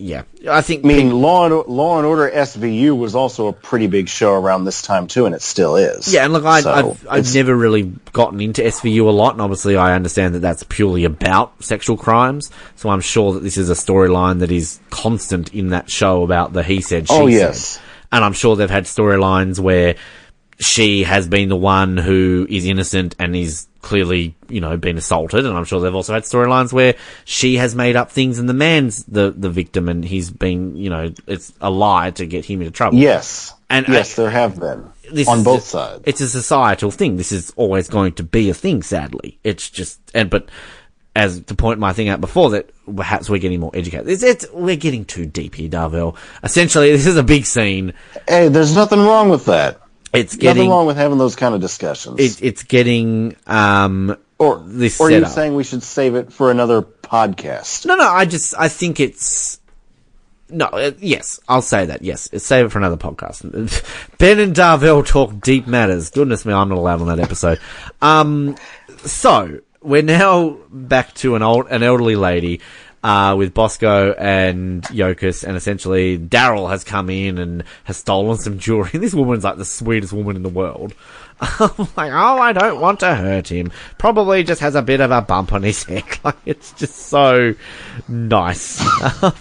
yeah. 0.01 0.23
I 0.49 0.61
think 0.61 0.85
I 0.85 0.89
mean, 0.89 1.11
Law 1.11 1.47
and 1.47 1.69
Law 1.69 1.99
and 1.99 2.07
Order 2.07 2.31
SVU 2.31 2.97
was 2.97 3.15
also 3.15 3.49
a 3.49 3.53
pretty 3.53 3.87
big 3.87 4.09
show 4.09 4.33
around 4.33 4.65
this 4.65 4.83
time 4.83 5.07
too, 5.07 5.27
and 5.27 5.35
it 5.35 5.43
still 5.43 5.77
is. 5.77 6.13
Yeah, 6.13 6.25
and 6.25 6.33
look, 6.33 6.45
I, 6.45 6.61
So, 6.61 6.73
I've, 6.73 7.07
I've 7.09 7.35
never 7.35 7.55
really 7.55 7.93
gotten 8.13 8.41
into 8.41 8.63
SVU 8.63 9.07
a 9.07 9.11
lot, 9.11 9.33
and 9.35 9.43
obviously 9.43 9.77
I 9.77 9.95
understand 9.95 10.35
that 10.35 10.41
that's 10.41 10.63
purely 10.65 11.05
about 11.05 11.63
sexual 11.63 11.97
crimes. 11.97 12.51
So 12.77 12.89
I'm 12.89 13.01
sure 13.01 13.35
that 13.35 13.43
this 13.43 13.57
is 13.57 13.71
a 13.71 13.75
storyline 13.75 14.41
that 14.41 14.51
is 14.51 14.81
constant 14.91 15.55
in 15.55 15.69
that 15.69 15.91
show 15.91 16.23
about 16.23 16.53
the 16.53 16.63
he 16.63 16.81
said, 16.81 17.09
she 17.09 17.15
Oh, 17.15 17.31
said. 17.53 17.83
And 18.11 18.25
I'm 18.25 18.33
sure 18.33 18.57
they've 18.57 18.69
had 18.71 18.85
storylines 18.85 19.61
where 19.61 19.97
she 20.59 21.05
has 21.05 21.29
been 21.29 21.49
the 21.49 21.57
one 21.57 21.97
who 21.97 22.45
is 22.51 22.65
innocent 22.65 23.15
and 23.19 23.37
is 23.37 23.68
clearly, 23.83 24.35
you 24.49 24.61
know, 24.61 24.77
been 24.77 24.99
assaulted. 24.99 25.47
And 25.47 25.57
I'm 25.57 25.65
sure 25.65 25.81
they've 25.81 25.95
also 25.95 26.15
had 26.15 26.25
storylines 26.25 26.73
where 26.73 26.95
she 27.25 27.57
has 27.57 27.75
made 27.75 27.97
up 27.97 28.11
things 28.11 28.39
and 28.39 28.49
the 28.49 28.55
man's 28.55 29.05
the, 29.05 29.31
the 29.31 29.51
victim 29.51 29.89
and 29.89 30.05
he's 30.05 30.31
been, 30.31 30.77
you 30.77 30.91
know, 30.91 31.13
it's 31.27 31.53
a 31.61 31.71
lie 31.71 32.11
to 32.13 32.27
get 32.27 32.45
him 32.45 32.61
into 32.61 32.73
trouble. 32.73 32.99
Yes. 32.99 33.55
And 33.71 33.87
yes, 33.89 34.19
I- 34.19 34.23
there 34.23 34.31
have 34.31 34.59
been 34.59 34.91
this 35.13 35.29
on 35.29 35.43
both 35.45 35.65
a- 35.67 35.69
sides. 35.69 36.03
It's 36.07 36.21
a 36.21 36.29
societal 36.29 36.91
thing. 36.91 37.17
This 37.17 37.33
is 37.33 37.53
always 37.57 37.89
going 37.89 38.13
to 38.15 38.23
be 38.23 38.51
a 38.51 38.55
thing. 38.55 38.83
Sadly, 38.83 39.39
it's 39.45 39.69
just 39.71 40.01
and 40.15 40.29
but 40.31 40.49
as 41.15 41.41
to 41.41 41.55
point 41.55 41.79
my 41.81 41.93
thing 41.93 42.09
out 42.09 42.21
before 42.21 42.51
that 42.51 42.71
perhaps 42.95 43.29
we're 43.29 43.39
getting 43.39 43.61
more 43.61 43.73
educated. 43.75 44.09
It's, 44.09 44.23
it's 44.23 44.47
we're 44.53 44.77
getting 44.77 45.05
too 45.05 45.27
deep 45.27 45.55
here, 45.57 45.69
Darvell. 45.69 46.17
Essentially, 46.45 46.93
this 46.93 47.07
is 47.07 47.17
a 47.17 47.23
big 47.23 47.45
scene. 47.45 47.93
Hey, 48.29 48.49
there's 48.49 48.75
nothing 48.75 49.01
wrong 49.01 49.29
with 49.29 49.45
that. 49.47 49.81
It's 50.13 50.35
Nothing 50.35 50.41
getting 50.41 50.71
wrong 50.71 50.87
with 50.87 50.97
having 50.97 51.19
those 51.19 51.37
kind 51.37 51.55
of 51.55 51.61
discussions. 51.61 52.19
it, 52.19 52.43
it's 52.43 52.63
getting 52.63 53.37
um 53.47 54.17
or 54.39 54.63
this 54.65 55.01
or 55.01 55.09
are 55.09 55.11
you 55.11 55.27
saying 55.27 55.55
we 55.55 55.65
should 55.65 55.83
save 55.83 56.15
it 56.15 56.33
for 56.33 56.51
another 56.51 56.83
podcast? 56.83 57.87
No, 57.87 57.97
no, 57.97 58.09
I 58.09 58.25
just, 58.25 58.55
I 58.57 58.69
think 58.69 59.01
it's, 59.01 59.61
no, 60.49 60.67
uh, 60.67 60.93
yes, 60.99 61.41
I'll 61.49 61.63
say 61.63 61.87
that, 61.87 62.03
yes. 62.03 62.29
Save 62.43 62.67
it 62.67 62.69
for 62.71 62.79
another 62.79 62.97
podcast. 62.97 63.43
Ben 64.19 64.39
and 64.39 64.55
Darvell 64.55 65.05
talk 65.07 65.41
deep 65.41 65.67
matters. 65.67 66.11
Goodness 66.11 66.47
me, 66.47 66.53
I'm 66.53 66.69
not 66.69 66.79
allowed 66.79 67.01
on 67.01 67.09
that 67.09 67.19
episode. 67.19 67.61
Um, 68.01 68.57
so, 68.99 69.61
we're 69.83 70.03
now 70.03 70.59
back 70.71 71.15
to 71.15 71.35
an 71.35 71.43
old, 71.43 71.67
an 71.69 71.83
elderly 71.83 72.17
lady, 72.17 72.61
uh, 73.09 73.35
with 73.35 73.55
Bosco 73.55 74.13
and 74.13 74.83
Yokas, 74.85 75.43
and 75.43 75.57
essentially 75.57 76.19
Daryl 76.19 76.69
has 76.69 76.85
come 76.85 77.09
in 77.09 77.39
and 77.39 77.65
has 77.85 77.97
stolen 77.97 78.37
some 78.37 78.59
jewelry. 78.59 78.91
This 78.99 79.15
woman's 79.15 79.45
like 79.45 79.57
the 79.57 79.65
sweetest 79.65 80.13
woman 80.13 80.37
in 80.37 80.43
the 80.43 80.51
world. 80.51 80.93
I'm 81.41 81.89
like, 81.97 82.13
oh, 82.13 82.39
I 82.39 82.53
don't 82.53 82.81
want 82.81 83.01
to 83.01 83.15
hurt 83.15 83.49
him. 83.49 83.73
Probably 83.97 84.43
just 84.43 84.61
has 84.61 84.75
a 84.75 84.83
bit 84.83 85.01
of 85.01 85.11
a 85.11 85.23
bump 85.23 85.55
on 85.55 85.63
his 85.63 85.83
head. 85.85 86.05
Like, 86.23 86.37
it's 86.45 86.73
just 86.73 86.97
so 86.97 87.55
nice. 88.09 88.79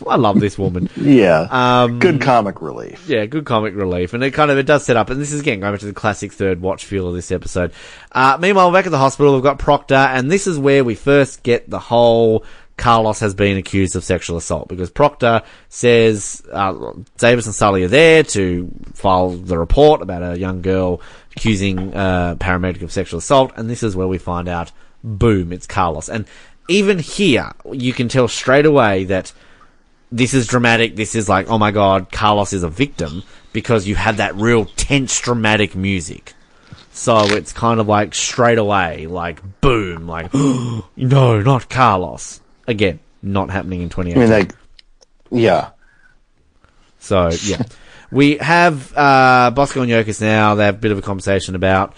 I 0.07 0.15
love 0.15 0.39
this 0.39 0.57
woman. 0.57 0.89
Yeah. 0.95 1.47
Um, 1.49 1.99
Good 1.99 2.22
comic 2.22 2.61
relief. 2.61 3.09
Yeah, 3.09 3.26
good 3.26 3.45
comic 3.45 3.76
relief, 3.76 4.13
and 4.13 4.24
it 4.24 4.32
kind 4.32 4.49
of 4.49 4.57
it 4.57 4.65
does 4.65 4.86
set 4.86 4.95
up. 4.95 5.09
And 5.09 5.20
this 5.20 5.34
is 5.34 5.41
again 5.41 5.59
going 5.59 5.74
back 5.74 5.82
to 5.82 5.88
the 5.88 5.93
classic 5.93 6.32
third 6.32 6.61
watch 6.61 6.86
feel 6.86 7.09
of 7.09 7.15
this 7.15 7.32
episode. 7.32 7.74
Uh, 8.13 8.38
meanwhile, 8.39 8.72
back 8.72 8.86
at 8.86 8.91
the 8.91 8.97
hospital, 8.97 9.34
we've 9.34 9.43
got 9.43 9.59
Proctor, 9.59 9.95
and 9.95 10.32
this 10.32 10.47
is 10.47 10.57
where 10.57 10.86
we 10.86 10.95
first 10.95 11.43
get 11.43 11.70
the 11.70 11.80
whole 11.80 12.45
Carlos 12.78 13.20
has 13.20 13.34
been 13.34 13.58
accused 13.58 13.96
of 13.96 14.04
sexual 14.04 14.38
assault 14.38 14.68
because 14.68 14.90
Proctor 14.90 15.42
says 15.68 16.44
uh, 16.52 16.94
Davis 17.18 17.48
and 17.48 17.56
Sully 17.56 17.84
are 17.84 17.88
there 17.88 18.24
to 18.24 18.72
file 18.94 19.32
the 19.32 19.58
report 19.58 20.02
about 20.02 20.24
a 20.24 20.40
young 20.40 20.62
girl 20.62 21.02
accusing 21.36 21.94
uh, 21.96 22.36
paramedic 22.36 22.84
of 22.84 22.92
sexual 22.92 23.18
assault, 23.18 23.52
and 23.56 23.70
this 23.70 23.84
is 23.84 23.96
where 23.96 24.08
we 24.08 24.20
find 24.20 24.48
out, 24.48 24.72
boom, 25.04 25.52
it's 25.52 25.68
Carlos, 25.68 26.08
and 26.08 26.26
even 26.68 27.00
here 27.00 27.52
you 27.72 27.94
can 27.94 28.08
tell 28.10 28.28
straight 28.28 28.66
away 28.66 29.06
that 29.06 29.34
this 30.12 30.34
is 30.34 30.48
dramatic. 30.48 30.96
This 30.96 31.16
is 31.16 31.28
like, 31.28 31.50
oh 31.50 31.58
my 31.58 31.72
god, 31.72 32.12
Carlos 32.12 32.54
is 32.54 32.64
a 32.64 32.70
victim 32.70 33.24
because 33.54 33.88
you 33.88 33.96
have 33.96 34.18
that 34.18 34.36
real 34.36 34.66
tense, 34.66 35.20
dramatic 35.20 35.76
music. 35.76 36.34
So 36.92 37.20
it's 37.36 37.54
kind 37.54 37.80
of 37.80 37.88
like 37.88 38.16
straight 38.16 38.58
away, 38.58 39.08
like 39.08 39.42
boom, 39.62 40.08
like 40.08 40.34
no, 40.96 41.42
not 41.42 41.70
Carlos. 41.70 42.42
Again, 42.68 42.99
not 43.22 43.49
happening 43.49 43.82
in 43.82 43.88
I 43.88 43.89
2018. 43.89 44.20
mean, 44.20 44.39
like, 44.39 44.55
yeah. 45.32 45.70
So 46.99 47.30
yeah, 47.43 47.63
we 48.11 48.38
have 48.38 48.95
uh, 48.95 49.51
Bosco 49.51 49.82
and 49.82 49.91
Yokas 49.91 50.22
now. 50.22 50.55
They 50.55 50.65
have 50.65 50.76
a 50.76 50.80
bit 50.80 50.91
of 50.91 50.97
a 50.97 51.01
conversation 51.01 51.55
about 51.55 51.95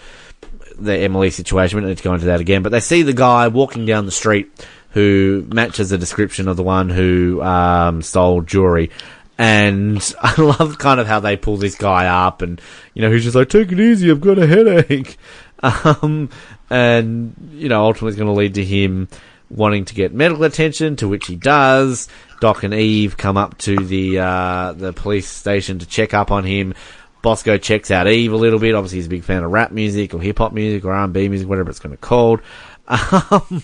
the 0.78 0.96
Emily 0.96 1.30
situation. 1.30 1.76
We 1.76 1.82
don't 1.82 1.90
need 1.90 1.98
to 1.98 2.04
go 2.04 2.14
into 2.14 2.26
that 2.26 2.40
again. 2.40 2.62
But 2.62 2.72
they 2.72 2.80
see 2.80 3.02
the 3.02 3.12
guy 3.12 3.48
walking 3.48 3.86
down 3.86 4.06
the 4.06 4.12
street 4.12 4.50
who 4.90 5.46
matches 5.52 5.90
the 5.90 5.98
description 5.98 6.48
of 6.48 6.56
the 6.56 6.62
one 6.62 6.88
who 6.88 7.40
um, 7.42 8.02
stole 8.02 8.42
jewelry. 8.42 8.90
And 9.38 10.14
I 10.22 10.40
love 10.40 10.78
kind 10.78 11.00
of 11.00 11.06
how 11.06 11.20
they 11.20 11.36
pull 11.36 11.56
this 11.56 11.76
guy 11.76 12.06
up 12.06 12.42
and, 12.42 12.60
you 12.94 13.02
know, 13.02 13.10
he's 13.10 13.24
just 13.24 13.36
like, 13.36 13.48
take 13.48 13.72
it 13.72 13.80
easy, 13.80 14.10
I've 14.10 14.20
got 14.20 14.38
a 14.38 14.46
headache. 14.46 15.16
Um, 15.62 16.30
and, 16.70 17.34
you 17.52 17.68
know, 17.68 17.84
ultimately 17.84 18.08
it's 18.08 18.16
going 18.16 18.32
to 18.32 18.38
lead 18.38 18.54
to 18.54 18.64
him 18.64 19.08
wanting 19.50 19.84
to 19.86 19.94
get 19.94 20.14
medical 20.14 20.44
attention, 20.44 20.96
to 20.96 21.08
which 21.08 21.26
he 21.26 21.36
does. 21.36 22.08
Doc 22.40 22.62
and 22.62 22.72
Eve 22.72 23.16
come 23.16 23.36
up 23.36 23.58
to 23.58 23.76
the, 23.76 24.18
uh, 24.20 24.72
the 24.72 24.92
police 24.92 25.28
station 25.28 25.78
to 25.80 25.86
check 25.86 26.14
up 26.14 26.30
on 26.30 26.44
him. 26.44 26.74
Bosco 27.22 27.58
checks 27.58 27.90
out 27.90 28.08
Eve 28.08 28.32
a 28.32 28.36
little 28.36 28.58
bit. 28.58 28.74
Obviously, 28.74 28.98
he's 28.98 29.06
a 29.06 29.10
big 29.10 29.24
fan 29.24 29.42
of 29.42 29.50
rap 29.50 29.72
music 29.72 30.14
or 30.14 30.22
hip 30.22 30.38
hop 30.38 30.52
music 30.52 30.84
or 30.84 30.92
R&B 30.92 31.28
music, 31.28 31.48
whatever 31.48 31.68
it's 31.68 31.78
going 31.78 31.90
to 31.90 31.96
be 31.96 32.00
called. 32.00 32.40
Um, 32.90 33.62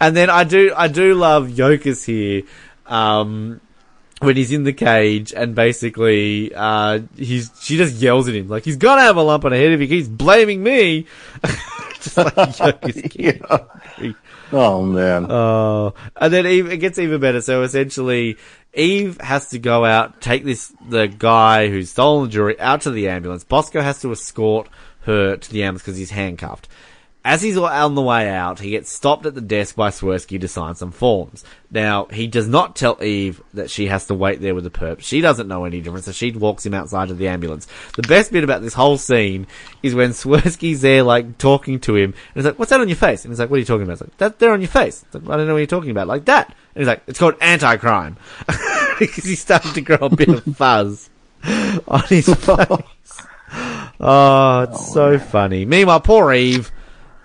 and 0.00 0.16
then 0.16 0.30
I 0.30 0.42
do, 0.42 0.72
I 0.76 0.88
do 0.88 1.14
love 1.14 1.46
Yokas 1.48 2.04
here. 2.04 2.42
Um, 2.86 3.60
when 4.20 4.34
he's 4.34 4.50
in 4.50 4.64
the 4.64 4.72
cage 4.72 5.32
and 5.32 5.54
basically 5.54 6.52
uh 6.54 7.00
he's 7.16 7.52
she 7.60 7.76
just 7.76 7.94
yells 8.02 8.26
at 8.26 8.34
him 8.34 8.48
like 8.48 8.64
he's 8.64 8.76
got 8.76 8.96
to 8.96 9.02
have 9.02 9.16
a 9.16 9.22
lump 9.22 9.44
on 9.44 9.52
her 9.52 9.58
head 9.58 9.70
if 9.70 9.78
he 9.78 9.86
keeps 9.86 10.08
blaming 10.08 10.60
me 10.60 11.06
just 12.00 12.16
like 12.60 12.80
kid. 13.10 13.42
Yeah. 13.48 13.58
Oh 14.52 14.82
man. 14.82 15.30
Oh, 15.30 15.94
and 16.16 16.32
then 16.32 16.46
Eve, 16.46 16.70
it 16.70 16.78
gets 16.78 16.98
even 16.98 17.20
better. 17.20 17.40
So 17.40 17.62
essentially, 17.62 18.36
Eve 18.74 19.20
has 19.20 19.48
to 19.50 19.58
go 19.58 19.84
out, 19.84 20.20
take 20.20 20.44
this, 20.44 20.72
the 20.88 21.06
guy 21.06 21.68
who's 21.68 21.90
stolen 21.90 22.24
the 22.24 22.30
jewelry 22.30 22.60
out 22.60 22.82
to 22.82 22.90
the 22.90 23.08
ambulance. 23.08 23.44
Bosco 23.44 23.80
has 23.80 24.00
to 24.02 24.12
escort 24.12 24.68
her 25.02 25.36
to 25.36 25.50
the 25.50 25.62
ambulance 25.62 25.82
because 25.82 25.96
he's 25.96 26.10
handcuffed. 26.10 26.68
As 27.24 27.42
he's 27.42 27.58
on 27.58 27.94
the 27.94 28.02
way 28.02 28.30
out, 28.30 28.60
he 28.60 28.70
gets 28.70 28.90
stopped 28.90 29.26
at 29.26 29.34
the 29.34 29.40
desk 29.40 29.74
by 29.74 29.90
Swersky 29.90 30.40
to 30.40 30.48
sign 30.48 30.76
some 30.76 30.92
forms. 30.92 31.44
Now, 31.70 32.06
he 32.06 32.26
does 32.26 32.48
not 32.48 32.76
tell 32.76 33.02
Eve 33.02 33.42
that 33.54 33.70
she 33.70 33.88
has 33.88 34.06
to 34.06 34.14
wait 34.14 34.40
there 34.40 34.54
with 34.54 34.64
the 34.64 34.70
perp. 34.70 35.00
She 35.00 35.20
doesn't 35.20 35.48
know 35.48 35.64
any 35.64 35.80
difference, 35.80 36.06
so 36.06 36.12
she 36.12 36.30
walks 36.30 36.64
him 36.64 36.74
outside 36.74 37.10
of 37.10 37.18
the 37.18 37.28
ambulance. 37.28 37.66
The 37.96 38.02
best 38.02 38.32
bit 38.32 38.44
about 38.44 38.62
this 38.62 38.72
whole 38.72 38.96
scene 38.96 39.46
is 39.82 39.94
when 39.94 40.10
Swersky's 40.12 40.80
there, 40.80 41.02
like, 41.02 41.38
talking 41.38 41.80
to 41.80 41.96
him, 41.96 42.14
and 42.14 42.14
he's 42.36 42.44
like, 42.44 42.58
what's 42.58 42.70
that 42.70 42.80
on 42.80 42.88
your 42.88 42.96
face? 42.96 43.24
And 43.24 43.32
he's 43.32 43.40
like, 43.40 43.50
what 43.50 43.56
are 43.56 43.60
you 43.60 43.66
talking 43.66 43.82
about? 43.82 43.94
It's 43.94 44.02
like, 44.02 44.16
that 44.18 44.38
there 44.38 44.52
on 44.52 44.62
your 44.62 44.70
face. 44.70 45.04
Like, 45.12 45.28
I 45.28 45.36
don't 45.36 45.46
know 45.46 45.54
what 45.54 45.58
you're 45.58 45.66
talking 45.66 45.90
about. 45.90 46.06
Like 46.06 46.24
that. 46.26 46.46
And 46.46 46.82
he's 46.82 46.86
like, 46.88 47.02
it's 47.08 47.18
called 47.18 47.34
anti-crime. 47.40 48.16
because 48.98 49.24
he's 49.24 49.40
starting 49.40 49.72
to 49.72 49.80
grow 49.80 49.98
a 50.00 50.14
bit 50.14 50.28
of 50.28 50.44
fuzz 50.56 51.10
on 51.88 52.02
his 52.08 52.32
face. 52.32 52.66
Oh, 54.00 54.60
it's 54.60 54.90
oh, 54.90 54.92
so 54.94 55.18
funny. 55.18 55.64
Meanwhile, 55.64 56.00
poor 56.00 56.32
Eve 56.32 56.70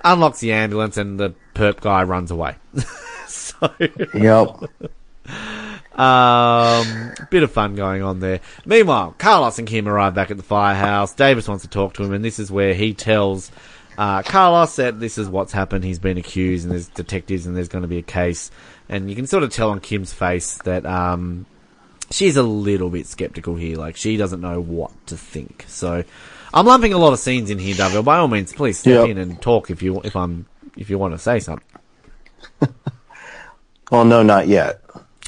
unlocks 0.03 0.39
the 0.39 0.51
ambulance 0.53 0.97
and 0.97 1.19
the 1.19 1.33
perp 1.55 1.79
guy 1.81 2.03
runs 2.03 2.31
away. 2.31 2.55
so, 3.27 3.71
Yep. 4.13 4.69
um, 5.99 7.11
bit 7.29 7.43
of 7.43 7.51
fun 7.51 7.75
going 7.75 8.01
on 8.01 8.19
there. 8.19 8.39
Meanwhile, 8.65 9.15
Carlos 9.17 9.59
and 9.59 9.67
Kim 9.67 9.87
arrive 9.87 10.13
back 10.15 10.31
at 10.31 10.37
the 10.37 10.43
firehouse. 10.43 11.13
Davis 11.13 11.47
wants 11.47 11.63
to 11.63 11.69
talk 11.69 11.93
to 11.95 12.03
him, 12.03 12.13
and 12.13 12.23
this 12.25 12.39
is 12.39 12.51
where 12.51 12.73
he 12.73 12.93
tells 12.93 13.51
uh, 13.97 14.23
Carlos 14.23 14.75
that 14.77 14.99
this 14.99 15.17
is 15.17 15.29
what's 15.29 15.53
happened. 15.53 15.83
He's 15.83 15.99
been 15.99 16.17
accused, 16.17 16.65
and 16.65 16.71
there's 16.71 16.87
detectives, 16.89 17.45
and 17.45 17.55
there's 17.55 17.67
going 17.69 17.83
to 17.83 17.87
be 17.87 17.99
a 17.99 18.03
case. 18.03 18.49
And 18.89 19.09
you 19.09 19.15
can 19.15 19.27
sort 19.27 19.43
of 19.43 19.51
tell 19.51 19.69
on 19.69 19.79
Kim's 19.79 20.11
face 20.13 20.57
that 20.63 20.85
um, 20.85 21.45
she's 22.11 22.37
a 22.37 22.43
little 22.43 22.89
bit 22.89 23.07
skeptical 23.07 23.55
here. 23.55 23.77
Like 23.77 23.95
she 23.95 24.17
doesn't 24.17 24.41
know 24.41 24.59
what 24.61 24.91
to 25.07 25.17
think. 25.17 25.65
So 25.67 26.03
I'm 26.53 26.65
lumping 26.67 26.93
a 26.93 26.97
lot 26.97 27.13
of 27.13 27.19
scenes 27.19 27.49
in 27.49 27.57
here, 27.59 27.73
Darvell. 27.75 28.03
By 28.05 28.17
all 28.17 28.27
means, 28.27 28.53
please 28.53 28.77
step 28.79 29.07
Yep. 29.07 29.09
in 29.09 29.17
and 29.17 29.41
talk 29.41 29.69
if 29.69 29.81
you 29.81 29.99
if 30.03 30.15
I'm 30.15 30.45
if 30.77 30.89
you 30.89 30.97
want 30.99 31.13
to 31.13 31.17
say 31.17 31.39
something. 31.39 31.65
Well, 33.91 34.05
no, 34.05 34.23
not 34.23 34.47
yet. 34.47 34.79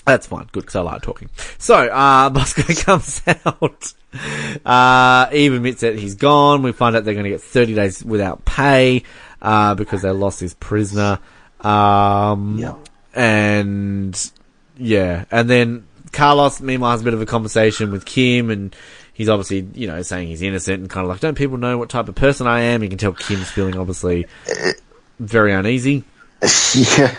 That's 0.05 0.27
fine. 0.27 0.47
Good, 0.51 0.61
because 0.61 0.75
I 0.75 0.81
like 0.81 1.01
talking. 1.01 1.29
So, 1.57 1.75
uh, 1.75 2.29
Bosco 2.31 2.61
comes 2.75 3.21
out. 3.45 3.93
Uh, 4.63 5.27
Eve 5.33 5.53
admits 5.55 5.81
that 5.81 5.97
he's 5.97 6.13
gone. 6.15 6.61
We 6.61 6.71
find 6.73 6.95
out 6.95 7.05
they're 7.05 7.15
going 7.15 7.23
to 7.23 7.31
get 7.31 7.41
30 7.41 7.73
days 7.73 8.03
without 8.05 8.45
pay, 8.45 9.01
uh, 9.41 9.73
because 9.73 10.03
they 10.03 10.11
lost 10.11 10.39
his 10.39 10.53
prisoner. 10.53 11.17
Um, 11.61 12.59
Yeah. 12.59 12.75
and, 13.15 14.31
yeah. 14.77 15.25
And 15.31 15.49
then 15.49 15.87
Carlos, 16.11 16.61
meanwhile, 16.61 16.91
has 16.91 17.01
a 17.01 17.03
bit 17.03 17.15
of 17.15 17.21
a 17.21 17.25
conversation 17.25 17.91
with 17.91 18.05
Kim, 18.05 18.51
and 18.51 18.75
he's 19.15 19.29
obviously, 19.29 19.67
you 19.73 19.87
know, 19.87 20.01
saying 20.03 20.27
he's 20.27 20.41
innocent 20.43 20.81
and 20.81 20.89
kind 20.89 21.05
of 21.05 21.09
like, 21.09 21.21
don't 21.21 21.35
people 21.35 21.57
know 21.57 21.77
what 21.77 21.89
type 21.89 22.09
of 22.09 22.15
person 22.15 22.45
I 22.45 22.59
am? 22.61 22.83
You 22.83 22.89
can 22.89 22.97
tell 22.97 23.13
Kim's 23.13 23.49
feeling, 23.49 23.77
obviously, 23.77 24.27
very 25.19 25.53
uneasy. 25.53 26.03
yeah. 26.75 27.15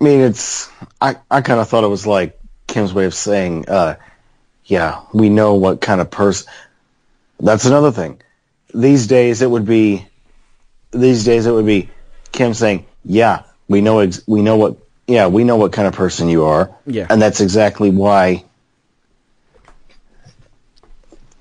I 0.00 0.04
mean, 0.04 0.20
it's. 0.20 0.70
I, 1.00 1.16
I 1.30 1.40
kind 1.40 1.60
of 1.60 1.68
thought 1.68 1.82
it 1.82 1.88
was 1.88 2.06
like 2.06 2.38
Kim's 2.66 2.92
way 2.92 3.06
of 3.06 3.14
saying, 3.14 3.68
uh, 3.68 3.96
yeah, 4.66 5.00
we 5.12 5.30
know 5.30 5.54
what 5.54 5.80
kind 5.80 6.00
of 6.00 6.10
person. 6.10 6.52
That's 7.40 7.64
another 7.64 7.90
thing. 7.90 8.20
These 8.72 9.06
days, 9.08 9.42
it 9.42 9.50
would 9.50 9.66
be. 9.66 10.06
These 10.92 11.24
days, 11.24 11.46
it 11.46 11.52
would 11.52 11.66
be 11.66 11.88
Kim 12.32 12.52
saying, 12.52 12.86
yeah, 13.04 13.44
we 13.66 13.80
know, 13.80 14.00
ex- 14.00 14.22
we 14.26 14.42
know 14.42 14.56
what, 14.56 14.76
yeah, 15.06 15.28
we 15.28 15.44
know 15.44 15.56
what 15.56 15.72
kind 15.72 15.88
of 15.88 15.94
person 15.94 16.28
you 16.28 16.44
are. 16.44 16.70
Yeah. 16.84 17.06
And 17.08 17.22
that's 17.22 17.40
exactly 17.40 17.90
why 17.90 18.44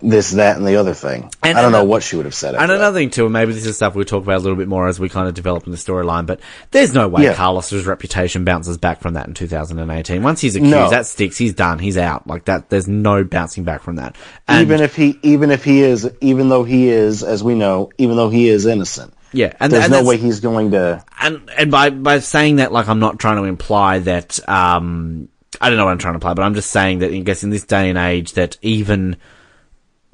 this, 0.01 0.31
that, 0.31 0.57
and 0.57 0.65
the 0.65 0.77
other 0.77 0.93
thing. 0.93 1.29
And 1.43 1.57
I 1.57 1.61
don't 1.61 1.71
know 1.71 1.83
what 1.83 2.03
she 2.03 2.15
would 2.15 2.25
have 2.25 2.33
said. 2.33 2.55
And 2.55 2.69
that. 2.69 2.75
another 2.77 2.97
thing 2.97 3.09
too, 3.09 3.25
and 3.25 3.33
maybe 3.33 3.53
this 3.53 3.65
is 3.65 3.75
stuff 3.75 3.95
we'll 3.95 4.05
talk 4.05 4.23
about 4.23 4.37
a 4.37 4.43
little 4.43 4.55
bit 4.57 4.67
more 4.67 4.87
as 4.87 4.99
we 4.99 5.09
kind 5.09 5.27
of 5.27 5.33
develop 5.33 5.65
in 5.65 5.71
the 5.71 5.77
storyline, 5.77 6.25
but 6.25 6.39
there's 6.71 6.93
no 6.93 7.07
way 7.07 7.23
Yeah. 7.23 7.33
Carlos's 7.33 7.85
reputation 7.85 8.45
bounces 8.45 8.77
back 8.77 9.01
from 9.01 9.15
that 9.15 9.27
in 9.27 9.33
2018. 9.33 10.23
Once 10.23 10.41
he's 10.41 10.55
accused, 10.55 10.71
No. 10.71 10.89
that 10.89 11.05
sticks, 11.05 11.37
he's 11.37 11.53
done, 11.53 11.79
he's 11.79 11.97
out. 11.97 12.27
Like 12.27 12.45
that, 12.45 12.69
there's 12.69 12.87
no 12.87 13.23
bouncing 13.23 13.63
back 13.63 13.81
from 13.81 13.97
that. 13.97 14.15
And, 14.47 14.61
even 14.61 14.81
if 14.81 14.95
he, 14.95 15.19
even 15.21 15.51
if 15.51 15.63
he 15.63 15.81
is, 15.81 16.09
even 16.21 16.49
though 16.49 16.63
he 16.63 16.87
is, 16.89 17.23
as 17.23 17.43
we 17.43 17.55
know, 17.55 17.89
even 17.97 18.15
though 18.15 18.29
he 18.29 18.47
is 18.47 18.65
innocent, 18.65 19.13
yeah, 19.31 19.53
and, 19.59 19.71
there's 19.71 19.83
and 19.83 19.93
no 19.93 20.03
way 20.03 20.17
he's 20.17 20.39
going 20.39 20.71
to. 20.71 21.03
and 21.21 21.49
and 21.57 21.69
by 21.69 21.91
by 21.91 22.17
saying 22.19 22.55
that, 22.55 22.71
like 22.71 22.87
I'm 22.87 22.99
not 22.99 23.19
trying 23.19 23.37
to 23.37 23.43
imply 23.43 23.99
that 23.99 24.39
um 24.49 25.29
I 25.61 25.69
don't 25.69 25.77
know 25.77 25.85
what 25.85 25.91
I'm 25.91 25.97
trying 25.99 26.13
to 26.13 26.17
imply, 26.17 26.33
but 26.33 26.41
I'm 26.43 26.55
just 26.55 26.71
saying 26.71 26.99
that 26.99 27.11
I 27.11 27.19
guess 27.19 27.43
in 27.43 27.49
this 27.51 27.63
day 27.63 27.89
and 27.89 27.97
age 27.97 28.33
that 28.33 28.57
even 28.63 29.17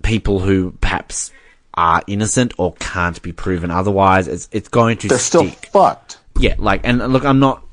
people 0.04 0.39
who 0.39 0.72
perhaps 0.82 1.32
are 1.74 2.02
innocent 2.08 2.54
or 2.58 2.74
can't 2.80 3.22
be 3.22 3.32
proven 3.32 3.70
otherwise, 3.72 4.28
it's 4.28 4.48
it's 4.52 4.70
going 4.70 4.98
to 5.00 5.08
They're 5.10 5.18
still 5.18 5.48
stick. 5.48 5.70
fucked. 5.72 6.20
yeah, 6.39 6.56
like, 6.58 6.82
and 6.84 7.00
look, 7.12 7.26
I'm 7.26 7.39
not, 7.39 7.64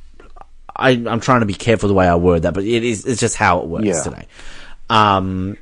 I, 0.75 0.91
I'm 0.91 1.21
trying 1.21 1.41
to 1.41 1.47
be 1.47 1.55
careful 1.55 1.89
the 1.89 1.95
way 1.95 2.09
I 2.09 2.17
word 2.17 2.43
that, 2.43 2.55
but 2.55 2.65
it 2.65 2.83
is, 2.85 3.05
it's 3.07 3.21
just 3.21 3.37
how 3.37 3.61
it 3.61 3.67
works 3.67 3.85
Yeah. 3.87 4.03
today. 4.03 4.27
Um, 4.91 5.57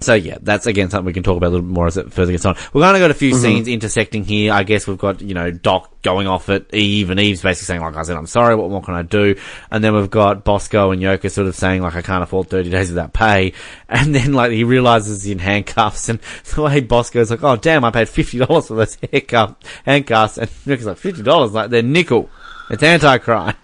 so 0.00 0.14
yeah, 0.14 0.38
that's 0.42 0.66
again 0.66 0.90
something 0.90 1.06
we 1.06 1.12
can 1.12 1.22
talk 1.22 1.36
about 1.36 1.46
a 1.48 1.50
little 1.50 1.66
bit 1.66 1.72
more 1.72 1.86
as 1.86 1.96
it 1.96 2.12
further 2.12 2.32
gets 2.32 2.44
on. 2.44 2.56
We're 2.72 2.82
going 2.82 2.94
to 2.94 2.98
go 3.00 3.08
to 3.08 3.14
a 3.14 3.16
few 3.16 3.32
Mm-hmm. 3.32 3.42
scenes 3.42 3.68
intersecting 3.68 4.24
here. 4.24 4.52
I 4.52 4.62
guess 4.64 4.86
we've 4.86 4.98
got, 4.98 5.20
you 5.20 5.34
know, 5.34 5.50
Doc 5.50 6.02
going 6.02 6.26
off 6.26 6.48
at 6.50 6.72
Eve 6.74 7.10
and 7.10 7.18
Eve's 7.20 7.42
basically 7.42 7.66
saying 7.66 7.80
like, 7.80 7.96
I 7.96 8.02
said, 8.02 8.16
I'm 8.16 8.26
sorry, 8.26 8.54
what 8.54 8.70
more 8.70 8.82
can 8.82 8.94
I 8.94 9.02
do? 9.02 9.36
And 9.70 9.82
then 9.82 9.94
we've 9.94 10.10
got 10.10 10.44
Bosco 10.44 10.90
and 10.90 11.00
Yoka 11.00 11.30
sort 11.30 11.46
of 11.46 11.54
saying 11.54 11.80
like, 11.82 11.94
I 11.94 12.02
can't 12.02 12.22
afford 12.22 12.50
30 12.50 12.70
days 12.70 12.88
without 12.90 13.12
pay. 13.12 13.52
And 13.88 14.12
then 14.14 14.32
like 14.32 14.50
he 14.50 14.64
realizes 14.64 15.22
he's 15.22 15.32
in 15.32 15.38
handcuffs 15.38 16.08
and 16.08 16.18
the 16.54 16.62
way 16.62 16.80
Bosco's 16.80 17.30
like, 17.30 17.44
oh 17.44 17.54
damn, 17.56 17.84
I 17.84 17.90
paid 17.92 18.08
$50 18.08 18.66
for 18.66 18.74
those 18.74 18.96
haircuff, 18.96 19.56
handcuffs. 19.84 20.36
And 20.38 20.50
Yoka's 20.66 20.86
like, 20.86 20.96
$50? 20.98 21.52
Like 21.52 21.70
they're 21.70 21.82
nickel. 21.82 22.28
It's 22.70 22.82
anti-crime. 22.82 23.54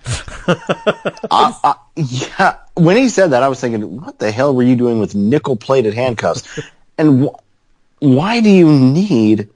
I, 0.47 1.55
I, 1.65 1.75
yeah, 1.97 2.57
when 2.85 2.97
he 2.97 3.09
said 3.09 3.29
that, 3.29 3.43
I 3.43 3.49
was 3.49 3.61
thinking, 3.61 4.01
what 4.01 4.19
the 4.19 4.31
hell 4.31 4.55
were 4.55 4.63
you 4.63 4.77
doing 4.77 4.99
with 5.01 5.15
nickel-plated 5.15 5.95
handcuffs? 5.95 6.61
and 6.99 7.25
wh- 7.25 8.03
why 8.03 8.41
do 8.41 8.51
you 8.51 8.71
need 8.73 9.49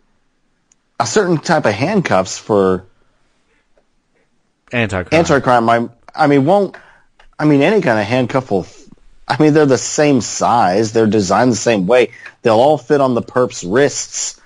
a 1.01 1.07
certain 1.07 1.39
type 1.39 1.64
of 1.66 1.72
handcuffs 1.72 2.39
for 2.39 2.87
Anti-crime. 4.72 5.18
anti-crime? 5.18 5.68
I, 5.68 5.89
I 6.14 6.27
mean, 6.27 6.45
won't 6.45 6.77
I 7.39 7.45
mean 7.45 7.62
any 7.62 7.81
kind 7.81 7.99
of 7.99 8.07
handcuff 8.07 8.51
will. 8.51 8.66
I 9.27 9.41
mean, 9.43 9.55
they're 9.55 9.66
the 9.66 9.79
same 9.79 10.20
size. 10.20 10.93
They're 10.93 11.07
designed 11.07 11.51
the 11.53 11.57
same 11.57 11.87
way. 11.87 12.11
They'll 12.43 12.61
all 12.61 12.79
fit 12.79 13.01
on 13.01 13.14
the 13.14 13.22
perp's 13.22 13.64
wrists. 13.64 14.41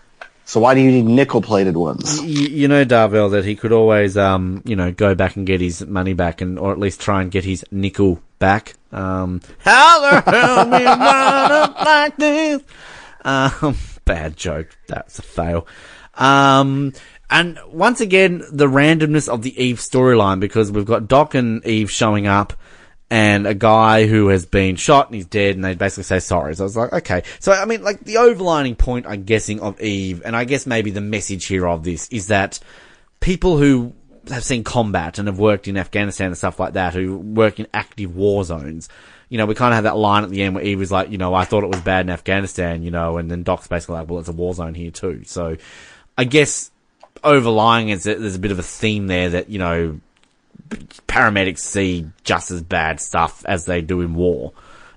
So 0.49 0.61
why 0.61 0.73
do 0.75 0.81
you 0.81 0.91
need 0.91 1.05
nickel-plated 1.05 1.77
ones? 1.77 2.21
Y- 2.23 2.27
you 2.27 2.69
know, 2.69 2.83
Darvell, 2.83 3.31
that 3.33 3.45
he 3.45 3.55
could 3.55 3.71
always, 3.71 4.17
um, 4.17 4.63
you 4.65 4.77
know, 4.77 4.91
go 4.91 5.15
back 5.15 5.37
and 5.37 5.47
get 5.47 5.61
his 5.61 5.87
money 5.87 6.15
back, 6.15 6.41
and 6.41 6.59
or 6.59 6.73
at 6.73 6.79
least 6.79 7.03
try 7.03 7.21
and 7.21 7.31
get 7.31 7.45
his 7.45 7.67
nickel 7.71 8.23
back. 8.39 8.73
Um, 8.91 9.43
how 9.59 10.01
the 10.01 10.31
hell 10.31 10.71
we 10.71 10.87
up 10.87 11.85
like 11.85 12.17
this? 12.17 12.63
Um, 13.27 13.77
bad 14.07 14.39
joke. 14.39 14.71
That's 14.87 15.19
a 15.19 15.23
fail. 15.23 15.67
Um, 16.15 16.95
and 17.29 17.59
once 17.71 18.01
again, 18.01 18.43
the 18.51 18.69
randomness 18.69 19.29
of 19.29 19.43
the 19.43 19.63
Eve 19.63 19.77
storyline 19.77 20.41
because 20.41 20.73
we've 20.73 20.87
got 20.87 21.09
Doc 21.09 21.35
and 21.35 21.63
Eve 21.67 21.91
showing 21.91 22.27
up. 22.27 22.55
And 23.11 23.47
a 23.47 23.55
guy 23.55 24.07
who 24.07 24.29
has 24.29 24.45
been 24.45 24.77
shot 24.77 25.07
and 25.07 25.15
he's 25.15 25.25
dead, 25.25 25.55
and 25.55 25.65
they 25.65 25.75
basically 25.75 26.05
say 26.05 26.19
sorry. 26.19 26.55
So 26.55 26.65
I 26.65 26.67
was 26.67 26.77
like, 26.77 26.93
okay. 26.93 27.23
So 27.41 27.53
I 27.53 27.65
mean, 27.65 27.83
like 27.83 28.01
the 28.01 28.17
overlining 28.17 28.77
point, 28.77 29.07
I'm 29.07 29.25
guessing, 29.25 29.61
of 29.61 29.81
Eve, 29.81 30.23
and 30.25 30.37
I 30.37 30.45
guess 30.45 30.67
maybe 30.67 30.91
the 30.91 31.01
message 31.01 31.47
here 31.47 31.67
of 31.67 31.85
this 31.85 32.09
is 32.09 32.27
that 32.27 32.61
people 33.21 33.57
who 33.57 33.95
have 34.29 34.45
seen 34.45 34.63
combat 34.63 35.19
and 35.19 35.27
have 35.27 35.39
worked 35.39 35.69
in 35.69 35.79
Afghanistan 35.79 36.27
and 36.27 36.37
stuff 36.37 36.61
like 36.61 36.75
that, 36.75 36.93
who 36.93 37.17
work 37.17 37.59
in 37.59 37.67
active 37.73 38.15
war 38.15 38.45
zones. 38.45 38.91
You 39.31 39.39
know, 39.39 39.47
we 39.47 39.55
kind 39.55 39.73
of 39.73 39.77
have 39.77 39.85
that 39.85 39.97
line 39.97 40.25
at 40.25 40.31
the 40.31 40.43
end 40.43 40.55
where 40.55 40.65
Eve 40.65 40.79
was 40.79 40.93
like, 40.93 41.11
you 41.11 41.19
know, 41.19 41.35
I 41.35 41.45
thought 41.45 41.65
it 41.65 41.69
was 41.69 41.81
bad 41.81 42.07
in 42.07 42.11
Afghanistan, 42.11 42.83
you 42.83 42.91
know, 42.91 43.19
and 43.19 43.31
then 43.31 43.43
Doc's 43.43 43.69
basically 43.69 43.97
like, 43.97 44.09
well, 44.09 44.21
it's 44.21 44.29
a 44.29 44.33
war 44.33 44.55
zone 44.55 44.75
here 44.75 44.91
too. 44.91 45.23
So, 45.25 45.57
I 46.17 46.25
guess 46.25 46.71
overlying 47.25 47.89
is 47.89 48.05
that 48.05 48.21
there's 48.21 48.37
a 48.37 48.41
bit 48.41 48.53
of 48.53 48.59
a 48.59 48.63
theme 48.63 49.07
there 49.07 49.31
that 49.31 49.51
you 49.51 49.59
know 49.59 50.01
paramedics 51.07 51.59
see 51.61 52.07
just 52.25 52.51
as 52.51 52.63
bad 52.63 53.01
stuff 53.01 53.45
as 53.47 53.65
they 53.65 53.81
do 53.81 54.01
in 54.01 54.15
war, 54.15 54.53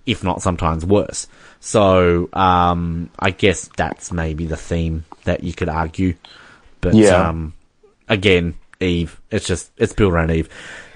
if 0.05 0.23
not 0.23 0.41
sometimes 0.41 0.85
worse. 0.85 1.27
So 1.59 2.29
um, 2.33 3.09
I 3.19 3.31
guess 3.31 3.69
that's 3.77 4.11
maybe 4.11 4.45
the 4.47 4.57
theme 4.57 5.05
that 5.23 5.43
you 5.43 5.53
could 5.53 5.69
argue. 5.69 6.15
But 6.81 6.95
Yeah. 6.95 7.29
um, 7.29 7.53
again, 8.09 8.55
Eve, 8.79 9.19
it's 9.29 9.45
just 9.45 9.71
it's 9.77 9.93
built 9.93 10.11
around 10.13 10.31
Eve. 10.31 10.49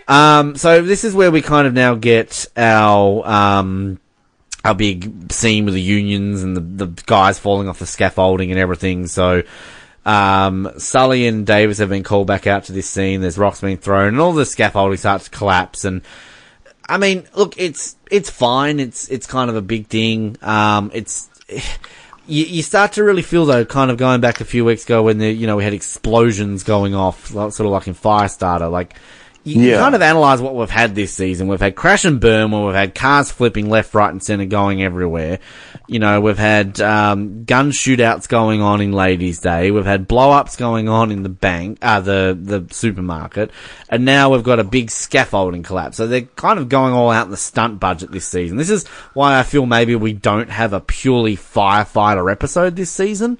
Um, 0.08 0.56
so 0.56 0.82
this 0.82 1.04
is 1.04 1.14
where 1.14 1.32
we 1.32 1.42
kind 1.42 1.68
of 1.68 1.74
now 1.74 1.96
get 1.96 2.48
our 2.58 3.28
um, 3.28 4.00
our 4.64 4.74
big 4.74 5.32
scene 5.32 5.66
with 5.66 5.76
the 5.76 5.82
unions 5.82 6.42
and 6.42 6.58
the, 6.58 6.86
the 6.88 7.04
guys 7.06 7.38
falling 7.38 7.68
off 7.70 7.80
the 7.80 7.86
scaffolding 7.86 8.50
and 8.52 8.60
everything. 8.60 9.06
So, 9.08 9.44
um, 10.06 10.72
Sully 10.78 11.28
and 11.28 11.46
Davis 11.46 11.80
have 11.80 11.90
been 11.90 12.04
called 12.04 12.28
back 12.28 12.48
out 12.48 12.66
to 12.66 12.72
this 12.72 12.90
scene. 12.90 13.22
There's 13.22 13.38
rocks 13.38 13.62
being 13.62 13.78
thrown 13.78 14.10
and 14.10 14.20
all 14.20 14.34
the 14.34 14.46
scaffolding 14.46 14.98
starts 14.98 15.26
to 15.26 15.30
collapse. 15.32 15.84
And 15.86 16.02
I 16.88 16.98
mean, 16.98 17.26
look, 17.36 17.56
it's, 17.58 17.96
it's 18.12 18.30
fine. 18.30 18.80
It's, 18.80 19.10
it's 19.10 19.26
kind 19.28 19.50
of 19.50 19.56
a 19.56 19.62
big 19.62 19.88
thing. 19.88 20.38
Um, 20.42 20.92
it's, 20.94 21.30
you, 22.28 22.46
you 22.46 22.62
start 22.62 22.94
to 22.94 23.04
really 23.04 23.22
feel 23.24 23.46
though, 23.46 23.66
kind 23.66 23.90
of 23.90 23.98
going 23.98 24.22
back 24.22 24.42
a 24.42 24.46
few 24.46 24.64
weeks 24.66 24.86
ago 24.86 25.04
when 25.04 25.18
the, 25.18 25.32
you 25.32 25.48
know, 25.48 25.58
we 25.58 25.64
had 25.64 25.74
explosions 25.74 26.64
going 26.64 26.94
off, 26.94 27.28
sort 27.28 27.60
of 27.60 27.66
like 27.68 27.88
in 27.88 27.96
Firestarter, 27.96 28.70
like, 28.72 28.96
you, 29.44 29.62
you 29.62 29.70
Yeah. 29.72 29.78
kind 29.80 29.94
of 29.94 30.02
analyze 30.02 30.42
what 30.42 30.56
we've 30.56 30.72
had 30.72 30.96
this 30.96 31.14
season. 31.14 31.48
We've 31.48 31.60
had 31.60 31.76
crash 31.76 32.04
and 32.04 32.20
burn, 32.20 32.50
where 32.50 32.66
we've 32.66 32.74
had 32.74 32.96
cars 32.96 33.30
flipping 33.32 33.70
left, 33.70 33.94
right, 33.94 34.10
and 34.10 34.24
center, 34.24 34.46
going 34.46 34.82
everywhere. 34.82 35.38
You 35.88 36.00
know, 36.00 36.20
we've 36.22 36.38
had 36.38 36.82
um, 36.82 37.44
gun 37.44 37.72
shootouts 37.72 38.28
going 38.28 38.62
on 38.62 38.82
in 38.82 38.92
Ladies' 38.92 39.40
Day. 39.40 39.72
We've 39.72 39.86
had 39.86 40.08
blow 40.08 40.32
ups 40.32 40.56
going 40.56 40.90
on 40.90 41.12
in 41.12 41.24
the 41.24 41.30
bank, 41.30 41.78
uh, 41.82 42.00
the 42.02 42.38
the 42.40 42.74
supermarket, 42.74 43.52
and 43.90 44.04
now 44.06 44.32
we've 44.32 44.44
got 44.44 44.60
a 44.60 44.64
big 44.64 44.90
scaffolding 44.90 45.64
collapse. 45.64 45.98
So 45.98 46.08
they're 46.08 46.22
kind 46.22 46.60
of 46.60 46.70
going 46.70 46.94
all 46.94 47.12
out 47.12 47.26
in 47.26 47.32
the 47.32 47.38
stunt 47.38 47.80
budget 47.80 48.12
this 48.12 48.28
season. 48.28 48.58
This 48.58 48.70
is 48.70 48.88
why 49.14 49.38
I 49.40 49.44
feel 49.44 49.66
maybe 49.66 49.96
we 49.96 50.14
don't 50.14 50.50
have 50.50 50.74
a 50.74 50.80
purely 50.80 51.38
firefighter 51.38 52.32
episode 52.32 52.76
this 52.76 52.92
season. 52.92 53.40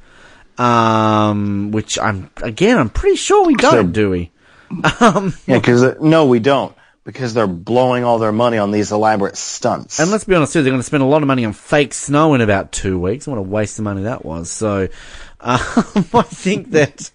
Um, 0.58 1.72
which 1.72 2.00
I'm 2.00 2.30
again, 2.42 2.78
I'm 2.78 2.90
pretty 2.90 3.18
sure 3.18 3.46
we 3.46 3.56
don't, 3.56 3.92
do 3.92 4.10
we? 4.10 4.32
Yeah, 5.02 5.32
because 5.48 6.00
no, 6.00 6.26
we 6.26 6.40
don't. 6.40 6.76
Because 7.06 7.34
they're 7.34 7.48
blowing 7.48 8.04
all 8.04 8.18
their 8.18 8.32
money 8.32 8.58
on 8.58 8.72
these 8.72 8.92
elaborate 8.92 9.38
stunts. 9.38 10.00
And 10.00 10.10
let's 10.10 10.24
be 10.24 10.36
honest 10.36 10.54
too, 10.54 10.64
they're 10.64 10.72
going 10.72 10.80
to 10.80 10.84
spend 10.84 11.04
a 11.04 11.06
lot 11.06 11.22
of 11.22 11.28
money 11.28 11.46
on 11.46 11.54
fake 11.54 11.94
snow 11.94 12.34
in 12.34 12.42
about 12.42 12.72
two 12.72 13.00
weeks. 13.00 13.28
What 13.28 13.38
a 13.38 13.44
waste 13.44 13.78
of 13.78 13.84
money 13.86 14.04
that 14.04 14.26
was. 14.26 14.50
So, 14.50 14.90
um, 15.40 15.60
I 16.14 16.24
think 16.24 16.72
that 16.72 17.12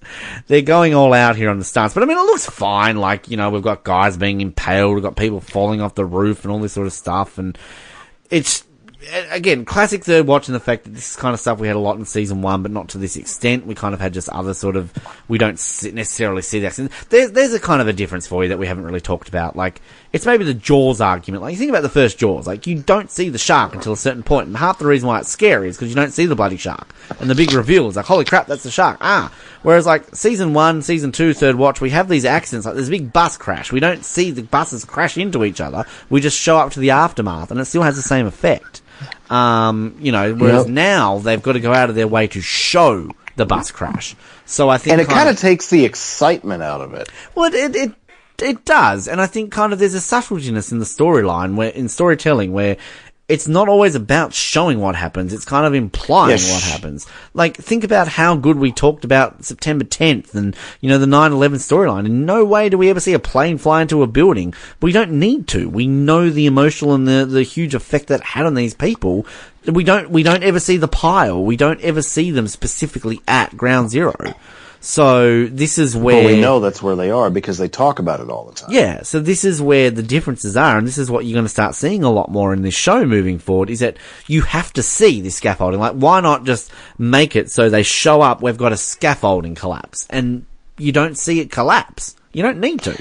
they're 0.46 0.62
going 0.62 0.94
all 0.94 1.12
out 1.12 1.34
here 1.34 1.50
on 1.50 1.58
the 1.58 1.64
stunts. 1.64 1.92
But 1.92 2.04
I 2.04 2.06
mean, 2.06 2.16
it 2.16 2.22
looks 2.22 2.46
fine. 2.46 2.98
Like, 2.98 3.28
you 3.28 3.36
know, 3.36 3.50
we've 3.50 3.62
got 3.62 3.82
guys 3.82 4.16
being 4.16 4.40
impaled, 4.40 4.94
we've 4.94 5.02
got 5.02 5.16
people 5.16 5.40
falling 5.40 5.80
off 5.80 5.96
the 5.96 6.04
roof 6.06 6.44
and 6.44 6.52
all 6.52 6.60
this 6.60 6.72
sort 6.72 6.86
of 6.86 6.92
stuff. 6.92 7.38
And 7.38 7.58
it's, 8.30 8.64
again, 9.30 9.64
classic 9.64 10.04
third 10.04 10.26
watch 10.26 10.48
and 10.48 10.54
the 10.54 10.60
fact 10.60 10.84
that 10.84 10.90
this 10.90 11.10
is 11.10 11.16
kind 11.16 11.34
of 11.34 11.40
stuff 11.40 11.58
we 11.58 11.66
had 11.66 11.76
a 11.76 11.80
lot 11.80 11.96
in 11.96 12.04
season 12.04 12.42
one, 12.42 12.62
but 12.62 12.70
not 12.70 12.88
to 12.90 12.98
this 12.98 13.16
extent. 13.16 13.66
We 13.66 13.74
kind 13.74 13.94
of 13.94 14.00
had 14.00 14.12
just 14.12 14.28
other 14.28 14.54
sort 14.54 14.76
of, 14.76 14.92
we 15.28 15.38
don't 15.38 15.52
necessarily 15.52 16.42
see 16.42 16.60
that. 16.60 16.76
There's, 17.08 17.32
there's 17.32 17.54
a 17.54 17.60
kind 17.60 17.80
of 17.80 17.88
a 17.88 17.92
difference 17.92 18.26
for 18.26 18.42
you 18.42 18.50
that 18.50 18.58
we 18.58 18.66
haven't 18.66 18.84
really 18.84 19.00
talked 19.00 19.28
about. 19.28 19.56
Like, 19.56 19.80
it's 20.12 20.26
maybe 20.26 20.44
the 20.44 20.54
Jaws 20.54 21.00
argument. 21.00 21.42
Like, 21.42 21.52
you 21.52 21.58
think 21.58 21.70
about 21.70 21.82
the 21.82 21.88
first 21.88 22.18
Jaws, 22.18 22.46
like, 22.46 22.66
you 22.66 22.76
don't 22.80 23.10
see 23.10 23.28
the 23.28 23.38
shark 23.38 23.74
until 23.74 23.92
a 23.92 23.96
certain 23.96 24.22
point, 24.24 24.48
and 24.48 24.56
half 24.56 24.78
the 24.78 24.86
reason 24.86 25.06
why 25.08 25.20
it's 25.20 25.28
scary 25.28 25.68
is 25.68 25.76
because 25.76 25.88
you 25.88 25.94
don't 25.94 26.12
see 26.12 26.26
the 26.26 26.34
bloody 26.34 26.56
shark. 26.56 26.88
And 27.20 27.30
the 27.30 27.34
big 27.34 27.52
reveal 27.52 27.86
is 27.88 27.96
like, 27.96 28.06
holy 28.06 28.24
crap, 28.24 28.46
that's 28.46 28.64
the 28.64 28.70
shark. 28.70 28.98
Ah. 29.00 29.32
Whereas, 29.62 29.86
like, 29.86 30.14
season 30.16 30.52
one, 30.54 30.82
season 30.82 31.12
two, 31.12 31.32
third 31.34 31.54
watch, 31.56 31.80
we 31.80 31.90
have 31.90 32.08
these 32.08 32.24
accidents, 32.24 32.66
like, 32.66 32.74
there's 32.74 32.88
a 32.88 32.90
big 32.92 33.12
bus 33.12 33.36
crash. 33.36 33.70
We 33.70 33.78
don't 33.80 34.04
see 34.04 34.30
the 34.32 34.42
buses 34.42 34.84
crash 34.84 35.16
into 35.16 35.44
each 35.44 35.60
other. 35.60 35.84
We 36.08 36.20
just 36.20 36.38
show 36.38 36.56
up 36.58 36.72
to 36.72 36.80
the 36.80 36.90
aftermath, 36.90 37.50
and 37.50 37.60
it 37.60 37.66
still 37.66 37.82
has 37.82 37.96
the 37.96 38.02
same 38.02 38.26
effect. 38.26 38.82
Um, 39.30 39.96
you 40.00 40.12
know, 40.12 40.34
whereas 40.34 40.64
Yep. 40.66 40.74
now 40.74 41.18
they've 41.18 41.42
got 41.42 41.52
to 41.52 41.60
go 41.60 41.72
out 41.72 41.88
of 41.88 41.94
their 41.94 42.08
way 42.08 42.26
to 42.28 42.40
show 42.40 43.10
the 43.36 43.46
bus 43.46 43.70
crash. 43.70 44.16
So 44.44 44.68
I 44.68 44.76
think 44.78 44.92
and 44.92 45.00
it 45.00 45.08
kind 45.08 45.28
of 45.28 45.38
takes 45.38 45.70
the 45.70 45.84
excitement 45.84 46.62
out 46.62 46.80
of 46.80 46.94
it. 46.94 47.08
well, 47.34 47.46
it, 47.46 47.54
it 47.54 47.76
it 47.76 47.92
does, 48.64 49.08
and 49.08 49.20
I 49.20 49.26
think 49.26 49.52
kind 49.52 49.72
of 49.72 49.78
there's 49.78 49.94
a 49.94 50.00
subtletiness 50.00 50.72
in 50.72 50.78
the 50.78 50.84
storyline 50.84 51.54
where 51.56 51.70
in 51.70 51.88
storytelling 51.88 52.52
where 52.52 52.76
it's 53.28 53.46
not 53.46 53.68
always 53.68 53.94
about 53.94 54.34
showing 54.34 54.80
what 54.80 54.96
happens; 54.96 55.32
it's 55.32 55.44
kind 55.44 55.64
of 55.64 55.72
implying 55.72 56.30
Yes. 56.30 56.50
what 56.52 56.62
happens. 56.64 57.06
Like 57.32 57.56
think 57.56 57.84
about 57.84 58.08
how 58.08 58.34
good 58.34 58.56
we 58.56 58.72
talked 58.72 59.04
about 59.04 59.44
September 59.44 59.84
10th 59.84 60.34
and 60.34 60.56
you 60.80 60.88
know 60.88 60.98
the 60.98 61.06
9/11 61.06 61.60
storyline. 61.60 62.06
In 62.06 62.26
no 62.26 62.44
way 62.44 62.68
do 62.68 62.76
we 62.76 62.90
ever 62.90 62.98
see 62.98 63.12
a 63.12 63.20
plane 63.20 63.56
fly 63.56 63.82
into 63.82 64.02
a 64.02 64.08
building. 64.08 64.52
We 64.82 64.90
don't 64.90 65.12
need 65.12 65.46
to. 65.48 65.68
We 65.68 65.86
know 65.86 66.28
the 66.28 66.46
emotional 66.46 66.92
and 66.94 67.06
the 67.06 67.24
the 67.24 67.44
huge 67.44 67.74
effect 67.74 68.08
that 68.08 68.20
it 68.20 68.26
had 68.26 68.46
on 68.46 68.54
these 68.54 68.74
people. 68.74 69.26
We 69.64 69.84
don't 69.84 70.10
we 70.10 70.24
don't 70.24 70.42
ever 70.42 70.58
see 70.58 70.76
the 70.76 70.88
pile. 70.88 71.44
We 71.44 71.56
don't 71.56 71.80
ever 71.82 72.02
see 72.02 72.32
them 72.32 72.48
specifically 72.48 73.20
at 73.28 73.56
Ground 73.56 73.90
Zero. 73.90 74.16
So 74.80 75.46
this 75.46 75.76
is 75.76 75.94
where 75.94 76.22
But 76.22 76.32
we 76.32 76.40
know 76.40 76.58
that's 76.58 76.82
where 76.82 76.96
they 76.96 77.10
are 77.10 77.28
because 77.28 77.58
they 77.58 77.68
talk 77.68 77.98
about 77.98 78.20
it 78.20 78.30
all 78.30 78.46
the 78.46 78.54
time. 78.54 78.70
yeah, 78.72 79.02
so 79.02 79.20
this 79.20 79.44
is 79.44 79.60
where 79.60 79.90
the 79.90 80.02
differences 80.02 80.56
are, 80.56 80.78
and 80.78 80.86
this 80.86 80.96
is 80.96 81.10
what 81.10 81.26
you're 81.26 81.34
going 81.34 81.44
to 81.44 81.50
start 81.50 81.74
seeing 81.74 82.02
a 82.02 82.10
lot 82.10 82.30
more 82.30 82.54
in 82.54 82.62
this 82.62 82.74
show 82.74 83.04
moving 83.04 83.38
forward, 83.38 83.68
is 83.68 83.80
that 83.80 83.98
you 84.26 84.40
have 84.42 84.72
to 84.72 84.82
see 84.82 85.20
this 85.20 85.36
scaffolding. 85.36 85.80
Like, 85.80 85.92
why 85.92 86.20
not 86.20 86.44
just 86.44 86.72
make 86.96 87.36
it 87.36 87.50
so 87.50 87.68
they 87.68 87.82
show 87.82 88.22
up, 88.22 88.42
we've 88.42 88.56
got 88.56 88.72
a 88.72 88.76
scaffolding 88.76 89.54
collapse, 89.54 90.06
and 90.08 90.46
you 90.78 90.92
don't 90.92 91.18
see 91.18 91.40
it 91.40 91.50
collapse. 91.50 92.16
You 92.32 92.42
don't 92.42 92.58
need 92.58 92.80
to. 92.82 92.98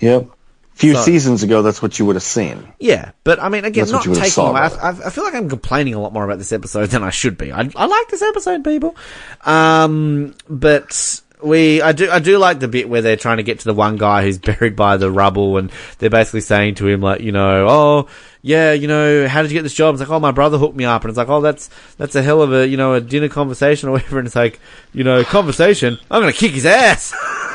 Yep. 0.00 0.28
Few 0.74 0.94
So- 0.94 1.02
seasons 1.02 1.42
ago, 1.42 1.62
that's 1.62 1.82
what 1.82 1.98
you 1.98 2.06
would 2.06 2.16
have 2.16 2.22
seen. 2.22 2.72
Yeah, 2.80 3.12
but 3.24 3.40
I 3.40 3.48
mean, 3.48 3.64
again, 3.64 3.82
That's 3.86 3.92
not 3.92 4.14
taking 4.14 4.30
saw 4.30 4.50
away. 4.50 4.60
I, 4.62 4.66
I 4.66 4.88
I 4.88 5.10
feel 5.10 5.22
like 5.24 5.34
I'm 5.34 5.48
complaining 5.48 5.94
a 5.94 6.00
lot 6.00 6.12
more 6.12 6.24
about 6.24 6.38
this 6.38 6.52
episode 6.52 6.86
than 6.90 7.02
I 7.02 7.10
should 7.10 7.36
be. 7.38 7.52
I, 7.52 7.70
I 7.76 7.86
like 7.86 8.08
this 8.08 8.22
episode, 8.22 8.64
people. 8.64 8.96
Um, 9.44 10.34
but 10.48 11.20
we, 11.42 11.82
I 11.82 11.92
do, 11.92 12.10
I 12.10 12.20
do 12.20 12.38
like 12.38 12.60
the 12.60 12.68
bit 12.68 12.88
where 12.88 13.02
they're 13.02 13.16
trying 13.16 13.36
to 13.38 13.42
get 13.42 13.60
to 13.60 13.64
the 13.64 13.74
one 13.74 13.96
guy 13.96 14.22
who's 14.22 14.38
buried 14.50 14.76
by 14.76 14.96
the 14.96 15.10
rubble, 15.10 15.58
and 15.58 15.70
they're 15.98 16.10
basically 16.10 16.40
saying 16.40 16.76
to 16.76 16.88
him, 16.88 17.00
like, 17.00 17.20
you 17.20 17.32
know, 17.32 17.66
oh, 17.68 18.08
yeah, 18.40 18.72
you 18.72 18.88
know, 18.88 19.28
how 19.28 19.42
did 19.42 19.50
you 19.50 19.58
get 19.58 19.62
this 19.62 19.74
job? 19.74 19.94
It's 19.94 20.00
like, 20.00 20.10
oh, 20.10 20.20
my 20.20 20.32
brother 20.32 20.58
hooked 20.58 20.76
me 20.76 20.84
up, 20.84 21.02
and 21.02 21.10
it's 21.10 21.18
like, 21.18 21.28
oh, 21.28 21.40
that's 21.40 21.68
that's 21.96 22.14
a 22.14 22.22
hell 22.22 22.42
of 22.42 22.52
a, 22.52 22.66
you 22.66 22.76
know, 22.76 22.94
a 22.94 23.00
dinner 23.00 23.28
conversation 23.28 23.88
or 23.88 23.92
whatever, 23.92 24.18
and 24.18 24.26
it's 24.26 24.36
like, 24.36 24.58
you 24.92 25.04
know, 25.04 25.22
conversation. 25.24 25.98
I'm 26.10 26.22
gonna 26.22 26.32
kick 26.32 26.52
his 26.52 26.66
ass. 26.66 27.14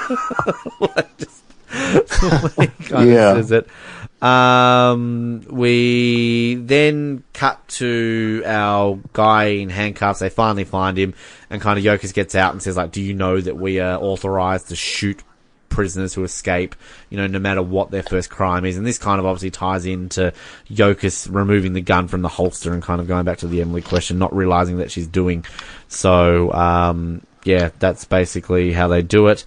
like, 0.79 1.17
just, 1.17 1.43
the 1.93 2.53
way 2.57 2.67
kind 2.87 3.09
Yeah. 3.09 3.33
says 3.33 3.51
it. 3.51 3.67
Um, 4.21 5.43
we 5.49 6.55
then 6.55 7.23
cut 7.33 7.67
to 7.67 8.41
our 8.45 8.99
guy 9.13 9.45
in 9.45 9.69
handcuffs. 9.69 10.19
They 10.19 10.29
finally 10.29 10.63
find 10.63 10.97
him, 10.97 11.13
and 11.49 11.61
kind 11.61 11.77
of 11.77 11.85
Yokas 11.85 12.13
gets 12.13 12.33
out 12.33 12.53
and 12.53 12.61
says, 12.61 12.77
like, 12.77 12.91
do 12.91 13.01
you 13.01 13.13
know 13.13 13.39
that 13.39 13.57
we 13.57 13.79
are 13.79 13.97
authorized 14.01 14.69
to 14.69 14.75
shoot 14.75 15.21
prisoners 15.69 16.15
who 16.15 16.23
escape, 16.23 16.75
you 17.11 17.17
know, 17.17 17.27
no 17.27 17.37
matter 17.37 17.61
what 17.61 17.91
their 17.91 18.01
first 18.01 18.31
crime 18.31 18.65
is. 18.65 18.77
And 18.77 18.87
this 18.87 18.97
kind 18.97 19.19
of 19.19 19.27
obviously 19.27 19.51
ties 19.51 19.85
into 19.85 20.33
Yokas 20.71 21.27
removing 21.31 21.73
the 21.73 21.81
gun 21.81 22.07
from 22.07 22.23
the 22.23 22.29
holster 22.29 22.73
and 22.73 22.81
kind 22.81 22.99
of 22.99 23.07
going 23.07 23.25
back 23.25 23.37
to 23.39 23.47
the 23.47 23.61
Emily 23.61 23.83
question, 23.83 24.17
not 24.17 24.35
realizing 24.35 24.77
that 24.77 24.89
she's 24.89 25.05
doing. 25.05 25.45
So, 25.87 26.51
um, 26.53 27.21
yeah, 27.43 27.69
that's 27.77 28.05
basically 28.05 28.73
how 28.73 28.87
they 28.87 29.03
do 29.03 29.27
it. 29.27 29.45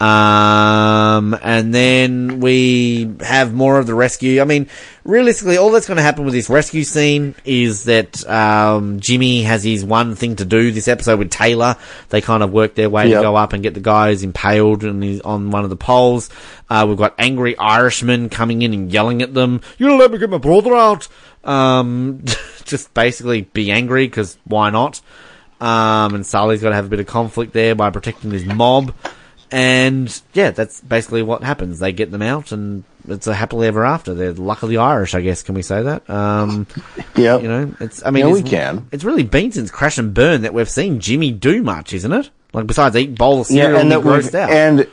Um, 0.00 1.36
and 1.42 1.74
then 1.74 2.38
we 2.38 3.10
have 3.20 3.52
more 3.52 3.78
of 3.78 3.86
the 3.88 3.94
rescue. 3.94 4.40
I 4.40 4.44
mean, 4.44 4.68
realistically, 5.02 5.56
all 5.56 5.72
that's 5.72 5.88
going 5.88 5.96
to 5.96 6.02
happen 6.02 6.24
with 6.24 6.34
this 6.34 6.48
rescue 6.48 6.84
scene 6.84 7.34
is 7.44 7.84
that, 7.84 8.28
um, 8.28 9.00
Jimmy 9.00 9.42
has 9.42 9.64
his 9.64 9.84
one 9.84 10.14
thing 10.14 10.36
to 10.36 10.44
do 10.44 10.70
this 10.70 10.86
episode 10.86 11.18
with 11.18 11.30
Taylor. 11.30 11.76
They 12.10 12.20
kind 12.20 12.44
of 12.44 12.52
work 12.52 12.76
their 12.76 12.88
way 12.88 13.08
to 13.08 13.20
go 13.22 13.34
up 13.34 13.52
and 13.52 13.62
get 13.62 13.74
the 13.74 13.80
guy 13.80 14.10
who's 14.10 14.22
impaled 14.22 14.84
and 14.84 15.02
he's 15.02 15.20
on 15.22 15.50
one 15.50 15.64
of 15.64 15.70
the 15.70 15.76
poles. 15.76 16.30
Uh, 16.70 16.86
we've 16.88 16.96
got 16.98 17.14
angry 17.18 17.58
Irishmen 17.58 18.28
coming 18.28 18.62
in 18.62 18.72
and 18.72 18.92
yelling 18.92 19.20
at 19.20 19.34
them. 19.34 19.62
You 19.78 19.88
don't 19.88 19.98
let 19.98 20.12
me 20.12 20.18
get 20.18 20.30
my 20.30 20.38
brother 20.38 20.76
out. 20.76 21.08
Um, 21.42 22.22
just 22.64 22.94
basically 22.94 23.42
be 23.42 23.72
angry 23.72 24.06
because 24.06 24.38
why 24.44 24.70
not? 24.70 25.00
Um, 25.60 26.14
and 26.14 26.24
Sully's 26.24 26.62
got 26.62 26.68
to 26.68 26.76
have 26.76 26.86
a 26.86 26.88
bit 26.88 27.00
of 27.00 27.06
conflict 27.06 27.52
there 27.52 27.74
by 27.74 27.90
protecting 27.90 28.30
this 28.30 28.44
mob. 28.44 28.94
And 29.50 30.20
yeah, 30.34 30.50
that's 30.50 30.80
basically 30.80 31.22
what 31.22 31.42
happens. 31.42 31.78
They 31.78 31.92
get 31.92 32.10
them 32.10 32.22
out, 32.22 32.52
and 32.52 32.84
it's 33.08 33.26
a 33.26 33.34
happily 33.34 33.66
ever 33.66 33.84
after. 33.84 34.14
They're 34.14 34.32
luckily 34.34 34.76
Irish, 34.76 35.14
I 35.14 35.22
guess. 35.22 35.42
Can 35.42 35.54
we 35.54 35.62
say 35.62 35.82
that? 35.82 36.08
Um, 36.10 36.66
Yep. 37.16 37.42
you 37.42 37.48
know, 37.48 37.74
it's. 37.80 38.04
I 38.04 38.10
mean, 38.10 38.26
Yeah, 38.26 38.32
it's, 38.34 38.42
we 38.42 38.48
can. 38.50 38.88
It's 38.92 39.04
really 39.04 39.22
been 39.24 39.52
since 39.52 39.70
Crash 39.70 39.98
and 39.98 40.12
Burn 40.12 40.42
that 40.42 40.52
we've 40.52 40.68
seen 40.68 41.00
Jimmy 41.00 41.30
do 41.32 41.62
much, 41.62 41.92
isn't 41.94 42.12
it? 42.12 42.30
Like 42.52 42.66
besides 42.66 42.96
eat 42.96 43.16
bowl 43.16 43.40
of 43.42 43.50
yeah, 43.50 43.64
cereal 43.64 43.80
and 43.80 43.92
and 43.92 44.04
we've 44.04 44.14
grossed 44.24 44.34
out. 44.34 44.50
and 44.50 44.88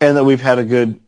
and 0.00 0.16
that 0.16 0.24
we've 0.24 0.40
had 0.40 0.58
a 0.58 0.64
good 0.64 1.00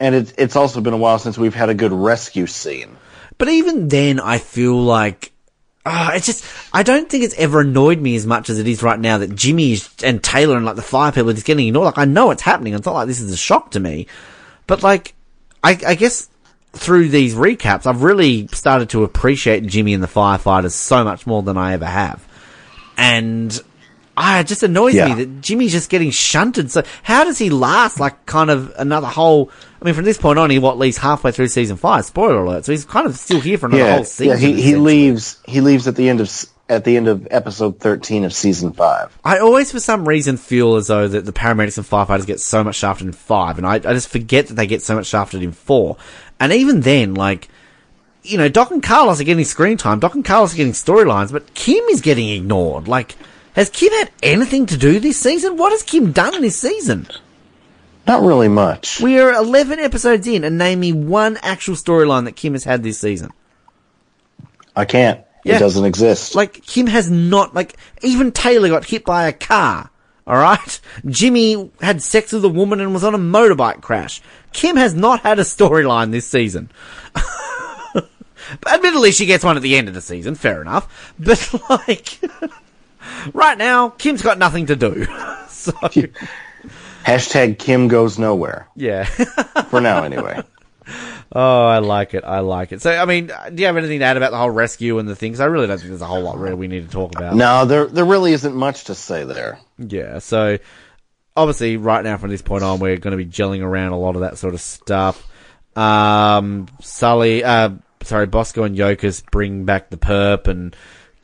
and 0.00 0.14
it's 0.14 0.32
it's 0.36 0.56
also 0.56 0.80
been 0.80 0.92
a 0.92 0.98
while 0.98 1.18
since 1.18 1.38
we've 1.38 1.54
had 1.54 1.68
a 1.68 1.74
good 1.74 1.92
rescue 1.92 2.46
scene. 2.46 2.96
But 3.38 3.48
even 3.48 3.88
then, 3.88 4.20
I 4.20 4.38
feel 4.38 4.76
like. 4.80 5.32
Ah, 5.86 6.12
it's 6.14 6.26
just, 6.26 6.44
I 6.72 6.82
don't 6.82 7.08
think 7.08 7.24
it's 7.24 7.36
ever 7.38 7.60
annoyed 7.60 8.00
me 8.00 8.16
as 8.16 8.26
much 8.26 8.50
as 8.50 8.58
it 8.58 8.66
is 8.66 8.82
right 8.82 8.98
now 8.98 9.18
that 9.18 9.34
Jimmy 9.34 9.78
and 10.02 10.22
Taylor 10.22 10.56
and 10.56 10.66
like 10.66 10.76
the 10.76 10.82
fire 10.82 11.12
people 11.12 11.30
are 11.30 11.34
just 11.34 11.46
getting 11.46 11.68
ignored. 11.68 11.86
Like, 11.86 11.98
I 11.98 12.04
know 12.04 12.30
it's 12.32 12.42
happening. 12.42 12.74
It's 12.74 12.84
not 12.84 12.94
like 12.94 13.06
this 13.06 13.20
is 13.20 13.32
a 13.32 13.36
shock 13.36 13.70
to 13.70 13.80
me. 13.80 14.08
But 14.66 14.82
like, 14.82 15.14
I, 15.62 15.78
I 15.86 15.94
guess 15.94 16.28
through 16.72 17.08
these 17.08 17.34
recaps, 17.34 17.86
I've 17.86 18.02
really 18.02 18.48
started 18.48 18.90
to 18.90 19.04
appreciate 19.04 19.66
Jimmy 19.66 19.94
and 19.94 20.02
the 20.02 20.08
firefighters 20.08 20.72
so 20.72 21.04
much 21.04 21.26
more 21.26 21.42
than 21.42 21.56
I 21.56 21.72
ever 21.72 21.86
have. 21.86 22.26
And 22.96 23.58
ah, 24.16 24.40
it 24.40 24.46
just 24.46 24.62
annoys 24.62 24.94
Yeah. 24.94 25.08
me 25.14 25.24
that 25.24 25.40
Jimmy's 25.40 25.72
just 25.72 25.90
getting 25.90 26.10
shunted. 26.10 26.70
So 26.70 26.82
how 27.02 27.24
does 27.24 27.38
he 27.38 27.50
last 27.50 28.00
like 28.00 28.26
kind 28.26 28.50
of 28.50 28.72
another 28.78 29.06
whole? 29.08 29.50
I 29.80 29.84
mean, 29.84 29.94
from 29.94 30.04
this 30.04 30.18
point 30.18 30.38
on, 30.38 30.50
he 30.50 30.58
what 30.58 30.78
leaves 30.78 30.96
halfway 30.98 31.32
through 31.32 31.48
season 31.48 31.76
five. 31.76 32.04
Spoiler 32.04 32.42
alert! 32.44 32.64
So 32.64 32.72
he's 32.72 32.84
kind 32.84 33.06
of 33.06 33.16
still 33.16 33.40
here 33.40 33.58
for 33.58 33.66
another 33.66 33.82
Yeah, 33.84 33.94
whole 33.96 34.04
season. 34.04 34.40
yeah. 34.40 34.46
He 34.56 34.60
he 34.62 34.76
leaves 34.76 35.38
he 35.46 35.60
leaves 35.60 35.86
at 35.86 35.96
the 35.96 36.08
end 36.08 36.20
of 36.20 36.30
at 36.68 36.82
the 36.84 36.96
end 36.96 37.06
of 37.06 37.28
episode 37.30 37.78
thirteen 37.78 38.24
of 38.24 38.32
season 38.32 38.72
five. 38.72 39.16
I 39.24 39.38
always, 39.38 39.70
for 39.70 39.78
some 39.78 40.08
reason, 40.08 40.36
feel 40.36 40.74
as 40.76 40.88
though 40.88 41.06
that 41.06 41.24
the 41.24 41.32
paramedics 41.32 41.76
and 41.78 41.86
firefighters 41.86 42.26
get 42.26 42.40
so 42.40 42.64
much 42.64 42.76
shafted 42.76 43.06
in 43.06 43.12
five, 43.12 43.58
and 43.58 43.66
I, 43.66 43.74
I 43.74 43.78
just 43.92 44.08
forget 44.08 44.48
that 44.48 44.54
they 44.54 44.66
get 44.66 44.82
so 44.82 44.96
much 44.96 45.06
shafted 45.06 45.42
in 45.42 45.52
four. 45.52 45.96
And 46.40 46.52
even 46.52 46.80
then, 46.80 47.14
like, 47.14 47.48
you 48.24 48.36
know, 48.36 48.48
Doc 48.48 48.72
and 48.72 48.82
Carlos 48.82 49.20
are 49.20 49.24
getting 49.24 49.44
screen 49.44 49.76
time, 49.76 50.00
Doc 50.00 50.14
and 50.16 50.24
Carlos 50.24 50.54
are 50.54 50.56
getting 50.56 50.72
storylines, 50.72 51.30
but 51.30 51.54
Kim 51.54 51.84
is 51.84 52.00
getting 52.00 52.28
ignored. 52.30 52.88
Like, 52.88 53.14
has 53.56 53.70
Kim 53.70 53.92
had 53.92 54.10
anything 54.22 54.66
to 54.66 54.76
do 54.76 55.00
this 55.00 55.18
season? 55.18 55.56
What 55.56 55.72
has 55.72 55.82
Kim 55.82 56.12
done 56.12 56.40
this 56.42 56.56
season? 56.56 57.08
Not 58.06 58.22
really 58.22 58.48
much. 58.48 59.00
We 59.00 59.18
are 59.18 59.32
11 59.32 59.80
episodes 59.80 60.26
in, 60.28 60.44
and 60.44 60.58
name 60.58 60.80
me 60.80 60.92
one 60.92 61.38
actual 61.42 61.74
storyline 61.74 62.26
that 62.26 62.36
Kim 62.36 62.52
has 62.52 62.62
had 62.62 62.82
this 62.82 63.00
season. 63.00 63.32
I 64.76 64.84
can't. 64.84 65.24
Yeah. 65.42 65.56
It 65.56 65.60
doesn't 65.60 65.84
exist. 65.84 66.34
Like, 66.34 66.64
Kim 66.64 66.86
has 66.86 67.10
not, 67.10 67.54
like, 67.54 67.76
even 68.02 68.30
Taylor 68.30 68.68
got 68.68 68.84
hit 68.84 69.04
by 69.04 69.26
a 69.26 69.32
car. 69.32 69.90
Alright? 70.26 70.80
Jimmy 71.06 71.70
had 71.80 72.02
sex 72.02 72.32
with 72.32 72.44
a 72.44 72.48
woman 72.48 72.80
and 72.80 72.92
was 72.92 73.04
on 73.04 73.14
a 73.14 73.18
motorbike 73.18 73.80
crash. 73.80 74.20
Kim 74.52 74.76
has 74.76 74.94
not 74.94 75.20
had 75.20 75.38
a 75.38 75.42
storyline 75.42 76.10
this 76.10 76.26
season. 76.26 76.70
But 77.94 78.08
Admittedly, 78.66 79.12
she 79.12 79.26
gets 79.26 79.44
one 79.44 79.56
at 79.56 79.62
the 79.62 79.76
end 79.76 79.88
of 79.88 79.94
the 79.94 80.00
season, 80.00 80.34
fair 80.34 80.60
enough. 80.60 81.14
But, 81.18 81.54
like, 81.70 82.20
right 83.32 83.58
now, 83.58 83.90
Kim's 83.90 84.22
got 84.22 84.38
nothing 84.38 84.66
to 84.66 84.76
do. 84.76 85.06
So, 85.48 85.72
Hashtag 87.04 87.58
Kim 87.58 87.88
goes 87.88 88.20
nowhere 88.20 88.68
yeah. 88.76 89.04
for 89.70 89.80
now, 89.80 90.04
anyway. 90.04 90.40
Oh, 91.32 91.66
I 91.66 91.78
like 91.78 92.14
it. 92.14 92.22
I 92.22 92.40
like 92.40 92.70
it. 92.70 92.82
So, 92.82 92.92
I 92.92 93.04
mean, 93.04 93.26
do 93.26 93.60
you 93.60 93.66
have 93.66 93.76
anything 93.76 93.98
to 93.98 94.04
add 94.04 94.16
about 94.16 94.30
the 94.30 94.36
whole 94.36 94.50
rescue 94.50 94.98
and 95.00 95.08
the 95.08 95.16
things? 95.16 95.40
I 95.40 95.46
really 95.46 95.66
don't 95.66 95.78
think 95.78 95.88
there's 95.88 96.02
a 96.02 96.06
whole 96.06 96.20
lot 96.20 96.38
really 96.38 96.54
we 96.54 96.68
need 96.68 96.84
to 96.84 96.90
talk 96.90 97.16
about. 97.16 97.34
no, 97.34 97.64
there 97.64 97.86
there 97.86 98.04
really 98.04 98.32
isn't 98.32 98.54
much 98.54 98.84
to 98.84 98.94
say 98.94 99.24
there. 99.24 99.58
Yeah, 99.78 100.20
so 100.20 100.58
obviously, 101.36 101.76
right 101.76 102.04
now 102.04 102.16
from 102.16 102.30
this 102.30 102.42
point 102.42 102.62
on, 102.62 102.78
we're 102.78 102.96
going 102.96 103.16
to 103.16 103.24
be 103.24 103.26
gelling 103.26 103.62
around 103.62 103.92
a 103.92 103.98
lot 103.98 104.14
of 104.14 104.20
that 104.20 104.38
sort 104.38 104.54
of 104.54 104.60
stuff. 104.60 105.26
Um, 105.76 106.68
Sully, 106.80 107.44
uh, 107.44 107.70
sorry, 108.02 108.26
Bosco 108.26 108.62
and 108.62 108.76
Yokas 108.76 109.24
bring 109.30 109.64
back 109.64 109.90
the 109.90 109.96
perp 109.96 110.48
and 110.48 110.76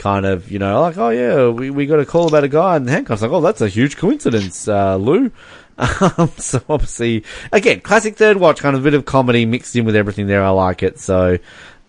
kind 0.02 0.26
of, 0.26 0.50
you 0.50 0.58
know, 0.58 0.80
like, 0.80 0.98
oh 0.98 1.10
yeah, 1.10 1.48
we, 1.48 1.70
we 1.70 1.86
got 1.86 2.00
a 2.00 2.04
call 2.04 2.26
about 2.26 2.42
a 2.42 2.48
guy 2.48 2.76
in 2.76 2.88
handcuffs. 2.88 3.22
Like, 3.22 3.30
oh, 3.30 3.40
that's 3.40 3.60
a 3.60 3.68
huge 3.68 3.96
coincidence, 3.96 4.68
uh, 4.68 4.96
Lou. 4.96 5.30
Um, 5.78 6.30
so 6.36 6.62
obviously, 6.68 7.24
again, 7.50 7.80
classic 7.80 8.16
third 8.16 8.36
watch, 8.36 8.60
kind 8.60 8.76
of 8.76 8.82
a 8.82 8.84
bit 8.84 8.94
of 8.94 9.04
comedy 9.04 9.46
mixed 9.46 9.74
in 9.74 9.84
with 9.86 9.96
everything 9.96 10.26
there. 10.26 10.44
I 10.44 10.50
like 10.50 10.82
it. 10.82 11.00
So, 11.00 11.38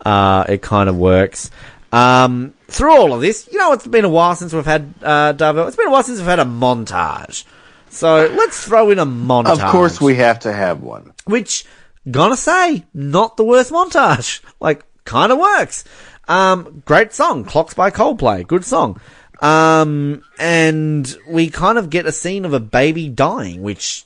uh, 0.04 0.46
it 0.48 0.62
kind 0.62 0.90
of 0.90 0.96
works. 0.98 1.52
Um, 1.92 2.54
through 2.70 2.92
all 2.92 3.14
of 3.14 3.22
this, 3.22 3.48
you 3.52 3.60
know, 3.60 3.74
it's 3.74 3.86
been 3.86 4.06
a 4.06 4.10
while 4.10 4.36
since 4.36 4.54
we've 4.54 4.66
had, 4.66 4.94
uh, 5.04 5.34
Darvell. 5.34 5.68
It's 5.68 5.76
been 5.76 5.88
a 5.88 5.92
while 5.92 6.02
since 6.02 6.18
we've 6.18 6.28
had 6.28 6.40
a 6.40 6.46
montage. 6.46 7.44
So 7.90 8.26
let's 8.34 8.66
throw 8.66 8.90
in 8.90 9.00
a 9.00 9.06
montage. 9.06 9.62
Of 9.62 9.72
course, 9.72 10.02
we 10.02 10.16
have 10.16 10.40
to 10.40 10.54
have 10.54 10.82
one. 10.82 11.14
Which, 11.26 11.66
gonna 12.10 12.38
say, 12.38 12.86
not 12.94 13.38
the 13.38 13.44
worst 13.44 13.70
montage. 13.70 14.42
Like, 14.60 14.86
kinda 15.06 15.36
works. 15.36 15.84
Um, 16.28 16.84
great 16.86 17.14
song. 17.14 17.46
Clocks 17.46 17.74
by 17.74 17.92
Coldplay. 17.92 18.48
Good 18.48 18.66
song. 18.66 19.00
Um, 19.42 20.24
and 20.40 21.16
we 21.28 21.50
kind 21.50 21.78
of 21.78 21.90
get 21.90 22.06
a 22.06 22.12
scene 22.12 22.46
of 22.46 22.54
a 22.54 22.60
baby 22.60 23.10
dying, 23.10 23.62
which 23.62 24.06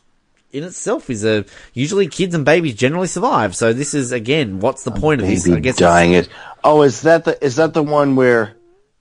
in 0.51 0.63
itself 0.63 1.09
is 1.09 1.23
a, 1.23 1.45
usually 1.73 2.07
kids 2.07 2.33
and 2.33 2.43
babies 2.43 2.75
generally 2.75 3.07
survive. 3.07 3.55
So 3.55 3.73
this 3.73 3.93
is, 3.93 4.11
again, 4.11 4.59
what's 4.59 4.83
the 4.83 4.91
point 4.91 5.21
of 5.21 5.27
this? 5.27 5.47
I 5.47 5.59
guess 5.59 5.77
dying 5.77 6.13
it. 6.13 6.29
Oh, 6.63 6.81
is 6.81 7.03
that 7.03 7.25
the 7.25 7.43
is 7.43 7.57
that 7.57 7.73
the 7.73 7.83
one 7.83 8.15
where 8.15 8.55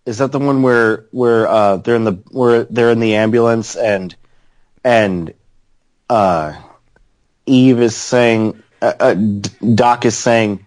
is 0.05 0.19
that 0.19 0.31
the 0.31 0.39
one 0.39 0.63
where 0.63 1.07
where 1.11 1.49
uh 1.49 1.79
they're 1.79 1.97
in 1.97 2.05
the 2.05 2.13
where 2.31 2.65
they're 2.65 2.91
in 2.91 3.01
the 3.01 3.17
ambulance 3.17 3.75
and 3.75 4.15
and 4.85 5.35
uh 6.09 6.55
Eve 7.47 7.81
is 7.81 7.97
saying 7.97 8.63
uh, 8.83 8.93
uh, 9.01 9.15
Doc 9.75 10.05
is 10.05 10.17
saying 10.17 10.67